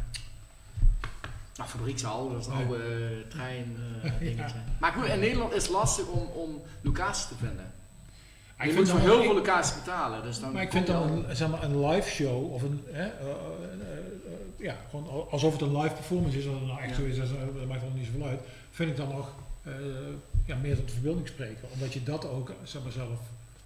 [1.57, 4.55] nou, fabriekshal, dat is een oude eh, trein eh, dingetje.
[4.79, 7.71] Maar goed, in Nederland is het lastig om, om locaties te vinden.
[8.61, 10.23] Je ik moet voor heel veel locaties betalen.
[10.23, 13.07] Dus dan Maar ik vind dan een, zeg maar, een live show of een, hè,
[14.57, 16.95] ja, gewoon al- alsof het een live performance is, als het nou echt Ja.
[16.95, 18.39] zo is, dat, dat maakt er niet zoveel uit.
[18.71, 19.73] Vind ik dan nog eh,
[20.45, 23.19] ja, meer tot de verbeelding spreken, omdat je dat ook zeg maar, zelf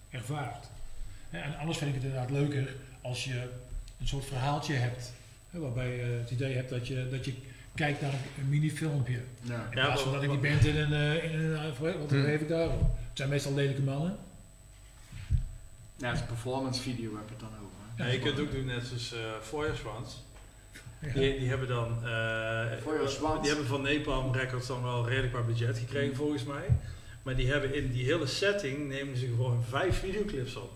[0.09, 0.67] ervaart.
[1.29, 3.49] Hè, En anders vind ik het inderdaad leuker als je
[3.99, 5.13] een soort verhaaltje hebt,
[5.49, 7.33] hè, waarbij je het idee hebt dat je, dat je
[7.75, 9.19] kijkt naar een, mini-filmpje.
[9.41, 9.63] Ja.
[9.63, 12.23] In plaats van dat ik die band in een, eh, in een eh, wat Hmm.
[12.23, 12.81] geef ik daarop?
[12.81, 14.17] Het zijn meestal lelijke mannen.
[15.97, 18.05] Ja, het is een performance video heb je het dan over.
[18.05, 20.13] Ja, je kunt ook doen net zoals uh, Feuerschwanz.
[21.01, 21.13] Ja.
[21.13, 25.77] Die, die hebben dan eh, die hebben van Napalm Records dan wel redelijk wat budget
[25.77, 26.65] gekregen volgens mij.
[27.23, 30.71] Maar die hebben in die hele setting nemen ze gewoon vijf videoclips op.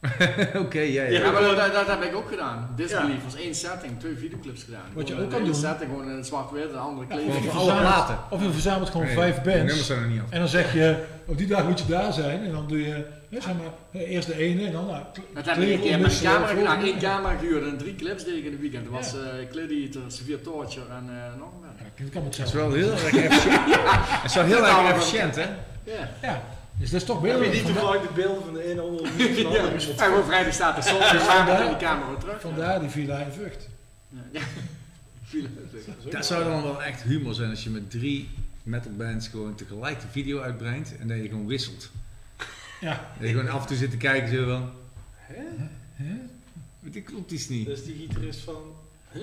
[0.64, 1.10] Oké, ja, ja.
[1.10, 2.72] Ja, Ja, maar dat, dat, dat heb ik ook gedaan.
[2.76, 3.24] Disbelief Ja.
[3.24, 4.84] was één setting, twee videoclips gedaan.
[4.94, 5.54] Wat je ook kan doen.
[5.54, 7.34] setting, gewoon in het zwart-wit, de andere Ja, kleden.
[7.36, 8.18] of je verzamelt-.
[8.30, 9.86] Of je verzamelt gewoon Nee, vijf bands.
[9.86, 10.30] zijn er niet af.
[10.30, 10.96] En dan zeg je,
[11.26, 12.44] op die dag moet je daar zijn.
[12.44, 13.04] En dan doe je,
[13.42, 14.86] zeg maar, eh, eerst de ene en dan...
[14.86, 15.02] Nou,
[15.34, 16.82] Dat heb ik een keer met een omwisselen, camera gedaan.
[16.82, 18.84] Één camera gehuurd en drie clips deed ik in de weekend.
[18.84, 19.18] Dat was Ja.
[19.18, 21.70] uh, Gladiator, Severe Torture en eh, nog meer.
[22.06, 23.66] Ja, kan het Dat is wel heel erg efficiënt.
[24.22, 25.46] Dat is wel heel Ja, erg efficiënt, hè?
[25.84, 26.10] Ja.
[26.22, 26.42] Ja,
[26.78, 27.52] dus dat is toch Heb je beter.
[27.54, 29.08] niet Vandaar, toevallig de beelden van de ene onder de
[29.46, 29.62] andere
[29.96, 32.40] Ja, en vrijdag staat de zon, dus vandaar- dan die camera weer terug.
[32.40, 33.68] vandaar die Villa in Vught.
[34.08, 34.18] Ja.
[34.32, 34.40] Ja.
[36.02, 36.12] Het.
[36.12, 38.28] Dat zou dan wel echt humor zijn als je met drie
[38.62, 41.90] metalbands gewoon tegelijk de video uitbrengt en dat je gewoon wisselt.
[42.80, 43.10] Ja.
[43.18, 44.70] Dat je gewoon af en toe zit te kijken zo van,
[45.14, 45.44] Hè?
[45.92, 46.14] Hè?
[46.80, 47.68] dit klopt iets niet.
[47.68, 48.62] Is die gitarist van...
[49.12, 49.22] Huh?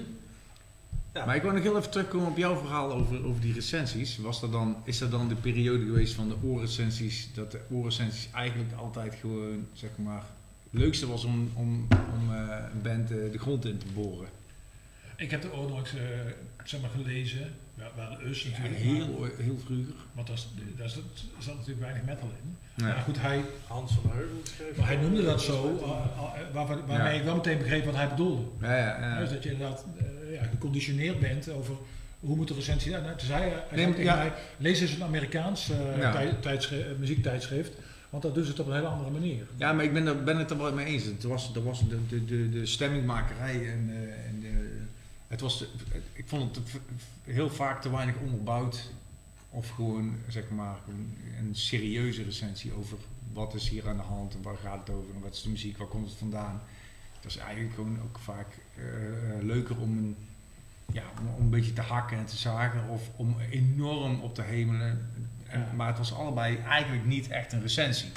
[1.14, 1.26] Ja.
[1.26, 4.18] Maar ik wil nog heel even terugkomen op jouw verhaal over, over die recensies.
[4.18, 8.30] Was dat dan, is dat dan de periode geweest van de oorrecensies, dat de oorrecensies
[8.34, 10.24] eigenlijk altijd gewoon, zeg maar,
[10.72, 14.30] het leukste was om, om, om eh, een band eh, de grond in te boren?
[15.18, 16.04] Ik heb de onlangs, eh
[16.64, 17.56] zeg maar, gelezen.
[17.84, 18.80] Ja, wel de Us Ja, natuurlijk.
[18.82, 19.94] heel, heel vroeger.
[20.14, 20.38] Want daar
[20.84, 20.90] er
[21.40, 22.56] zat natuurlijk weinig metal in.
[22.76, 22.84] Ja.
[22.94, 24.78] Maar goed, hij, Hans van Heuvel schreef.
[24.78, 27.20] maar hij noemde dat zo, eh, eh, waar, waar- waarmee Ja.
[27.20, 28.42] ik wel meteen begreep wat hij bedoelde.
[28.62, 29.20] Ja, ja, ja.
[29.20, 31.76] Dus dat je inderdaad eh, ja, geconditioneerd bent over
[32.20, 33.04] hoe moet de recensie zijn.
[33.04, 34.16] Nou, toen zei hij, hij Nee, zei tegen ja.
[34.16, 35.68] mij, lees eens een Amerikaans
[36.00, 36.12] Ja.
[36.12, 37.72] tij- tijdschrift, muziektijdschrift,
[38.10, 39.46] want dat doen ze het op een hele andere manier.
[39.58, 41.04] Ja, maar ik ben, er, ben het er wel mee eens.
[41.04, 44.43] Het was, er was de, de, de, de stemmingmakerij en, eh, en
[45.34, 45.66] het was,
[46.14, 46.70] ik vond het
[47.24, 48.92] heel vaak te weinig onderbouwd.
[49.50, 50.78] Of gewoon, zeg maar,
[51.40, 52.98] een serieuze recensie over
[53.34, 55.50] wat is hier aan de hand en waar gaat het over en wat is de
[55.50, 56.62] muziek, waar komt het vandaan.
[57.16, 60.16] Het was eigenlijk gewoon ook vaak eh, eh, leuker om een,
[60.92, 64.42] ja, om, om een beetje te hakken en te zagen of om enorm op te
[64.42, 65.12] hemelen.
[65.48, 65.72] En, Ja.
[65.76, 68.12] Maar het was allebei eigenlijk niet echt een recensie.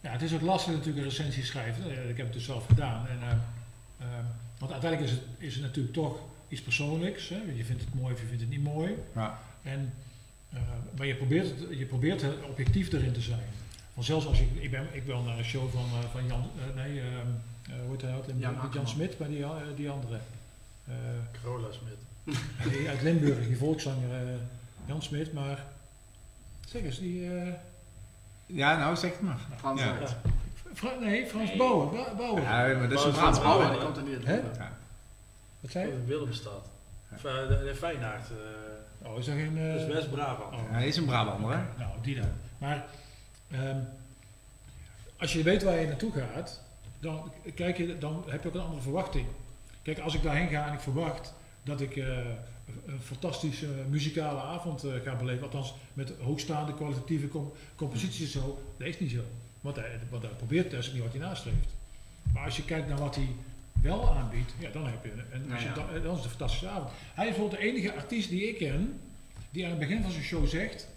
[0.00, 1.90] Ja, het is ook lastig natuurlijk een recensie schrijven.
[1.90, 3.06] Eh, Ik heb het dus zelf gedaan.
[3.06, 3.30] En, eh,
[4.06, 4.24] eh,
[4.62, 6.18] want uiteindelijk is het, is het natuurlijk toch
[6.48, 7.28] iets persoonlijks.
[7.28, 7.40] Hè?
[7.54, 8.94] Je vindt het mooi of je vindt het niet mooi.
[9.14, 9.38] Ja.
[9.62, 9.92] En
[10.52, 10.60] eh,
[10.96, 13.46] maar je probeert, het, je probeert er objectief erin te zijn.
[13.94, 16.50] Want zelfs als ik, ik ben, ik wil naar een show van, eh, van Jan,
[16.58, 17.08] eh, nee, ehm,
[17.66, 18.24] eh, hoe heet hij dat?
[18.38, 18.88] Jan Jan.
[18.88, 19.44] Smit, maar die,
[19.76, 20.18] die andere.
[20.86, 20.94] Eh,
[21.42, 22.36] Carola Smit.
[22.88, 24.38] uit Limburg, die volkszanger
[24.86, 25.64] Jan Smit, maar
[26.68, 27.36] zeg eens, die...
[27.36, 27.52] eh,
[28.46, 29.38] Ja, nou zeg het maar.
[29.56, 29.98] Frans Ja.
[30.74, 31.90] Fra- nee, Frans Bouwen.
[31.90, 32.42] Ba- Bouwen.
[32.42, 33.40] Ja, maar dat is een Frans.
[33.40, 34.32] Bouwen, die komt er niet Hè?
[34.32, 34.58] uit.
[35.60, 35.92] Wat zei je?
[35.92, 36.64] In Willemstad.
[37.10, 38.30] Eh, de, Feyenoord.
[38.30, 39.58] eh, Oh, is dat geen...
[39.58, 40.52] eh, dat is West-Brabant.
[40.52, 40.58] oh.
[40.70, 41.62] Hij is een Brabander, hè?
[41.78, 42.28] Nou, die dan.
[42.58, 42.84] Maar
[43.50, 43.76] ehm,
[45.18, 46.60] als je weet waar je naartoe gaat,
[47.00, 49.26] dan, kijk je, dan heb je ook een andere verwachting.
[49.82, 52.06] Kijk, als ik daarheen ga en ik verwacht dat ik eh,
[52.86, 58.62] een fantastische muzikale avond eh, ga beleven, althans met hoogstaande kwalitatieve com- composities en zo,
[58.76, 59.20] dat is niet zo.
[59.62, 61.74] Want hij, wat hij probeert, dat is niet wat hij nastreeft.
[62.32, 63.28] Maar als je kijkt naar wat hij
[63.82, 65.92] wel aanbiedt, ja, dan heb je een, als je, Nou ja.
[65.92, 66.90] dan, dan is het een fantastische avond.
[67.14, 69.00] Hij is bijvoorbeeld de enige artiest die ik ken,
[69.50, 70.88] die aan het begin van zijn show zegt,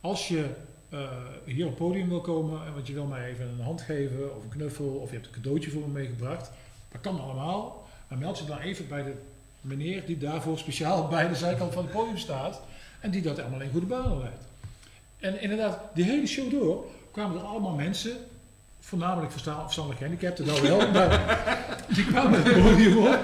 [0.00, 0.50] als je
[0.88, 1.08] eh,
[1.44, 4.36] hier op het podium wil komen, en want je wil mij even een hand geven
[4.36, 6.50] of een knuffel of je hebt een cadeautje voor me meegebracht,
[6.88, 7.88] dat kan allemaal.
[8.08, 9.14] Maar meld je dan even bij de
[9.60, 12.60] meneer die daarvoor speciaal bij de zijkant van het podium staat
[13.00, 14.44] en die dat allemaal in goede banen leidt.
[15.18, 18.12] En inderdaad, die hele show door kwamen er allemaal mensen,
[18.80, 21.38] voornamelijk versta- verstandig gehandicapten, dat wel, maar
[21.94, 23.18] die kwamen het podium op.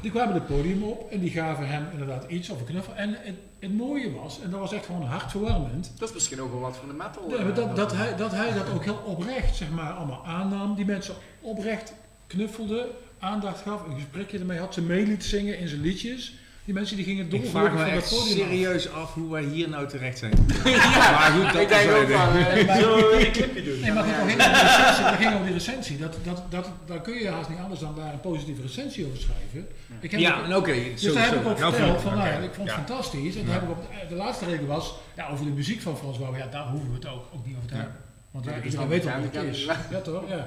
[0.00, 2.94] Die kwamen het podium op en die gaven hem inderdaad iets of een knuffel.
[2.94, 6.50] En het, het mooie was, en dat was echt gewoon hartverwarmend, Dat is misschien ook
[6.50, 7.26] wel wat van de metal.
[7.28, 10.26] Nee, eh, maar dat, dat, hij, dat hij dat ook heel oprecht zeg maar, allemaal
[10.26, 10.74] aannam.
[10.74, 11.92] Die mensen oprecht
[12.26, 14.74] knuffelde, aandacht gaf, een gesprekje ermee had.
[14.74, 16.34] Ze mee liet zingen in zijn liedjes.
[16.70, 18.26] Die mensen die gingen Ik dolgelukkig vraag me van dat echt af.
[18.26, 20.32] serieus af hoe wij hier nou terecht zijn.
[21.16, 23.80] Maar goed, dat ik denk ook eh, Zullen we weer een clipje doen?
[23.80, 25.04] Nee, maar dat ging over die recensie.
[25.04, 25.98] Dat ging over die recensie.
[25.98, 29.18] Dat, dat, dat, daar kun je haast niet anders dan daar een positieve recensie over
[29.18, 29.68] schrijven.
[30.00, 30.72] Ik heb Ja, oké.
[30.72, 32.78] dus zo- daar heb ik ook Nou, verteld van, ik- nou ja, ik vond het
[32.78, 32.84] Ja.
[32.84, 33.34] fantastisch.
[33.34, 33.46] En Ja.
[33.46, 36.36] daar heb ik op, de laatste regel was, ja, over de muziek van Frans Bauer,
[36.38, 37.80] ja, daar hoeven we het ook, ook niet over te Ja.
[37.80, 37.98] hebben.
[38.30, 39.64] Want Ja, ja, dat iedereen is weet wat het is.
[39.64, 39.76] ja.
[39.90, 40.22] Ja, toch?
[40.28, 40.46] Ja.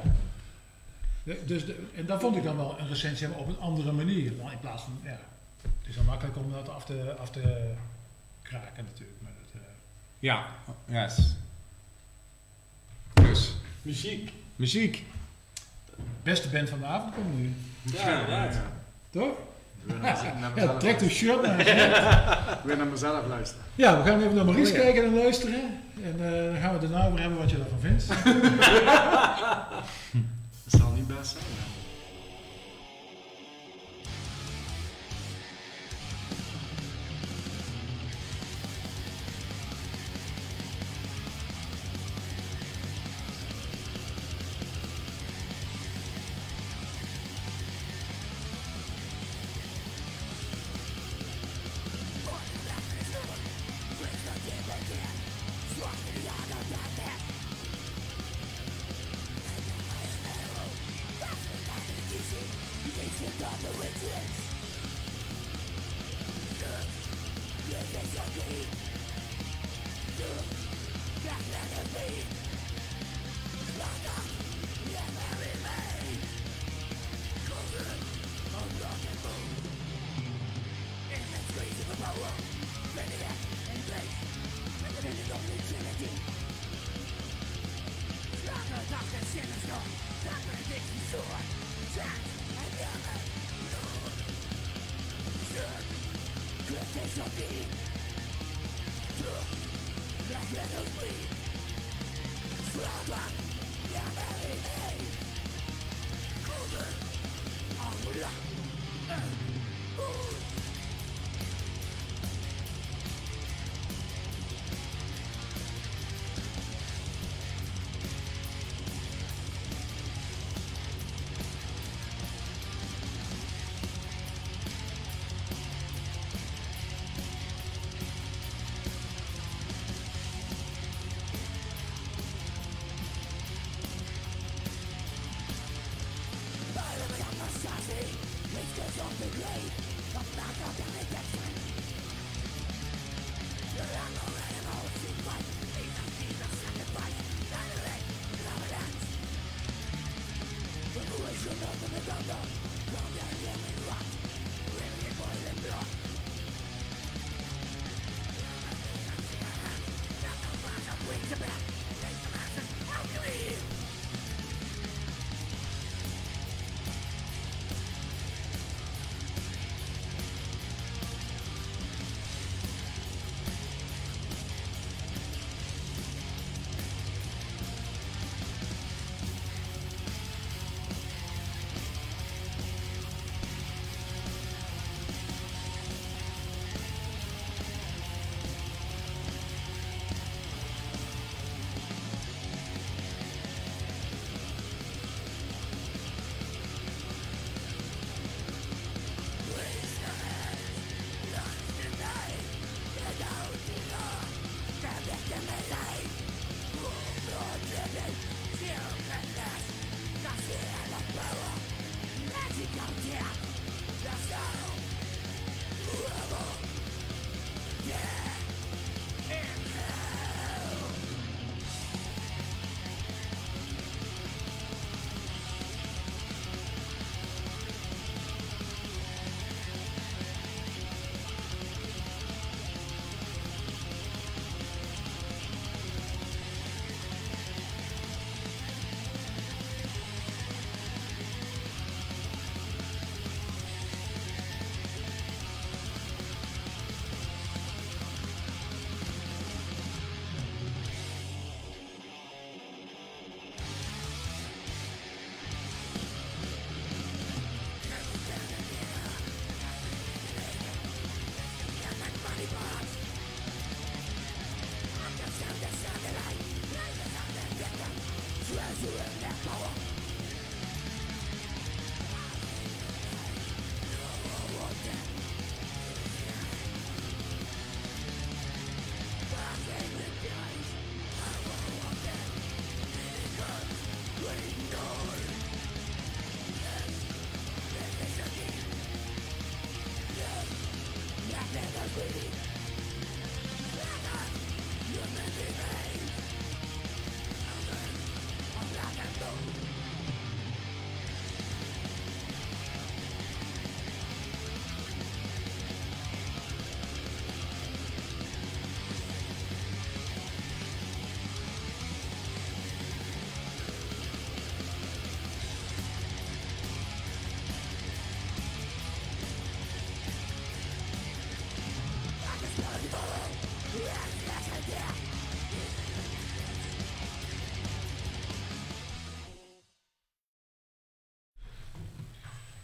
[1.46, 4.26] Dus de, en dan vond ik dan wel een recensie hebben op een andere manier.
[4.26, 5.20] In plaats van, ja,
[5.84, 7.72] het is wel makkelijk om dat af te, af te
[8.42, 9.18] kraken natuurlijk.
[9.22, 9.68] Maar dat, eh,
[10.20, 10.46] Ja,
[10.86, 11.36] yes.
[13.14, 14.32] Dus, Muziek.
[14.56, 15.04] muziek.
[16.24, 17.54] beste band van de avond komt nu,
[17.84, 18.56] Ja, inderdaad.
[19.10, 19.34] toch?
[20.02, 21.58] Ja, mezelf trek de shirt naar
[22.66, 23.66] Weer naar mezelf luisteren.
[23.76, 24.84] Ja, we gaan even naar Maurice Oh, ja.
[24.84, 25.80] kijken en luisteren.
[26.04, 28.08] En eh, dan gaan we daarna over hebben wat je ervan vindt.
[30.64, 31.44] Dat zal niet best zijn.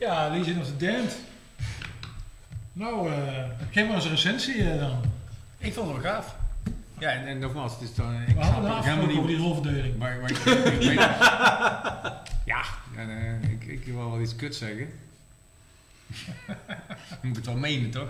[0.10, 1.18] Ja, Legion of the Damned.
[2.74, 5.02] Nou, eh geef maar eens een recensie eh, dan.
[5.58, 6.36] Ik vond het wel gaaf.
[7.00, 8.22] Ja, en, en nogmaals, het is dan...
[8.22, 9.28] Ik We hadden helemaal over niet...
[9.28, 9.98] die rolverdeling.
[9.98, 10.38] Maar, maar ik,
[12.54, 12.64] ja,
[12.98, 14.90] en, eh, ik, ik wil wel iets kut zeggen.
[17.22, 18.10] Moet ik het wel menen, toch?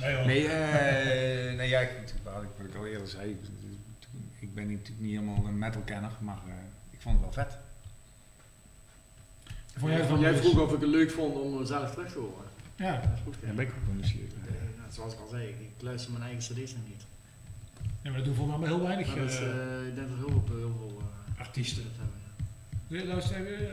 [0.00, 0.26] Nee hoor.
[0.26, 1.90] Nee, eh nee ja, ik,
[2.22, 3.40] wat ik, al eerder zei,
[4.38, 6.52] ik, ben natuurlijk niet helemaal een metalkenner, maar eh,
[6.90, 7.58] ik vond het wel vet.
[9.76, 10.40] Vond jij van jij Liz?
[10.40, 12.44] vroeg of ik het leuk vond om eh, zelf terug te horen.
[12.76, 12.92] Ja.
[13.00, 13.34] Dat is goed.
[13.46, 14.30] Ja, ben ik ook nieuwsgierig.
[14.76, 17.02] Nou, zoals ik al zei, ik luister mijn eigen cd's nog niet.
[18.02, 19.46] ja, maar dat doen volgens mij maar heel weinig Maar dat is, eh,
[19.80, 21.82] eh, ik denk dat heel veel, heel veel eh, artiesten.
[21.82, 22.14] dat hebben.
[22.86, 23.64] Je luisteren, eh,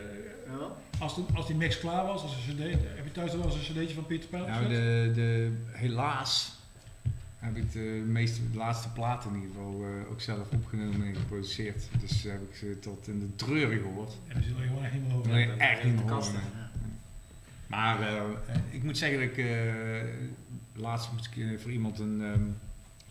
[0.48, 3.44] Ja, als, de, als die mix klaar was, als een CD, heb je thuis wel
[3.46, 6.56] eens een cd'tje van Peter Pan Nou, de, de, helaas
[7.44, 11.16] heb ik de, meeste, de laatste platen in ieder geval eh, ook zelf opgenomen en
[11.16, 11.84] geproduceerd.
[12.00, 14.18] Dus heb ik ze tot in de treuren gehoord.
[14.28, 15.32] En die zullen je gewoon echt niet meer horen.
[15.32, 16.44] Nee, echt in niet de meer kast, horen.
[16.56, 16.70] Ja.
[17.68, 18.24] Maar eh, eh,
[18.70, 20.04] ik moet zeggen dat ik eh,
[20.76, 22.42] laatst moest ik voor iemand een ehm,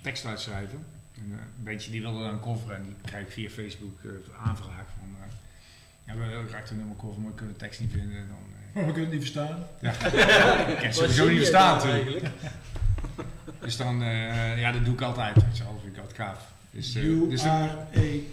[0.01, 0.79] tekst uitschrijven.
[1.15, 4.11] En, eh, een beetje die wilde dan coveren en die krijg ik via Facebook eh,
[4.47, 5.33] aanvraag van eh,
[6.07, 8.29] ja, we willen heel graag een nummer cover, maar we kunnen de tekst niet vinden.
[8.29, 9.67] Dan, eh, Maar we kunnen het niet verstaan.
[9.81, 9.91] ja.
[10.73, 12.27] ik kan het sowieso niet verstaan natuurlijk.
[13.61, 15.35] Dus dan, eh, ja, dat doe ik altijd.
[15.35, 15.45] Dat
[15.83, 16.53] vind ik altijd gaaf.
[16.71, 17.69] Dus, eh, you dus dan,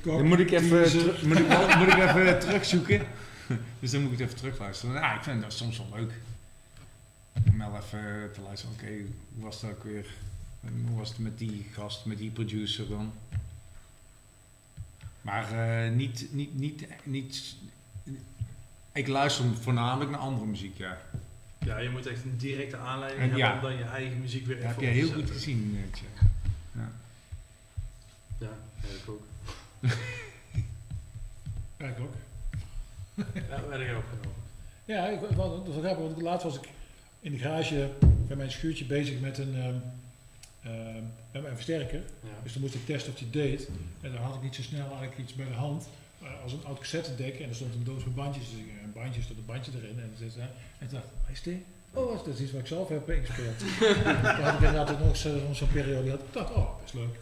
[0.04, 0.80] dan moet ik even,
[1.28, 1.48] moet ik,
[1.80, 3.06] moet ik even terugzoeken.
[3.80, 4.96] Dus dan moet ik het even terugluisteren.
[4.96, 6.12] Ja, ik vind dat soms wel leuk.
[7.48, 8.76] Om wel even te luisteren.
[8.76, 8.91] Oké,
[9.34, 10.06] hoe was het ook weer?
[10.88, 13.14] Hoe was het met die gast, met die producer dan?
[15.22, 17.56] Maar eh, niet, niet, niet, niet...
[18.91, 20.98] Ik luister voornamelijk naar andere muziek, ja.
[21.65, 23.56] Ja, je moet echt een directe aanleiding En hebben ja.
[23.56, 25.36] om dan je eigen muziek weer Dat heb even jij op te heel goed zetten.
[25.36, 26.06] gezien, eh, Tje.
[26.76, 26.91] Ja.
[28.40, 28.49] Ja,
[28.81, 29.23] ja, ik ook.
[31.77, 32.14] Ja, ik ook.
[33.34, 34.41] Ja, werd ik opgenomen.
[34.86, 36.69] Ja, ik, dat was wel grappig, want laatst was ik
[37.19, 37.90] in de garage
[38.27, 39.76] bij mijn schuurtje bezig met een, ehm,
[40.64, 42.02] ehm, met mijn versterker.
[42.23, 42.30] Ja.
[42.44, 43.69] Dus dan moest ik testen of die deed.
[44.02, 45.88] En dan had ik niet zo snel eigenlijk iets bij de hand.
[46.22, 48.49] Maar als een oud cassettedek en er stond een doos met bandjes.
[48.49, 50.00] Dus ik, een bandje stond een bandje erin.
[50.00, 50.50] En, dus, en
[50.80, 51.58] ik dacht, hij is dit?
[51.94, 53.58] Oh, dat is iets wat ik zelf heb ingespeeld.
[54.04, 56.10] Toen had ik inderdaad ook nog zo- zo'n periode.
[56.10, 57.20] Dat ik dacht, oh, best leuk.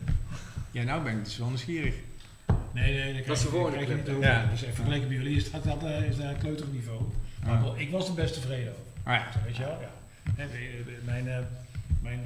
[0.71, 1.95] ja, nou ben ik dus wel nieuwsgierig.
[2.73, 4.17] Nee, nee, dat is de volgende krijg je niet clip.
[4.17, 4.29] over.
[4.29, 4.45] Ja.
[4.45, 7.01] Dus even vergeleken bij jullie is dat, dat eh, is daar een kleuterniveau.
[7.45, 8.83] Maar ik was er best tevreden over.
[9.03, 9.31] Ah, ja.
[9.31, 9.77] Zo, weet je wel?
[9.81, 9.89] Ja.
[10.35, 10.57] En, eh,
[11.05, 11.37] mijn eh,
[12.01, 12.19] mijn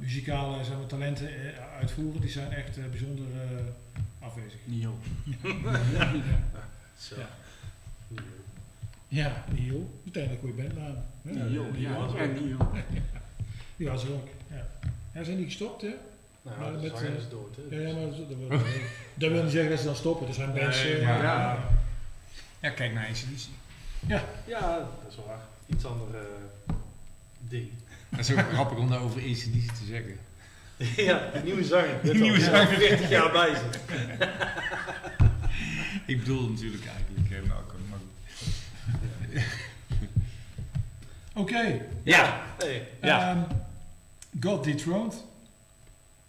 [0.00, 1.28] muzikale zeg maar, talenten
[1.78, 3.26] uitvoeren, die zijn echt bijzonder
[4.18, 4.58] afwezig.
[4.64, 4.98] Nio.
[6.98, 7.14] Zo.
[7.18, 7.28] Ja.
[8.08, 8.20] Ja.
[9.08, 10.00] Ja, Niel.
[10.02, 10.96] Meteen een goede bandnaam.
[11.22, 12.18] Nio, die was ja.
[12.18, 12.22] er.
[12.22, 12.56] En Nio.
[13.76, 14.28] Die was er ook.
[14.50, 14.66] Ja.
[15.14, 15.94] Ja, zijn die gestopt, hè?
[16.42, 17.76] Nou, Maar de met, zanger eh, is dood, hè.
[17.76, 18.48] Ja, ja maar dat, wil,
[19.14, 20.28] dat wil niet zeggen dat ze dan stoppen.
[20.28, 20.82] Er zijn bands...
[20.82, 21.68] Nee, maar- ja.
[22.60, 23.48] ja, kijk naar ACDC.
[24.46, 25.40] Ja, dat is waar.
[25.66, 26.74] Iets ander eh,
[27.38, 27.68] ding.
[28.10, 30.18] Dat is ook grappig om daar over ACDC te zeggen.
[30.96, 31.98] ja, de nieuwe zanger.
[32.02, 32.66] Dit Nieuwe zanger.
[32.66, 33.80] 40 jaar bij zit.
[36.06, 37.28] Ik bedoel natuurlijk eigenlijk
[39.34, 39.56] Maar.
[41.42, 41.80] Oké.
[42.02, 42.42] Ja.
[42.58, 43.30] Hey, Ja.
[43.30, 43.42] ehm,
[44.40, 45.24] God Dethroned.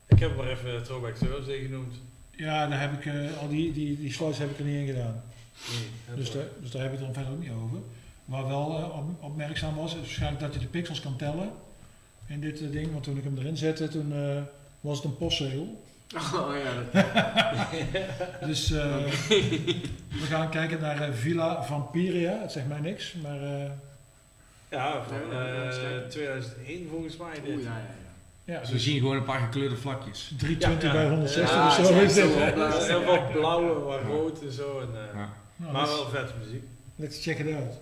[0.07, 1.95] ik heb maar even Throwback Thursday genoemd.
[2.31, 4.85] Ja, daar heb ik, eh, al die, die, die slots heb ik er niet in
[4.85, 5.21] gedaan.
[6.07, 7.77] Nee, Dus, daar, dus daar heb ik het dan verder ook niet over.
[8.25, 11.49] Wat wel eh, op, opmerkzaam was, is waarschijnlijk dat je de pixels kan tellen
[12.27, 12.91] in dit eh, ding.
[12.91, 14.41] Want toen ik hem erin zette, toen eh,
[14.81, 15.83] was het een postzegel.
[16.15, 17.05] Oh ja, dat,
[18.49, 18.95] Dus eh,
[20.09, 22.41] we gaan kijken naar eh, Villa Vampiria.
[22.41, 23.69] Het zegt mij niks, maar eh,
[24.69, 26.09] Ja, van Ja, ja, ja, eh, zeker.
[26.09, 27.33] 2001 volgens mij.
[27.43, 27.63] Dit.
[27.63, 27.75] ja, ja,
[28.45, 28.53] ja.
[28.53, 30.31] ja, Dus we zien gewoon een paar gekleurde vlakjes.
[30.37, 30.99] 320 Ja, ja.
[31.01, 32.23] bij 160 Ja, of zo het is dit.
[32.87, 34.79] Heel veel blauwe, wat rood en zo.
[34.79, 35.29] En, eh, Ja.
[35.55, 36.63] Nou, maar wel vet muziek.
[36.95, 37.73] let's check it out.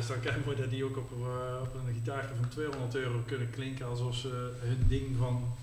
[0.00, 2.94] Dat is dan kijk mooi dat die ook op, eh, op een gitaartje van 200
[2.94, 5.54] euro kunnen klinken alsof ze hun ding van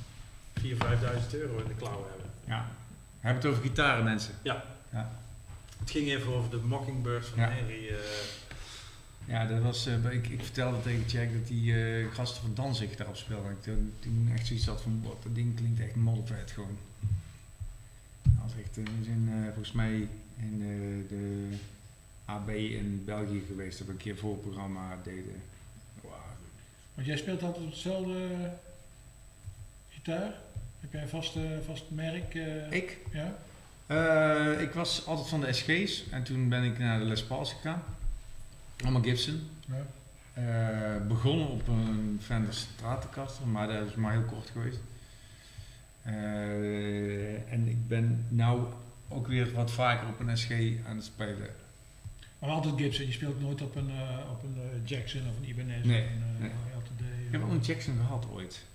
[0.60, 2.30] 4.000, 5.000 euro in de klauwen hebben.
[2.46, 2.66] Ja.
[3.20, 4.34] We hebben het over gitaren, mensen.
[5.80, 7.50] Het ging even over de Mockingbirds van Ja.
[7.50, 7.88] Henry.
[7.88, 7.96] eh,
[9.26, 12.96] Ja, dat was, eh, ik, ik vertelde tegen Jack dat die eh, gasten van Danzig
[12.96, 13.52] daarop speelden.
[13.52, 16.78] Ik toen, toen echt zoiets had van, wat, dat ding klinkt echt moddervet gewoon.
[18.24, 18.74] Dat was echt,
[19.04, 20.08] zijn eh, volgens mij
[20.40, 21.06] in de
[22.28, 25.42] AB in België geweest, dat we een keer voor het programma deden.
[26.02, 26.14] Wauw.
[26.94, 28.18] Want jij speelt altijd op hetzelfde
[29.90, 30.34] gitaar?
[30.80, 32.36] Heb jij een vast, eh, vast merk?
[32.36, 32.98] eh, Ik?
[33.12, 33.36] Ja?
[33.88, 37.54] Eh, ik was altijd van de SG's en toen ben ik naar de Les Pauls
[37.54, 37.84] gegaan.
[38.84, 39.50] Allemaal Gibson.
[39.68, 39.86] ja.
[40.34, 44.80] Eh, begonnen op een Fender Stratocaster, maar dat is maar heel kort geweest.
[46.02, 48.64] Eh, en ik ben nou
[49.08, 50.52] ook weer wat vaker op een SG
[50.88, 51.50] aan het spelen.
[52.40, 55.50] Maar altijd Gibson, je speelt nooit op een, eh, op een eh, Jackson of een
[55.50, 56.50] Ibanez Nee, of een eh, nee.
[56.50, 57.02] LTD.
[57.26, 58.66] Ik heb wel een Jackson gehad ooit.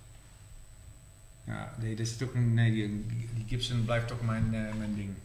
[1.43, 5.15] Ja, nee, dat is toch een, nee die, die Gibson blijft toch mijn, mijn ding.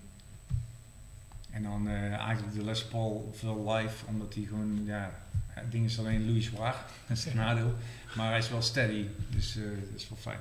[1.59, 5.85] En dan eh, eigenlijk de Les Paul veel live, omdat hij gewoon, ja, het ding
[5.85, 7.74] is alleen Louis Zwaar, dat is het nadeel.
[8.16, 10.40] Maar hij is wel steady, dus eh, dat is wel fijn.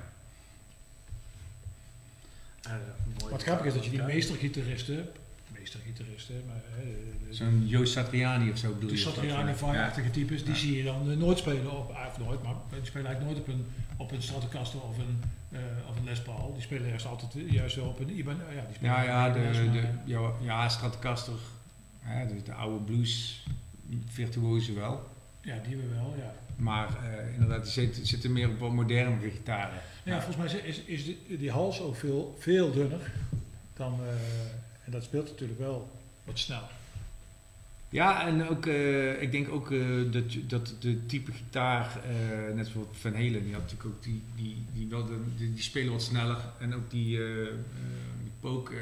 [3.18, 5.08] mooi Wat grappig is dat je die meestergitaristen,
[6.46, 6.84] maar eh,
[7.30, 9.00] Zo'n Joost Satriani of zo bedoel de je?
[9.00, 9.54] Satriani.
[9.54, 13.06] Fire-achtige types, die zie je dan eh, nooit spelen op, of nooit, maar die spelen
[13.06, 13.66] eigenlijk nooit op een,
[13.96, 15.60] op een Stratocaster of een, eh,
[15.90, 16.52] of een Les Paul.
[16.52, 19.30] Die spelen juist altijd eh, juist wel op een Iban, ja, die spelen Ja, ja,
[19.30, 21.38] de, de, ja, ja Stratocaster,
[21.98, 23.44] hè, de, de oude blues
[24.06, 25.08] virtuozen wel.
[25.40, 26.34] ja, die we wel, ja.
[26.56, 29.80] Maar eh, inderdaad, die zitten, meer op wat modernere gitaren.
[30.04, 33.12] Ja, volgens mij is, is die, die hals ook veel, veel dunner
[33.76, 34.14] dan, eh,
[34.88, 35.90] en dat speelt natuurlijk wel
[36.24, 36.62] wat snel.
[37.88, 42.66] Ja, en ook, eh, ik denk ook eh, dat, dat de type gitaar, eh, net
[42.66, 45.92] zoals Van Halen, die had natuurlijk ook die, die, die, wel de, die, die spelen
[45.92, 46.38] wat sneller.
[46.60, 48.76] En ook die, die eh,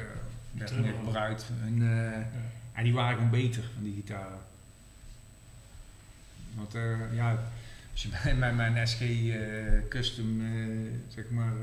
[0.51, 1.45] werd meer gebruikt.
[1.63, 2.29] En, Ja.
[2.73, 4.39] en die waren gewoon beter, van die gitaren.
[6.55, 6.73] Want
[7.13, 7.51] ja,
[7.91, 8.99] als je bij mij mijn SG
[9.89, 10.41] Custom,
[11.07, 11.53] zeg maar,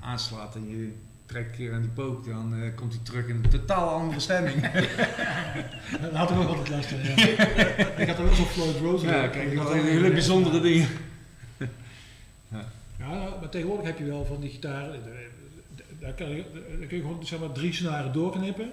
[0.00, 0.92] aanslaat en je
[1.30, 4.20] trekt een keer aan die pook, dan eh, komt hij terug in een totaal andere
[4.20, 4.60] stemming.
[6.00, 7.16] Dat had ik ook altijd last van, ja.
[7.96, 9.06] ik had er ook zo'n Floyd Rose.
[9.06, 10.88] Ja, kijk, dat zijn hele bijzondere dingen.
[12.98, 15.10] Ja, nou, maar tegenwoordig heb je wel van die gitaren, eh,
[16.00, 16.44] daar, kan je,
[16.78, 18.70] daar kun je gewoon zeg maar, drie snaren doorknippen.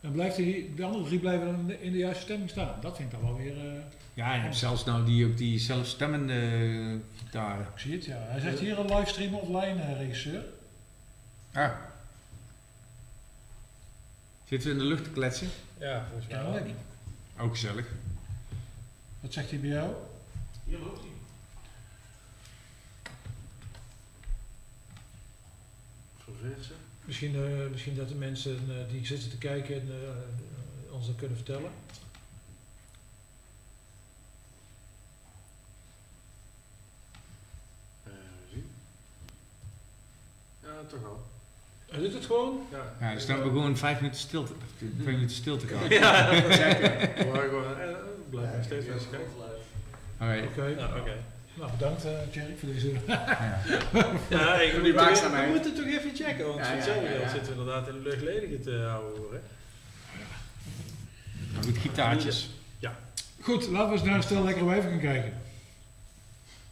[0.00, 2.74] Dan blijft die, de andere drie blijven dan in de, in de juiste stemming staan.
[2.80, 3.56] Dat vind ik dan wel weer...
[3.56, 3.72] eh,
[4.14, 7.66] Ja, je hebt zelfs nou die, ook die zelfstemmende eh, gitaren.
[7.74, 8.16] ik zie het, ja.
[8.20, 10.42] Hij zegt hier een livestream offline eh, regisseur.
[11.52, 11.70] Ah.
[14.48, 15.48] Zitten we in de lucht te kletsen?
[15.78, 16.74] Ja, volgens mij wel.
[17.38, 17.86] Ook gezellig.
[19.20, 19.94] Wat zegt hij bij jou?
[20.64, 21.10] Hier loopt hij.
[26.24, 26.76] Verversen.
[27.04, 31.06] Misschien, eh, misschien dat de mensen eh, die zitten te kijken en, eh, eh, ons
[31.06, 31.70] dat kunnen vertellen.
[38.04, 38.12] Eh,
[38.52, 38.66] zien.
[40.62, 41.26] Ja, toch wel.
[41.96, 42.60] Hij doet het gewoon.
[42.72, 44.52] Ja, Ja, dus dan hebben we gewoon vijf minuten stil te,
[45.02, 45.88] twee minuten stil te gaan.
[45.88, 46.90] Ja, dat is zeker.
[47.24, 49.30] We waren gewoon, eh, we blijven nog steeds mensen kijken.
[50.50, 50.64] Oké.
[50.80, 51.14] Ja, oké.
[51.54, 52.90] Nou, bedankt uh, Thierry voor deze...
[53.06, 53.60] Ja.
[54.28, 55.44] Ja, ik die moet toch- waakzaamheid.
[55.46, 57.28] We moeten toch even checken, want Ja, ja, ja, ja.
[57.28, 59.32] zitten we inderdaad in de luchtledige te houden hoor.
[59.32, 59.38] hè.
[61.64, 62.50] Goed, gitaartjes.
[63.40, 65.32] Goed, laten we eens naar een stel lekkere wijven gaan kijken.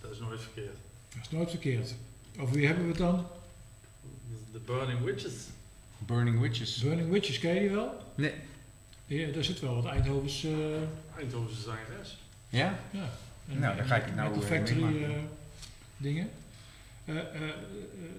[0.00, 0.76] Dat is nooit verkeerd.
[1.14, 1.94] Dat is nooit verkeerd.
[2.40, 3.26] Over wie hebben we het dan?
[4.66, 5.32] Burning Witches.
[5.98, 6.76] Burning Witches.
[6.82, 7.94] Burning Witches, ken je die wel?
[8.14, 8.32] Nee.
[9.06, 10.44] Ja, daar zit wel wat Eindhovens...
[10.44, 10.50] eh,
[11.18, 12.18] Eindhovense zangeres.
[12.48, 12.78] Ja?
[12.90, 13.10] ja.
[13.48, 15.10] En- Nou, dan ga ik het nou, de eh, factory eh,
[15.96, 16.28] dingen.
[17.04, 17.48] Eh, eh, eh,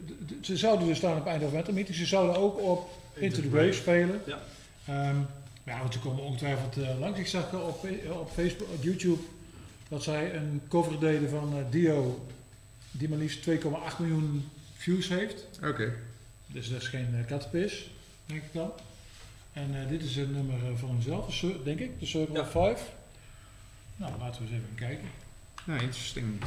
[0.07, 1.97] d- d- ze zouden dus staan op Eindhoven Metal Meeting.
[1.97, 4.22] Ze zouden ook op Into the Grave spelen.
[4.26, 4.39] Ja.
[4.85, 5.15] Ehm,
[5.63, 7.19] ja, want ze komen ongetwijfeld eh, langs.
[7.19, 9.22] Ik zag op, op Facebook, op YouTube,
[9.89, 12.26] dat zij een cover deden van Dio,
[12.91, 15.45] die maar liefst 2,8 miljoen views heeft.
[15.63, 15.93] Oké.
[16.47, 17.89] Dus dat is geen uh, kattenpis,
[18.26, 18.72] denk ik dan.
[19.53, 22.41] En eh, dit is een nummer eh, van hemzelf, denk ik, de Circle Ja.
[22.41, 22.84] of Five.
[23.95, 25.07] Nou, laten we eens even kijken.
[25.65, 26.41] Nou, interesting.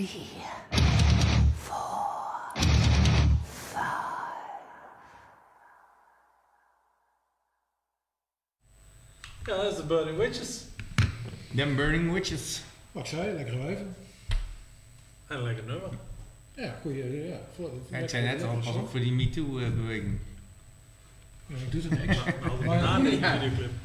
[0.00, 0.08] Three,
[1.58, 2.52] four,
[3.44, 3.80] five.
[9.46, 10.64] Ja, dat is de Burning Witches.
[11.54, 12.62] Them Burning Witches.
[12.92, 13.94] Wat ik zei, lekkere wijven.
[15.26, 15.90] En een lekker nummer.
[16.54, 17.40] Ja, goeie, ja.
[17.56, 20.18] voor- Ja, ik zei net al, pas op voor die MeToo-beweging.
[20.24, 20.29] Eh,
[21.50, 22.18] Ja, ik doe er niks.
[22.64, 23.34] Maar Maar- de Ja.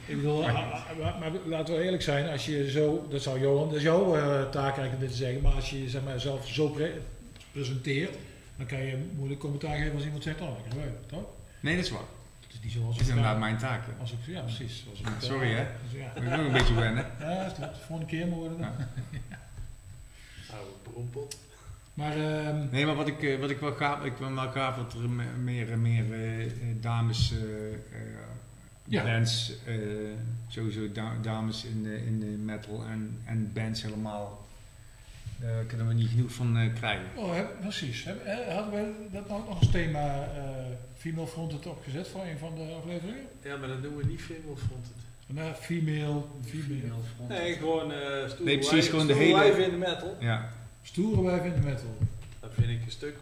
[0.05, 3.39] Ik bedoel, ah, ah, maar, maar laten we eerlijk zijn, als je zo, dat zou
[3.39, 6.03] Johan, dat is jouw eh, taak eigenlijk om dit te zeggen, maar als je zeg
[6.03, 7.01] maar, zelf zo pre-
[7.51, 8.15] presenteert,
[8.57, 11.23] dan kan je moeilijk commentaar geven als iemand zegt, oh, lekker wijf, toch?
[11.59, 12.01] Nee, dat is waar.
[12.41, 13.81] Het is niet zoals Dat is ik- inderdaad mijn taak.
[13.99, 14.85] Als ik, ja, precies.
[14.89, 15.65] Als ik, Sorry, hè.
[15.91, 16.11] Dus ja.
[16.21, 17.05] Moet ik ook een beetje wennen.
[17.19, 17.65] Ja, is goed.
[17.87, 18.71] volgende keer moeten we dat.
[20.55, 21.37] Oude brompot.
[21.95, 24.75] Maar, ehm, Nee, maar wat ik, eh, wat ik wel gaaf, ik wil wel gaaf
[24.75, 26.51] dat er me- meer en meer eh, eh,
[26.81, 27.33] dames,
[28.87, 29.03] Ja.
[29.03, 29.75] bands, eh,
[30.47, 34.45] sowieso da- dames in de, in de metal en, en bands helemaal,
[35.39, 37.05] daar kunnen we niet genoeg van eh, krijgen.
[37.15, 38.05] oh, precies.
[38.49, 40.41] Hadden we dat nou ook nog als thema eh
[40.97, 43.25] female fronted opgezet voor een van de afleveringen?
[43.43, 44.93] Ja, maar dat doen we niet female fronted.
[45.27, 46.93] Nou, female, female.
[47.29, 47.97] Nee, gewoon eh
[48.27, 50.15] stoere Nee, precies, gewoon de hele- wijven in de metal.
[50.19, 50.49] Ja,
[50.85, 51.97] Stoere wijf in de metal.
[52.39, 53.15] Dat vind ik een stuk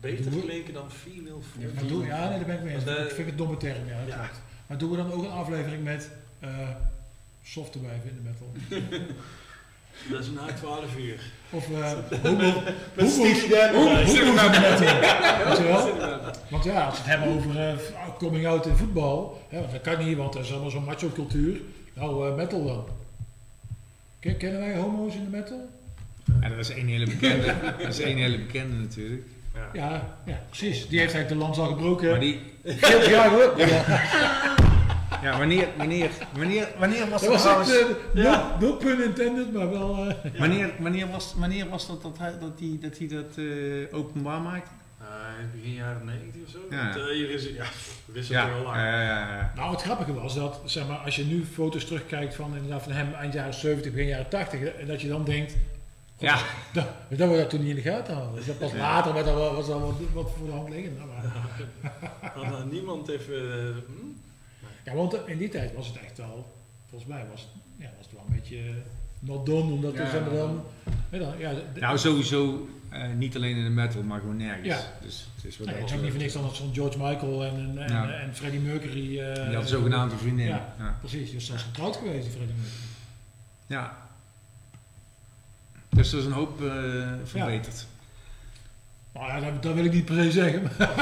[0.00, 2.84] beter Doe- klinken dan female Ja, maar doe, ja, nee, daar ben ik mee eens.
[2.84, 4.14] Want, eh, ik vind het een domme term, ja, dat ja.
[4.16, 4.40] klopt.
[4.66, 6.10] Maar doen we dan ook een aflevering met
[6.40, 6.68] eh
[7.42, 8.52] softe wijven in de metal?
[10.10, 11.20] Dat is na 12 uur.
[11.50, 11.92] Of eh
[12.22, 12.38] homo,
[12.96, 14.04] Met homo's, Steely Dan homo- erbij.
[14.04, 15.48] homo's in de metal.
[15.48, 16.30] Weet je wel?
[16.50, 17.76] Want ja, als we het hebben over eh,
[18.18, 21.08] coming out in voetbal, hè, want dat kan niet, want dat is allemaal zo'n macho
[21.14, 21.60] cultuur.
[21.94, 22.84] Nou, eh, metal dan.
[24.20, 25.68] Ken- Kennen wij homo's in de metal?
[26.40, 29.22] En dat is één hele bekende, dat is één hele bekende natuurlijk.
[29.54, 29.68] Ja.
[29.72, 30.88] Ja, ja, precies.
[30.88, 32.10] Die heeft eigenlijk de lans al gebroken.
[32.10, 33.52] Maar die, 40 jaar hoor.
[33.58, 33.66] Ja.
[35.22, 37.98] ja, wanneer, wanneer, wanneer, wanneer was Dat dat was echt trouwens?
[38.14, 38.22] eh,
[38.60, 40.06] no, no pun intended, maar wel...
[40.08, 43.98] eh, Wanneer, wanneer, was, wanneer was dat dat hij dat, die, dat, hij dat eh,
[43.98, 44.70] openbaar maakte?
[45.00, 45.06] Eh,
[45.54, 46.58] begin jaren 90 of zo.
[46.70, 46.82] Ja.
[46.84, 47.64] Want, eh, hier is het, ja,
[48.14, 48.76] het Ja, al lang.
[48.76, 49.02] ja, ja,
[49.36, 49.52] ja.
[49.56, 52.92] Nou, het grappige was dat, zeg maar, als je nu foto's terugkijkt van, inderdaad, van
[52.92, 55.56] hem eind jaren 70, begin jaren 80, en dat je dan denkt,
[56.18, 56.38] Ja.
[56.72, 58.34] dat, dat we dat toen niet in de gaten hadden.
[58.34, 60.96] Dus dat pas later werd dat was dat wat, wat voor de hand liggend.
[60.98, 63.28] Nou, maar- niemand heeft...
[63.30, 63.36] eh,
[63.86, 64.06] hm?
[64.84, 66.52] ja, want in die tijd was het echt wel,
[66.88, 68.60] volgens mij was het, ja, was het wel een beetje
[69.18, 70.20] not done, omdat we Ja.
[71.10, 74.66] maar dan, ja, Nou, sowieso eh, niet alleen in de metal, maar gewoon nergens.
[74.66, 74.80] Ja.
[75.02, 76.74] Dus het is wat nee, dat het is ook niet voor niks dan dat zo'n
[76.74, 78.10] George Michael en, en, en, Ja.
[78.12, 79.18] en Freddie Mercury.
[79.20, 80.46] eh, Die had zogenaamd een vriendin.
[80.46, 80.74] Ja.
[80.78, 80.96] Ja.
[81.00, 82.82] Precies, dus dat is getrouwd geweest, die Freddie Mercury.
[83.66, 84.03] Ja.
[85.94, 86.72] Dus er is een hoop eh,
[87.24, 87.86] verbeterd.
[89.12, 90.62] Nou ja, dat, dat wil ik niet per se zeggen.
[90.62, 90.72] maar-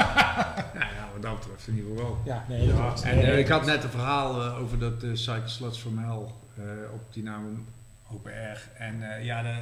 [0.73, 0.79] Ja.
[0.79, 2.21] ja, wat dat betreft in ieder geval wel.
[2.25, 3.01] Ja, nee, dat klopt.
[3.03, 6.09] En eh, ik had net een verhaal eh, over dat uh, Cycle Sluts from Hell
[6.57, 6.63] eh,
[6.93, 7.65] op die naam
[8.11, 8.29] OPR.
[8.77, 9.53] En eh, ja, de,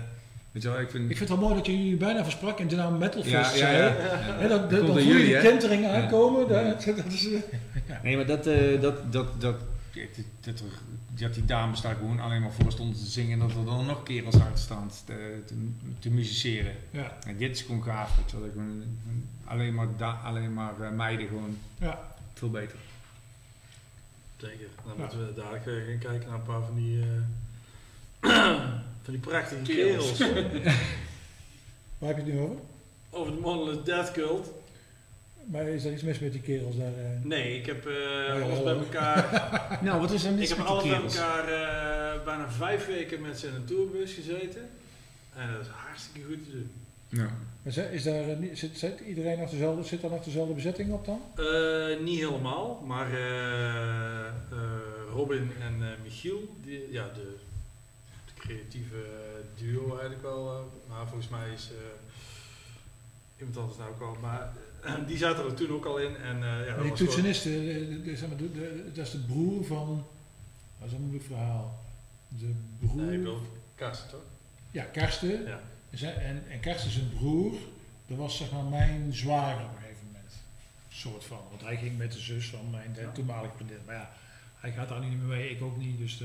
[0.52, 1.10] weet je wel, ik vind...
[1.10, 3.44] Ik vind het wel mooi dat je jullie bijna versprak en de naam Metal ja,
[3.44, 4.48] Fest ja, ja.
[4.48, 5.42] Dan, Dat voel je jullie, die hè?
[5.42, 5.94] kentering Ja.
[6.02, 6.48] aankomen.
[6.48, 6.64] Ja.
[6.70, 7.28] Dat, dat is,
[8.04, 9.56] Nee, maar dat, eh, dat, dat, dat, dat,
[10.42, 10.66] dat, er-
[11.22, 13.86] dat die dames daar gewoon alleen maar voor stonden te zingen en dat er dan
[13.86, 15.56] nog kerels uit staan te, te,
[16.00, 16.76] te musiceren.
[16.92, 18.18] ja, En dit is gewoon gaaf.
[18.18, 18.84] Ik gewoon,
[19.46, 22.16] alleen maar, da, alleen maar eh, meiden gewoon ja.
[22.34, 22.78] veel beter.
[24.38, 24.68] Zeker.
[24.86, 25.02] Dan Ja.
[25.02, 27.02] moeten we dadelijk eh, gaan kijken naar een paar van die...
[27.02, 27.08] eh,
[29.04, 30.18] van die prachtige Kerels.
[30.18, 30.64] kerels.
[31.98, 32.56] Waar heb je het nu over?
[33.10, 34.48] Over de Monolith Death Cult.
[35.46, 36.94] Maar is er iets mis met die kerels daar?
[36.98, 37.24] eh?
[37.24, 37.94] Nee, ik heb eh,
[38.28, 39.50] ja, alles bij elkaar...
[39.84, 41.16] Nou, wat is er ik mis heb met die alles bij kerels?
[41.16, 41.48] elkaar
[42.18, 44.70] eh, bijna vijf weken met ze in een tourbus gezeten.
[45.36, 46.72] En dat is hartstikke goed te doen.
[47.10, 47.30] Ja.
[47.64, 50.92] Maar is daar, eh, niet- zit, zit, iedereen nog dezelfde, zit daar nog dezelfde bezetting
[50.94, 51.22] op dan?
[51.36, 54.32] Eh, niet helemaal, maar eh, eh,
[55.14, 57.36] Robin en eh, Michiel, die, ja, de,
[58.26, 58.96] de creatieve
[59.58, 60.48] duo eigenlijk wel.
[60.54, 60.60] eh,
[60.90, 61.78] maar volgens mij is eh,
[63.40, 64.18] iemand anders nou ook wel.
[64.22, 64.71] Maar eh,
[65.08, 66.16] die zaten er toen ook al in.
[66.18, 68.38] En, eh, ja, die was gewoon- toetsenist, eh, de- de- zeg maar,
[68.94, 70.06] dat is de broer van...
[70.80, 71.80] Dat is een moeilijk verhaal.
[72.28, 73.02] De broer...
[73.02, 73.42] Nee, ik wil
[73.76, 74.22] Karsten toch?
[74.72, 75.44] Ja, Karsten.
[75.44, 75.60] Ja.
[76.12, 77.52] En, en Karsten zijn broer,
[78.08, 80.34] dat was zeg maar mijn zwager op een gegeven moment.
[80.90, 81.40] Soort van.
[81.50, 83.78] Want hij ging met de zus van mijn toenmalige vriendin.
[83.86, 84.12] Maar ja,
[84.62, 85.98] hij gaat daar niet meer mee, ik ook niet.
[85.98, 86.22] Dus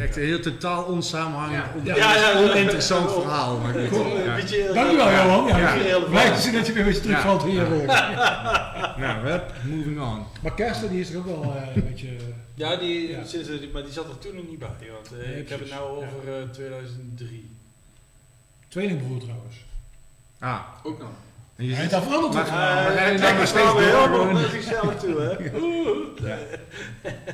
[0.00, 1.96] echt een heel totaal onsamenhangend, Ja.
[1.96, 3.58] Ja, ja, oninteressant verhaal.
[3.58, 4.06] Maar goed, Cool.
[4.16, 4.24] ja.
[4.24, 5.46] Een beetje, Dankjewel Johan.
[5.46, 5.98] Ja.
[6.10, 7.62] Blij te zien dat je weer een beetje terugvalt hier.
[7.62, 8.96] eh.
[8.96, 10.24] Nou, hup, moving on.
[10.42, 12.08] Maar Karsten die is er ook wel eh, een beetje...
[12.54, 13.24] Ja, die, Ja.
[13.24, 14.68] Sinds, maar die zat er toen nog niet bij.
[14.92, 17.50] Want, eh, Nee, ik heb het nou over eh, 2003.
[18.68, 19.56] Tweelingbroer trouwens.
[20.38, 21.08] Ah, Ook nog.
[21.56, 22.34] en je Hij ziet- heeft daar veranderd.
[22.34, 22.52] Maar- wat.
[22.52, 23.72] maar Eh, ga je kijk, dan nog we steeds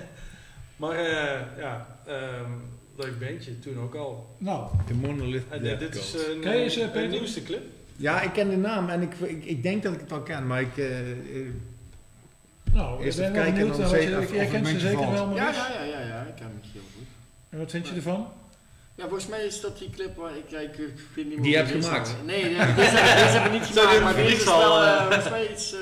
[0.76, 2.50] Maar eh, ja, ehm,
[2.98, 4.26] Leuk bandje, toen ook al.
[4.38, 7.08] Nou, De Monolith Death dit is een, Ken je ze, een Peter?
[7.08, 7.62] nieuwste clip.
[7.96, 10.46] Ja, ik ken de naam en ik, ik, ik denk dat ik het wel ken,
[10.46, 10.76] maar ik...
[10.76, 11.16] eh, eh,
[12.72, 14.98] nou Eerst ik ben kijken en benieuwd dan zeker je, of- jij kent ze zeker
[14.98, 15.10] valt.
[15.12, 15.58] wel, Ja, Maurice.
[15.60, 17.06] ja, ja, ja, ja, ik ken het heel goed.
[17.48, 18.28] En wat vind je ervan?
[18.94, 21.64] Ja, volgens mij is dat die clip waar ik, ik, ik vind niet Die je
[21.66, 22.14] gemaakt?
[22.26, 24.82] Nee, die- deze, deze heb ik niet gemaakt, in de maar deze is fabriekshal, wel,
[24.82, 25.80] eh, eh, volgens mij iets, eh,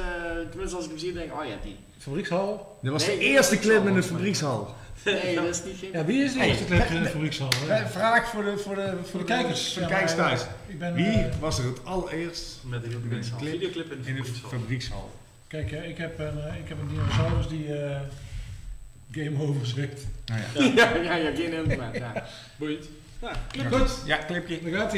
[0.50, 1.76] tenminste als ik hem zie, denk ik, oh ja, die.
[1.98, 2.78] Fabriekshal?
[2.82, 4.74] Dat was Nee, de eerste clip in de fabriekshal.
[5.04, 5.90] Nee, dat is niet geen...
[5.92, 7.48] Ja, wie is de Hey, eerste clip in de fabriekshal?
[7.68, 9.72] Eh, Vraag voor de, voor de, Voor de kijkers.
[9.72, 10.40] Voor de Ja, kijkers thuis.
[10.40, 12.90] eh, Ik ben, Wie eh, was er het allereerst Met een
[13.38, 15.10] clip videoclip in de in de fabriekshal.
[15.46, 18.00] kijk, ik heb een, eh, ik heb een dinosaurus die eh,
[19.12, 20.06] game over zegt.
[20.26, 20.64] Nou ja.
[20.94, 22.12] ja, ja, ja, geen internet, ja.
[23.20, 23.72] Nou, clip.
[23.72, 24.70] Goed, Ja, clipje.
[24.70, 24.92] daar gaat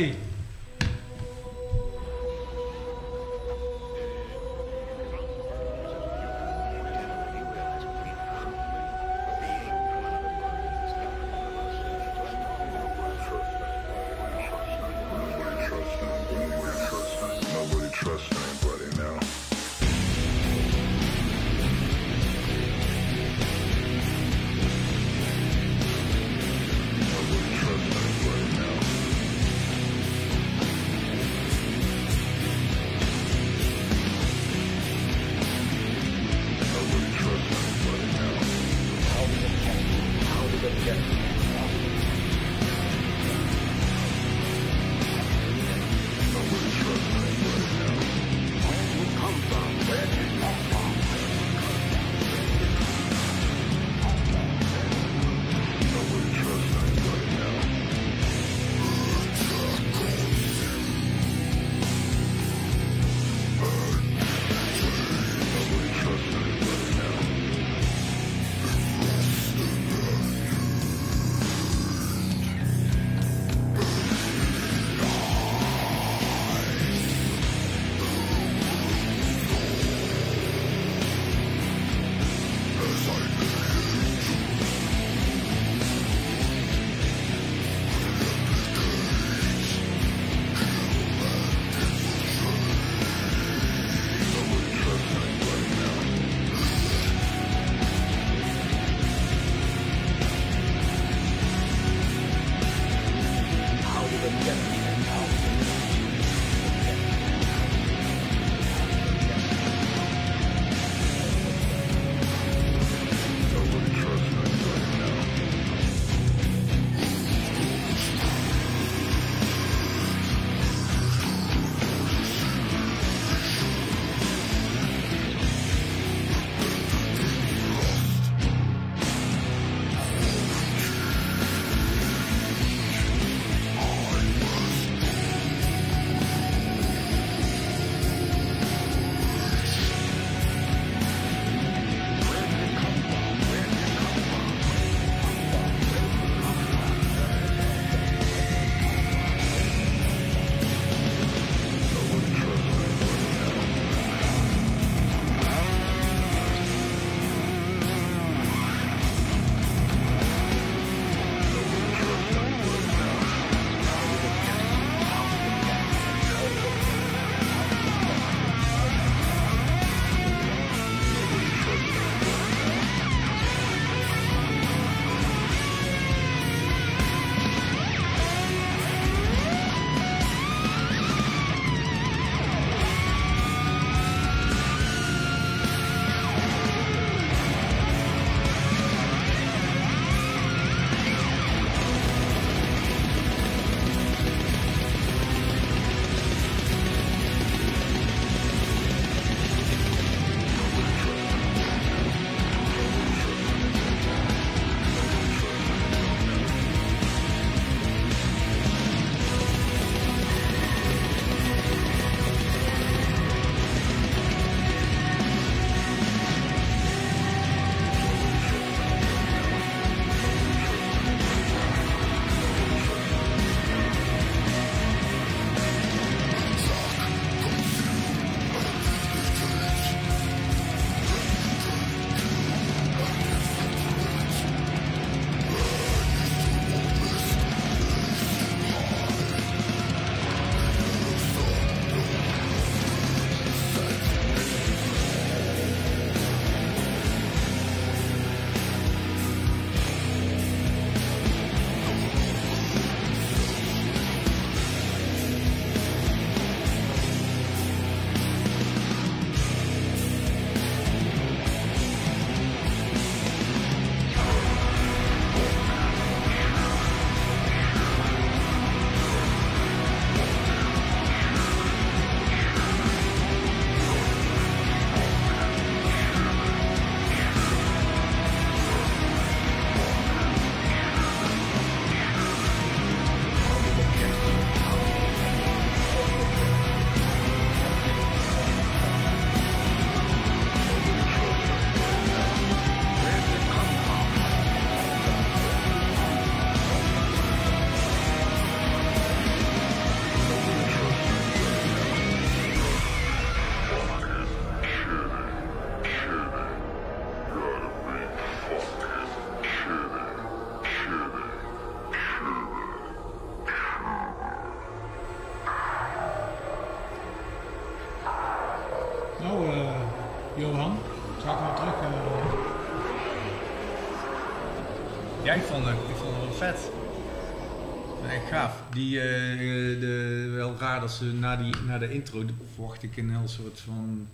[328.86, 332.82] Die, eh, eh, de, wel raar dat ze na, die, na de intro de- verwacht
[332.82, 334.06] ik een heel soort van...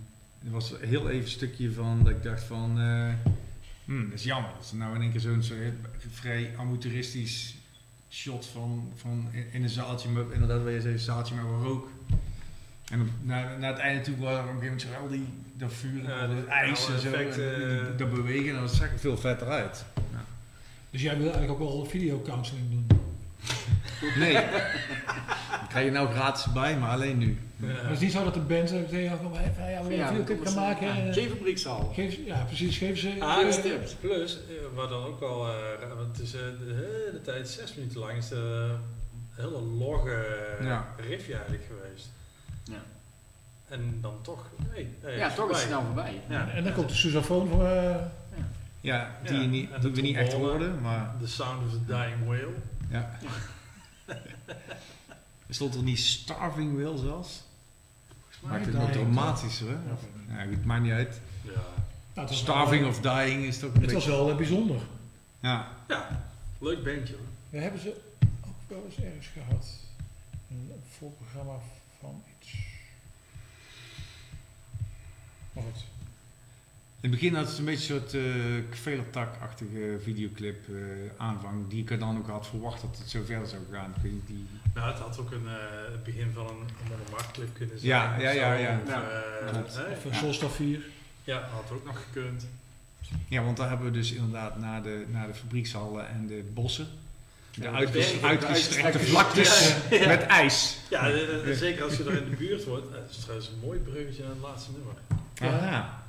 [0.45, 2.79] Er was heel even een stukje van dat ik dacht van...
[2.79, 3.31] eh
[3.85, 4.49] hmm, dat is jammer.
[4.57, 5.43] Dat ze nou in één keer zo'n
[6.11, 7.55] vrij amateuristisch
[8.09, 11.43] shot van, van in, in een zaaltje, met, inderdaad wat je zei, een zaaltje met
[11.45, 11.89] wat rook.
[12.91, 15.27] En op, naar, naar het einde toe waren er op een gegeven moment al die,
[15.57, 17.11] dat vuur Ja, dat ijs en zo.
[17.97, 19.85] dat bewegen en dat zag er veel vetter uit.
[20.89, 22.92] dus jij wil eigenlijk ook wel videocounseling doen.
[24.17, 24.33] Nee.
[24.33, 27.37] Dat krijg je nou gratis bij, maar alleen nu.
[27.55, 30.07] Maar het is niet zo dat de band zegt, ja, kom, hey, ja, we willen
[30.07, 30.87] een videoclip gaan maken.
[31.07, 31.91] eh, Geen fabriekshal.
[31.93, 32.77] Geef, ja, precies.
[32.77, 33.15] Geef ze...
[33.19, 33.93] Ah, eh, dus tips.
[33.93, 35.53] Plus, eh, wat dan ook wel, eh,
[35.97, 36.73] want het is eh, de
[37.07, 38.75] hele tijd zes minuten lang is de
[39.35, 40.25] hele logge
[40.61, 40.87] Ja.
[41.09, 42.09] riffje eigenlijk geweest.
[42.63, 42.81] Ja.
[43.69, 46.21] En dan toch, nee, hey, Ja, toch is het snel voorbij.
[46.29, 46.49] Ja.
[46.49, 47.65] En dan komt de sousaphone voor...
[47.65, 47.95] eh,
[48.81, 52.53] Ja, die, Ja, niet, we niet echt hoorden, maar The Sound of the Dying Whale.
[52.93, 53.17] Ja.
[55.47, 57.43] Er stond er niet Starving Will zelfs?
[58.39, 59.73] Maakt het nog dramatischer, hè?
[59.73, 59.97] Ja.
[60.43, 61.21] Ja, het maakt niet uit.
[61.41, 61.51] Ja.
[62.13, 64.81] nou, Starving of Dying is toch een Het was wel eh, bijzonder.
[65.39, 65.67] Ja.
[65.87, 66.25] ja,
[66.59, 67.25] leuk bandje hoor.
[67.49, 68.01] We hebben ze
[68.47, 69.67] ook wel eens ergens gehad.
[70.49, 71.59] Een voorprogramma
[71.99, 72.57] van iets.
[75.53, 75.92] Maar goed.
[77.03, 78.23] In het begin had het een beetje een soort uh,
[78.69, 80.75] kvelertak-achtige videoclip eh,
[81.17, 83.93] aanvang, die ik er dan ook had verwacht dat het zo verder zou gaan.
[83.95, 84.45] Ik weet niet, die...
[84.73, 87.91] Nou, het had ook een, eh, het begin van een, van een marktclip kunnen zijn.
[87.91, 88.79] Ja, ja, ja, ja.
[88.83, 89.75] Of, Ja, eh, klopt.
[89.75, 89.83] hè?
[89.83, 90.79] Of uh, Solstar 4.
[91.23, 92.47] Ja, had ook nog gekund.
[93.27, 96.87] Ja, want daar hebben we dus inderdaad na de, na de fabriekshallen en de bossen,
[97.55, 99.75] de uitgestrekte uitgestrekte vlaktes.
[99.89, 100.07] Ja.
[100.07, 100.77] met ijs.
[100.89, 102.91] Ja, eh, eh, zeker als je er in de buurt wordt.
[102.91, 104.93] Eh, Het is trouwens een mooi bruggetje naar het laatste nummer.
[105.33, 106.02] Ja.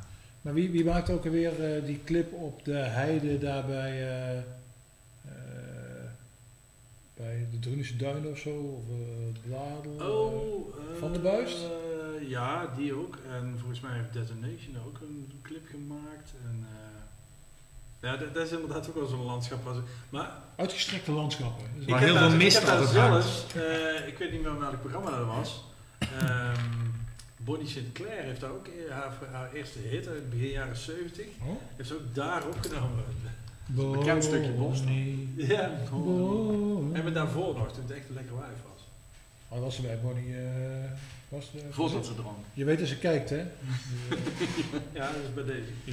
[0.45, 4.39] Maar wie, wie maakt ook alweer eh, die clip op de heide daar bij, eh,
[4.39, 4.45] eh,
[7.17, 8.51] bij de Drunische Duinen of zo?
[8.51, 8.83] Of
[9.47, 10.11] Bladel?
[10.11, 11.57] Oh, eh, Van de Buist?
[11.65, 13.19] eh, ja, die ook.
[13.31, 16.33] En volgens mij heeft Detonation ook een clip gemaakt.
[16.45, 19.61] En, eh, ja, dat, dat is inderdaad ook wel zo'n landschap.
[19.75, 21.65] Ze, maar Uitgestrekte landschappen.
[21.77, 24.59] Dus Maar heel veel mist ik heb daar altijd zelfs, eh, ik weet niet meer
[24.59, 25.65] welk programma dat was.
[26.21, 26.93] Ehm
[27.45, 31.27] Bonnie Sinclair heeft daar ook eh, haar, haar eerste hit uit begin jaren 70.
[31.43, 31.49] Oh.
[31.77, 33.05] Heeft ze ook daar opgenomen.
[33.67, 34.51] bekend stukje.
[34.51, 35.71] Bonnie, Ja.
[35.91, 36.95] Bonnie.
[36.95, 38.83] En met daarvoor nog, toen het echt een lekker wijf was.
[39.49, 40.35] Oh, was ze bij Bonnie.
[40.37, 40.91] eh,
[41.29, 42.37] was de, Voordat ze dronk.
[42.53, 43.37] Je weet dat ze kijkt, hè?
[44.93, 45.71] Ja, dat is bij deze.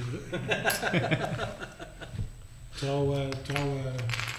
[2.82, 3.84] Trouw, eh, trouw eh,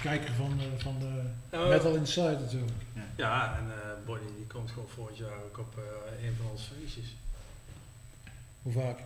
[0.02, 1.22] kijker van, eh, van de.
[1.70, 2.72] Metal Inside natuurlijk.
[3.16, 6.64] Ja, en eh Bonnie die komt gewoon volgend jaar ook op eh, een van onze
[6.80, 7.16] feestjes.
[8.62, 9.00] Hoe vaak?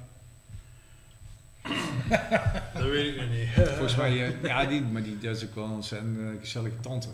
[2.74, 3.68] Dat weet ik nog niet.
[3.68, 6.80] Volgens mij, eh, ja, die, maar die, dat is ook wel een ontzettend eh, gezellige
[6.80, 7.08] tante.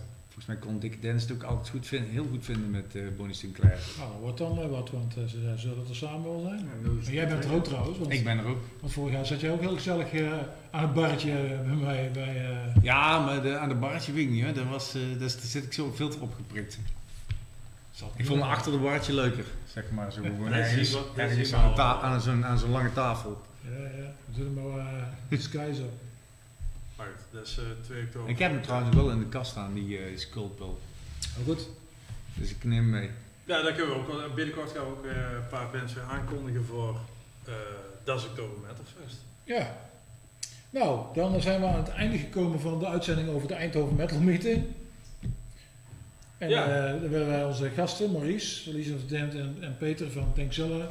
[0.46, 3.02] Volgens mij kon Dick Dennis het ook altijd goed vinden, heel goed vinden met eh,
[3.18, 3.80] Bonnie Sinclair.
[3.98, 6.70] Nou, wordt dan eh, wat, want eh, ze zullen er samen wel zijn.
[7.04, 8.58] Ja, jij bent er ook trouwens, want, Ik ben er ook.
[8.80, 10.32] want vorig jaar zat jij ook heel gezellig eh,
[10.72, 11.32] aan het barretje
[11.66, 12.10] bij mij.
[12.14, 14.54] Bij, eh, Ja, maar de, aan de barretje weet ik niet hoor.
[14.54, 16.80] Daar, was, eh, daar, daar zit ik zo een filter op geprikt.
[17.92, 20.12] zat Ik vond me achter de barretje leuker, zeg maar.
[20.12, 23.42] Zo gewoon ergens, aan, zo'n lange tafel.
[23.62, 24.14] Ja, ja.
[24.34, 25.90] We hem maar uh, Sky zo.
[27.32, 28.30] Dat is eh 2 oktober.
[28.30, 30.80] Ik heb hem trouwens wel in de kast staan, die uh, sculpel.
[31.40, 31.68] Oh, goed.
[32.34, 33.10] Dus ik neem hem mee.
[33.46, 34.08] Ja, dat kunnen we ook.
[34.08, 34.34] wel.
[34.34, 37.00] Binnenkort gaan we ook eh, een paar bands weer aankondigen voor
[37.46, 37.54] eh
[38.04, 39.18] Das Oktober Metal Fest.
[39.44, 39.76] Ja.
[40.70, 44.20] Nou, dan zijn we aan het einde gekomen van de uitzending over de Eindhoven Metal
[44.20, 44.66] Meeting.
[46.38, 46.66] En Ja.
[46.86, 50.88] eh, dan willen wij onze gasten, Maurice, Elise of Dent en, en Peter van Tankzilla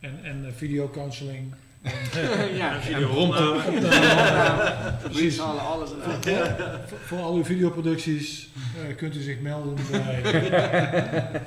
[0.00, 1.38] en, en eh, videocounseling.
[1.38, 1.58] En,
[2.60, 3.54] ja, video Bronto.
[3.54, 4.94] opname.
[5.02, 5.38] Precies.
[5.38, 8.48] halen alles voor, voor al uw videoproducties
[8.88, 10.22] eh, kunt u zich melden bij.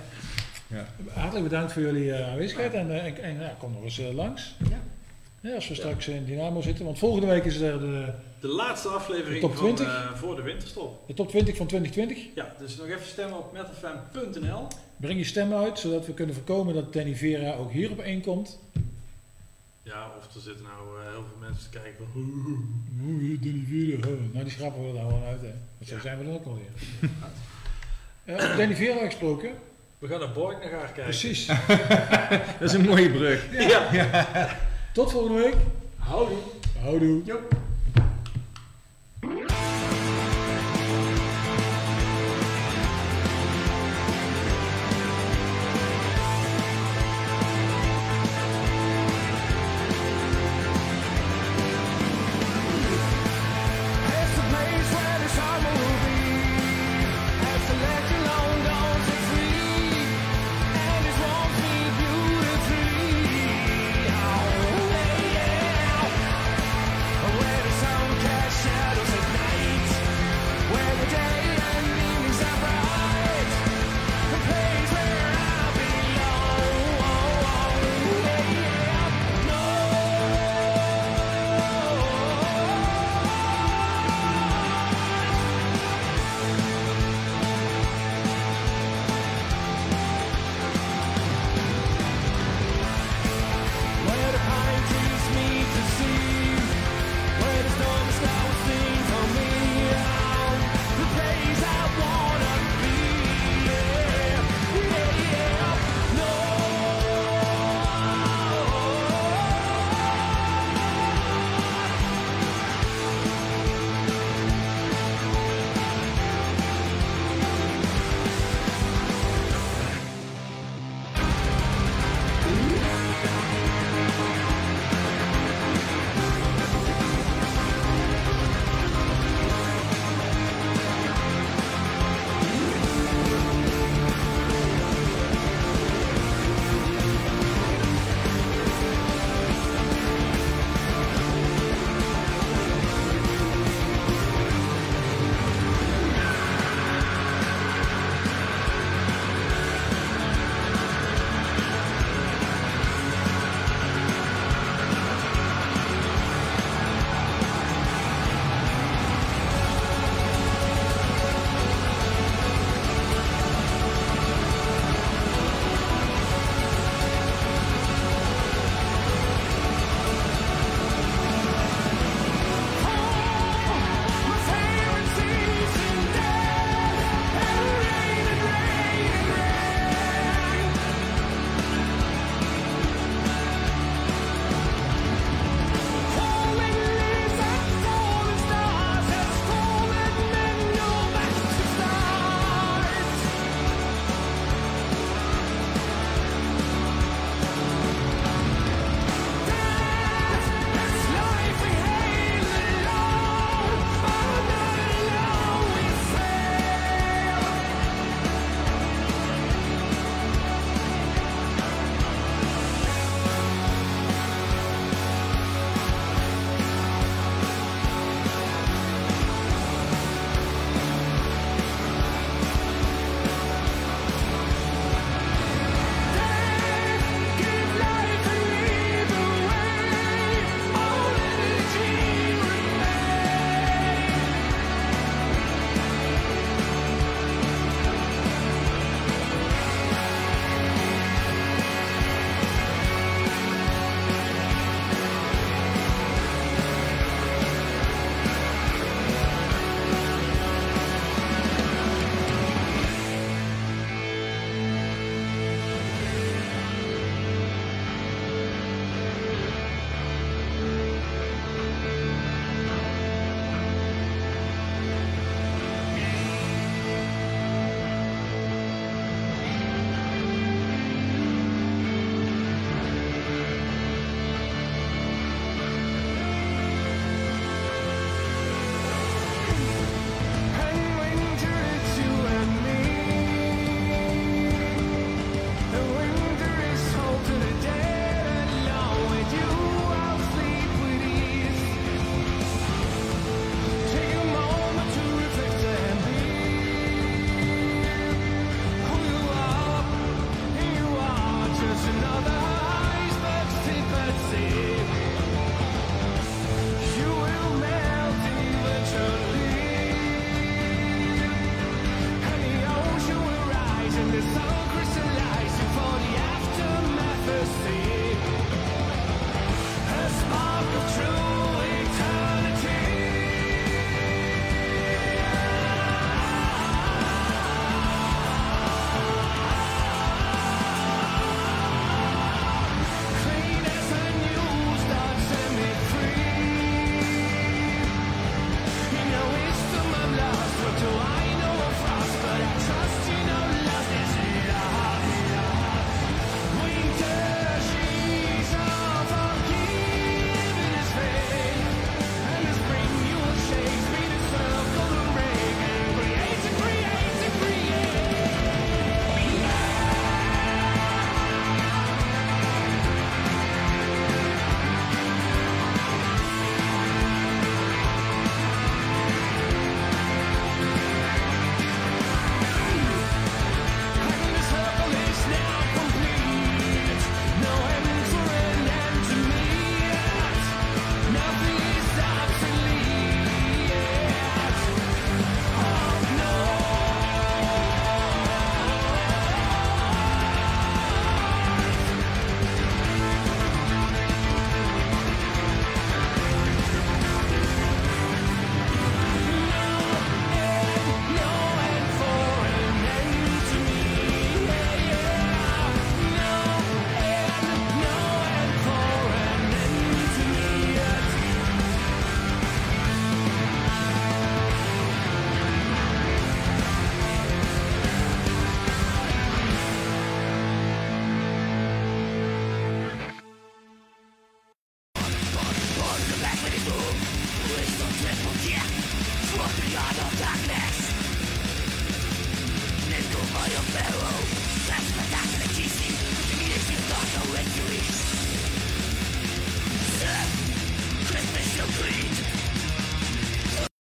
[0.67, 0.85] Ja.
[1.14, 4.14] Hartelijk bedankt voor jullie eh, aanwezigheid en, eh, en, en ja, kom nog eens eh,
[4.14, 4.55] langs.
[4.69, 4.80] Ja.
[5.49, 8.88] Ja, als we straks in Dynamo zitten, want volgende week is er de, De laatste
[8.88, 9.85] aflevering Top van, 20?
[9.95, 11.07] eh, voor de winterstop.
[11.07, 12.25] de top 20 van 2020.
[12.35, 14.67] Ja, dus nog even stemmen op metalfan.nl.
[14.97, 18.22] Breng je stem uit, zodat we kunnen voorkomen dat Danny Vera ook hier op één
[18.22, 18.59] komt.
[19.85, 22.22] Ja, of er zitten nou eh, heel veel mensen te kijken van...
[23.07, 24.07] Oh, hier Danny Vera.
[24.33, 25.53] Nou, die schrappen we er gewoon uit, hè.
[25.77, 26.01] Want zo Ja.
[26.01, 26.72] zijn we dan ook alweer.
[28.25, 29.49] Eh over Danny Vera gesproken.
[29.99, 31.03] We gaan naar Borg naar haar kijken.
[31.03, 31.45] Precies.
[32.59, 33.45] Dat is een mooie brug.
[33.67, 34.49] Ja.
[34.93, 35.55] Tot volgende week.
[35.97, 36.38] Houdoe.
[36.81, 37.22] Houdoe.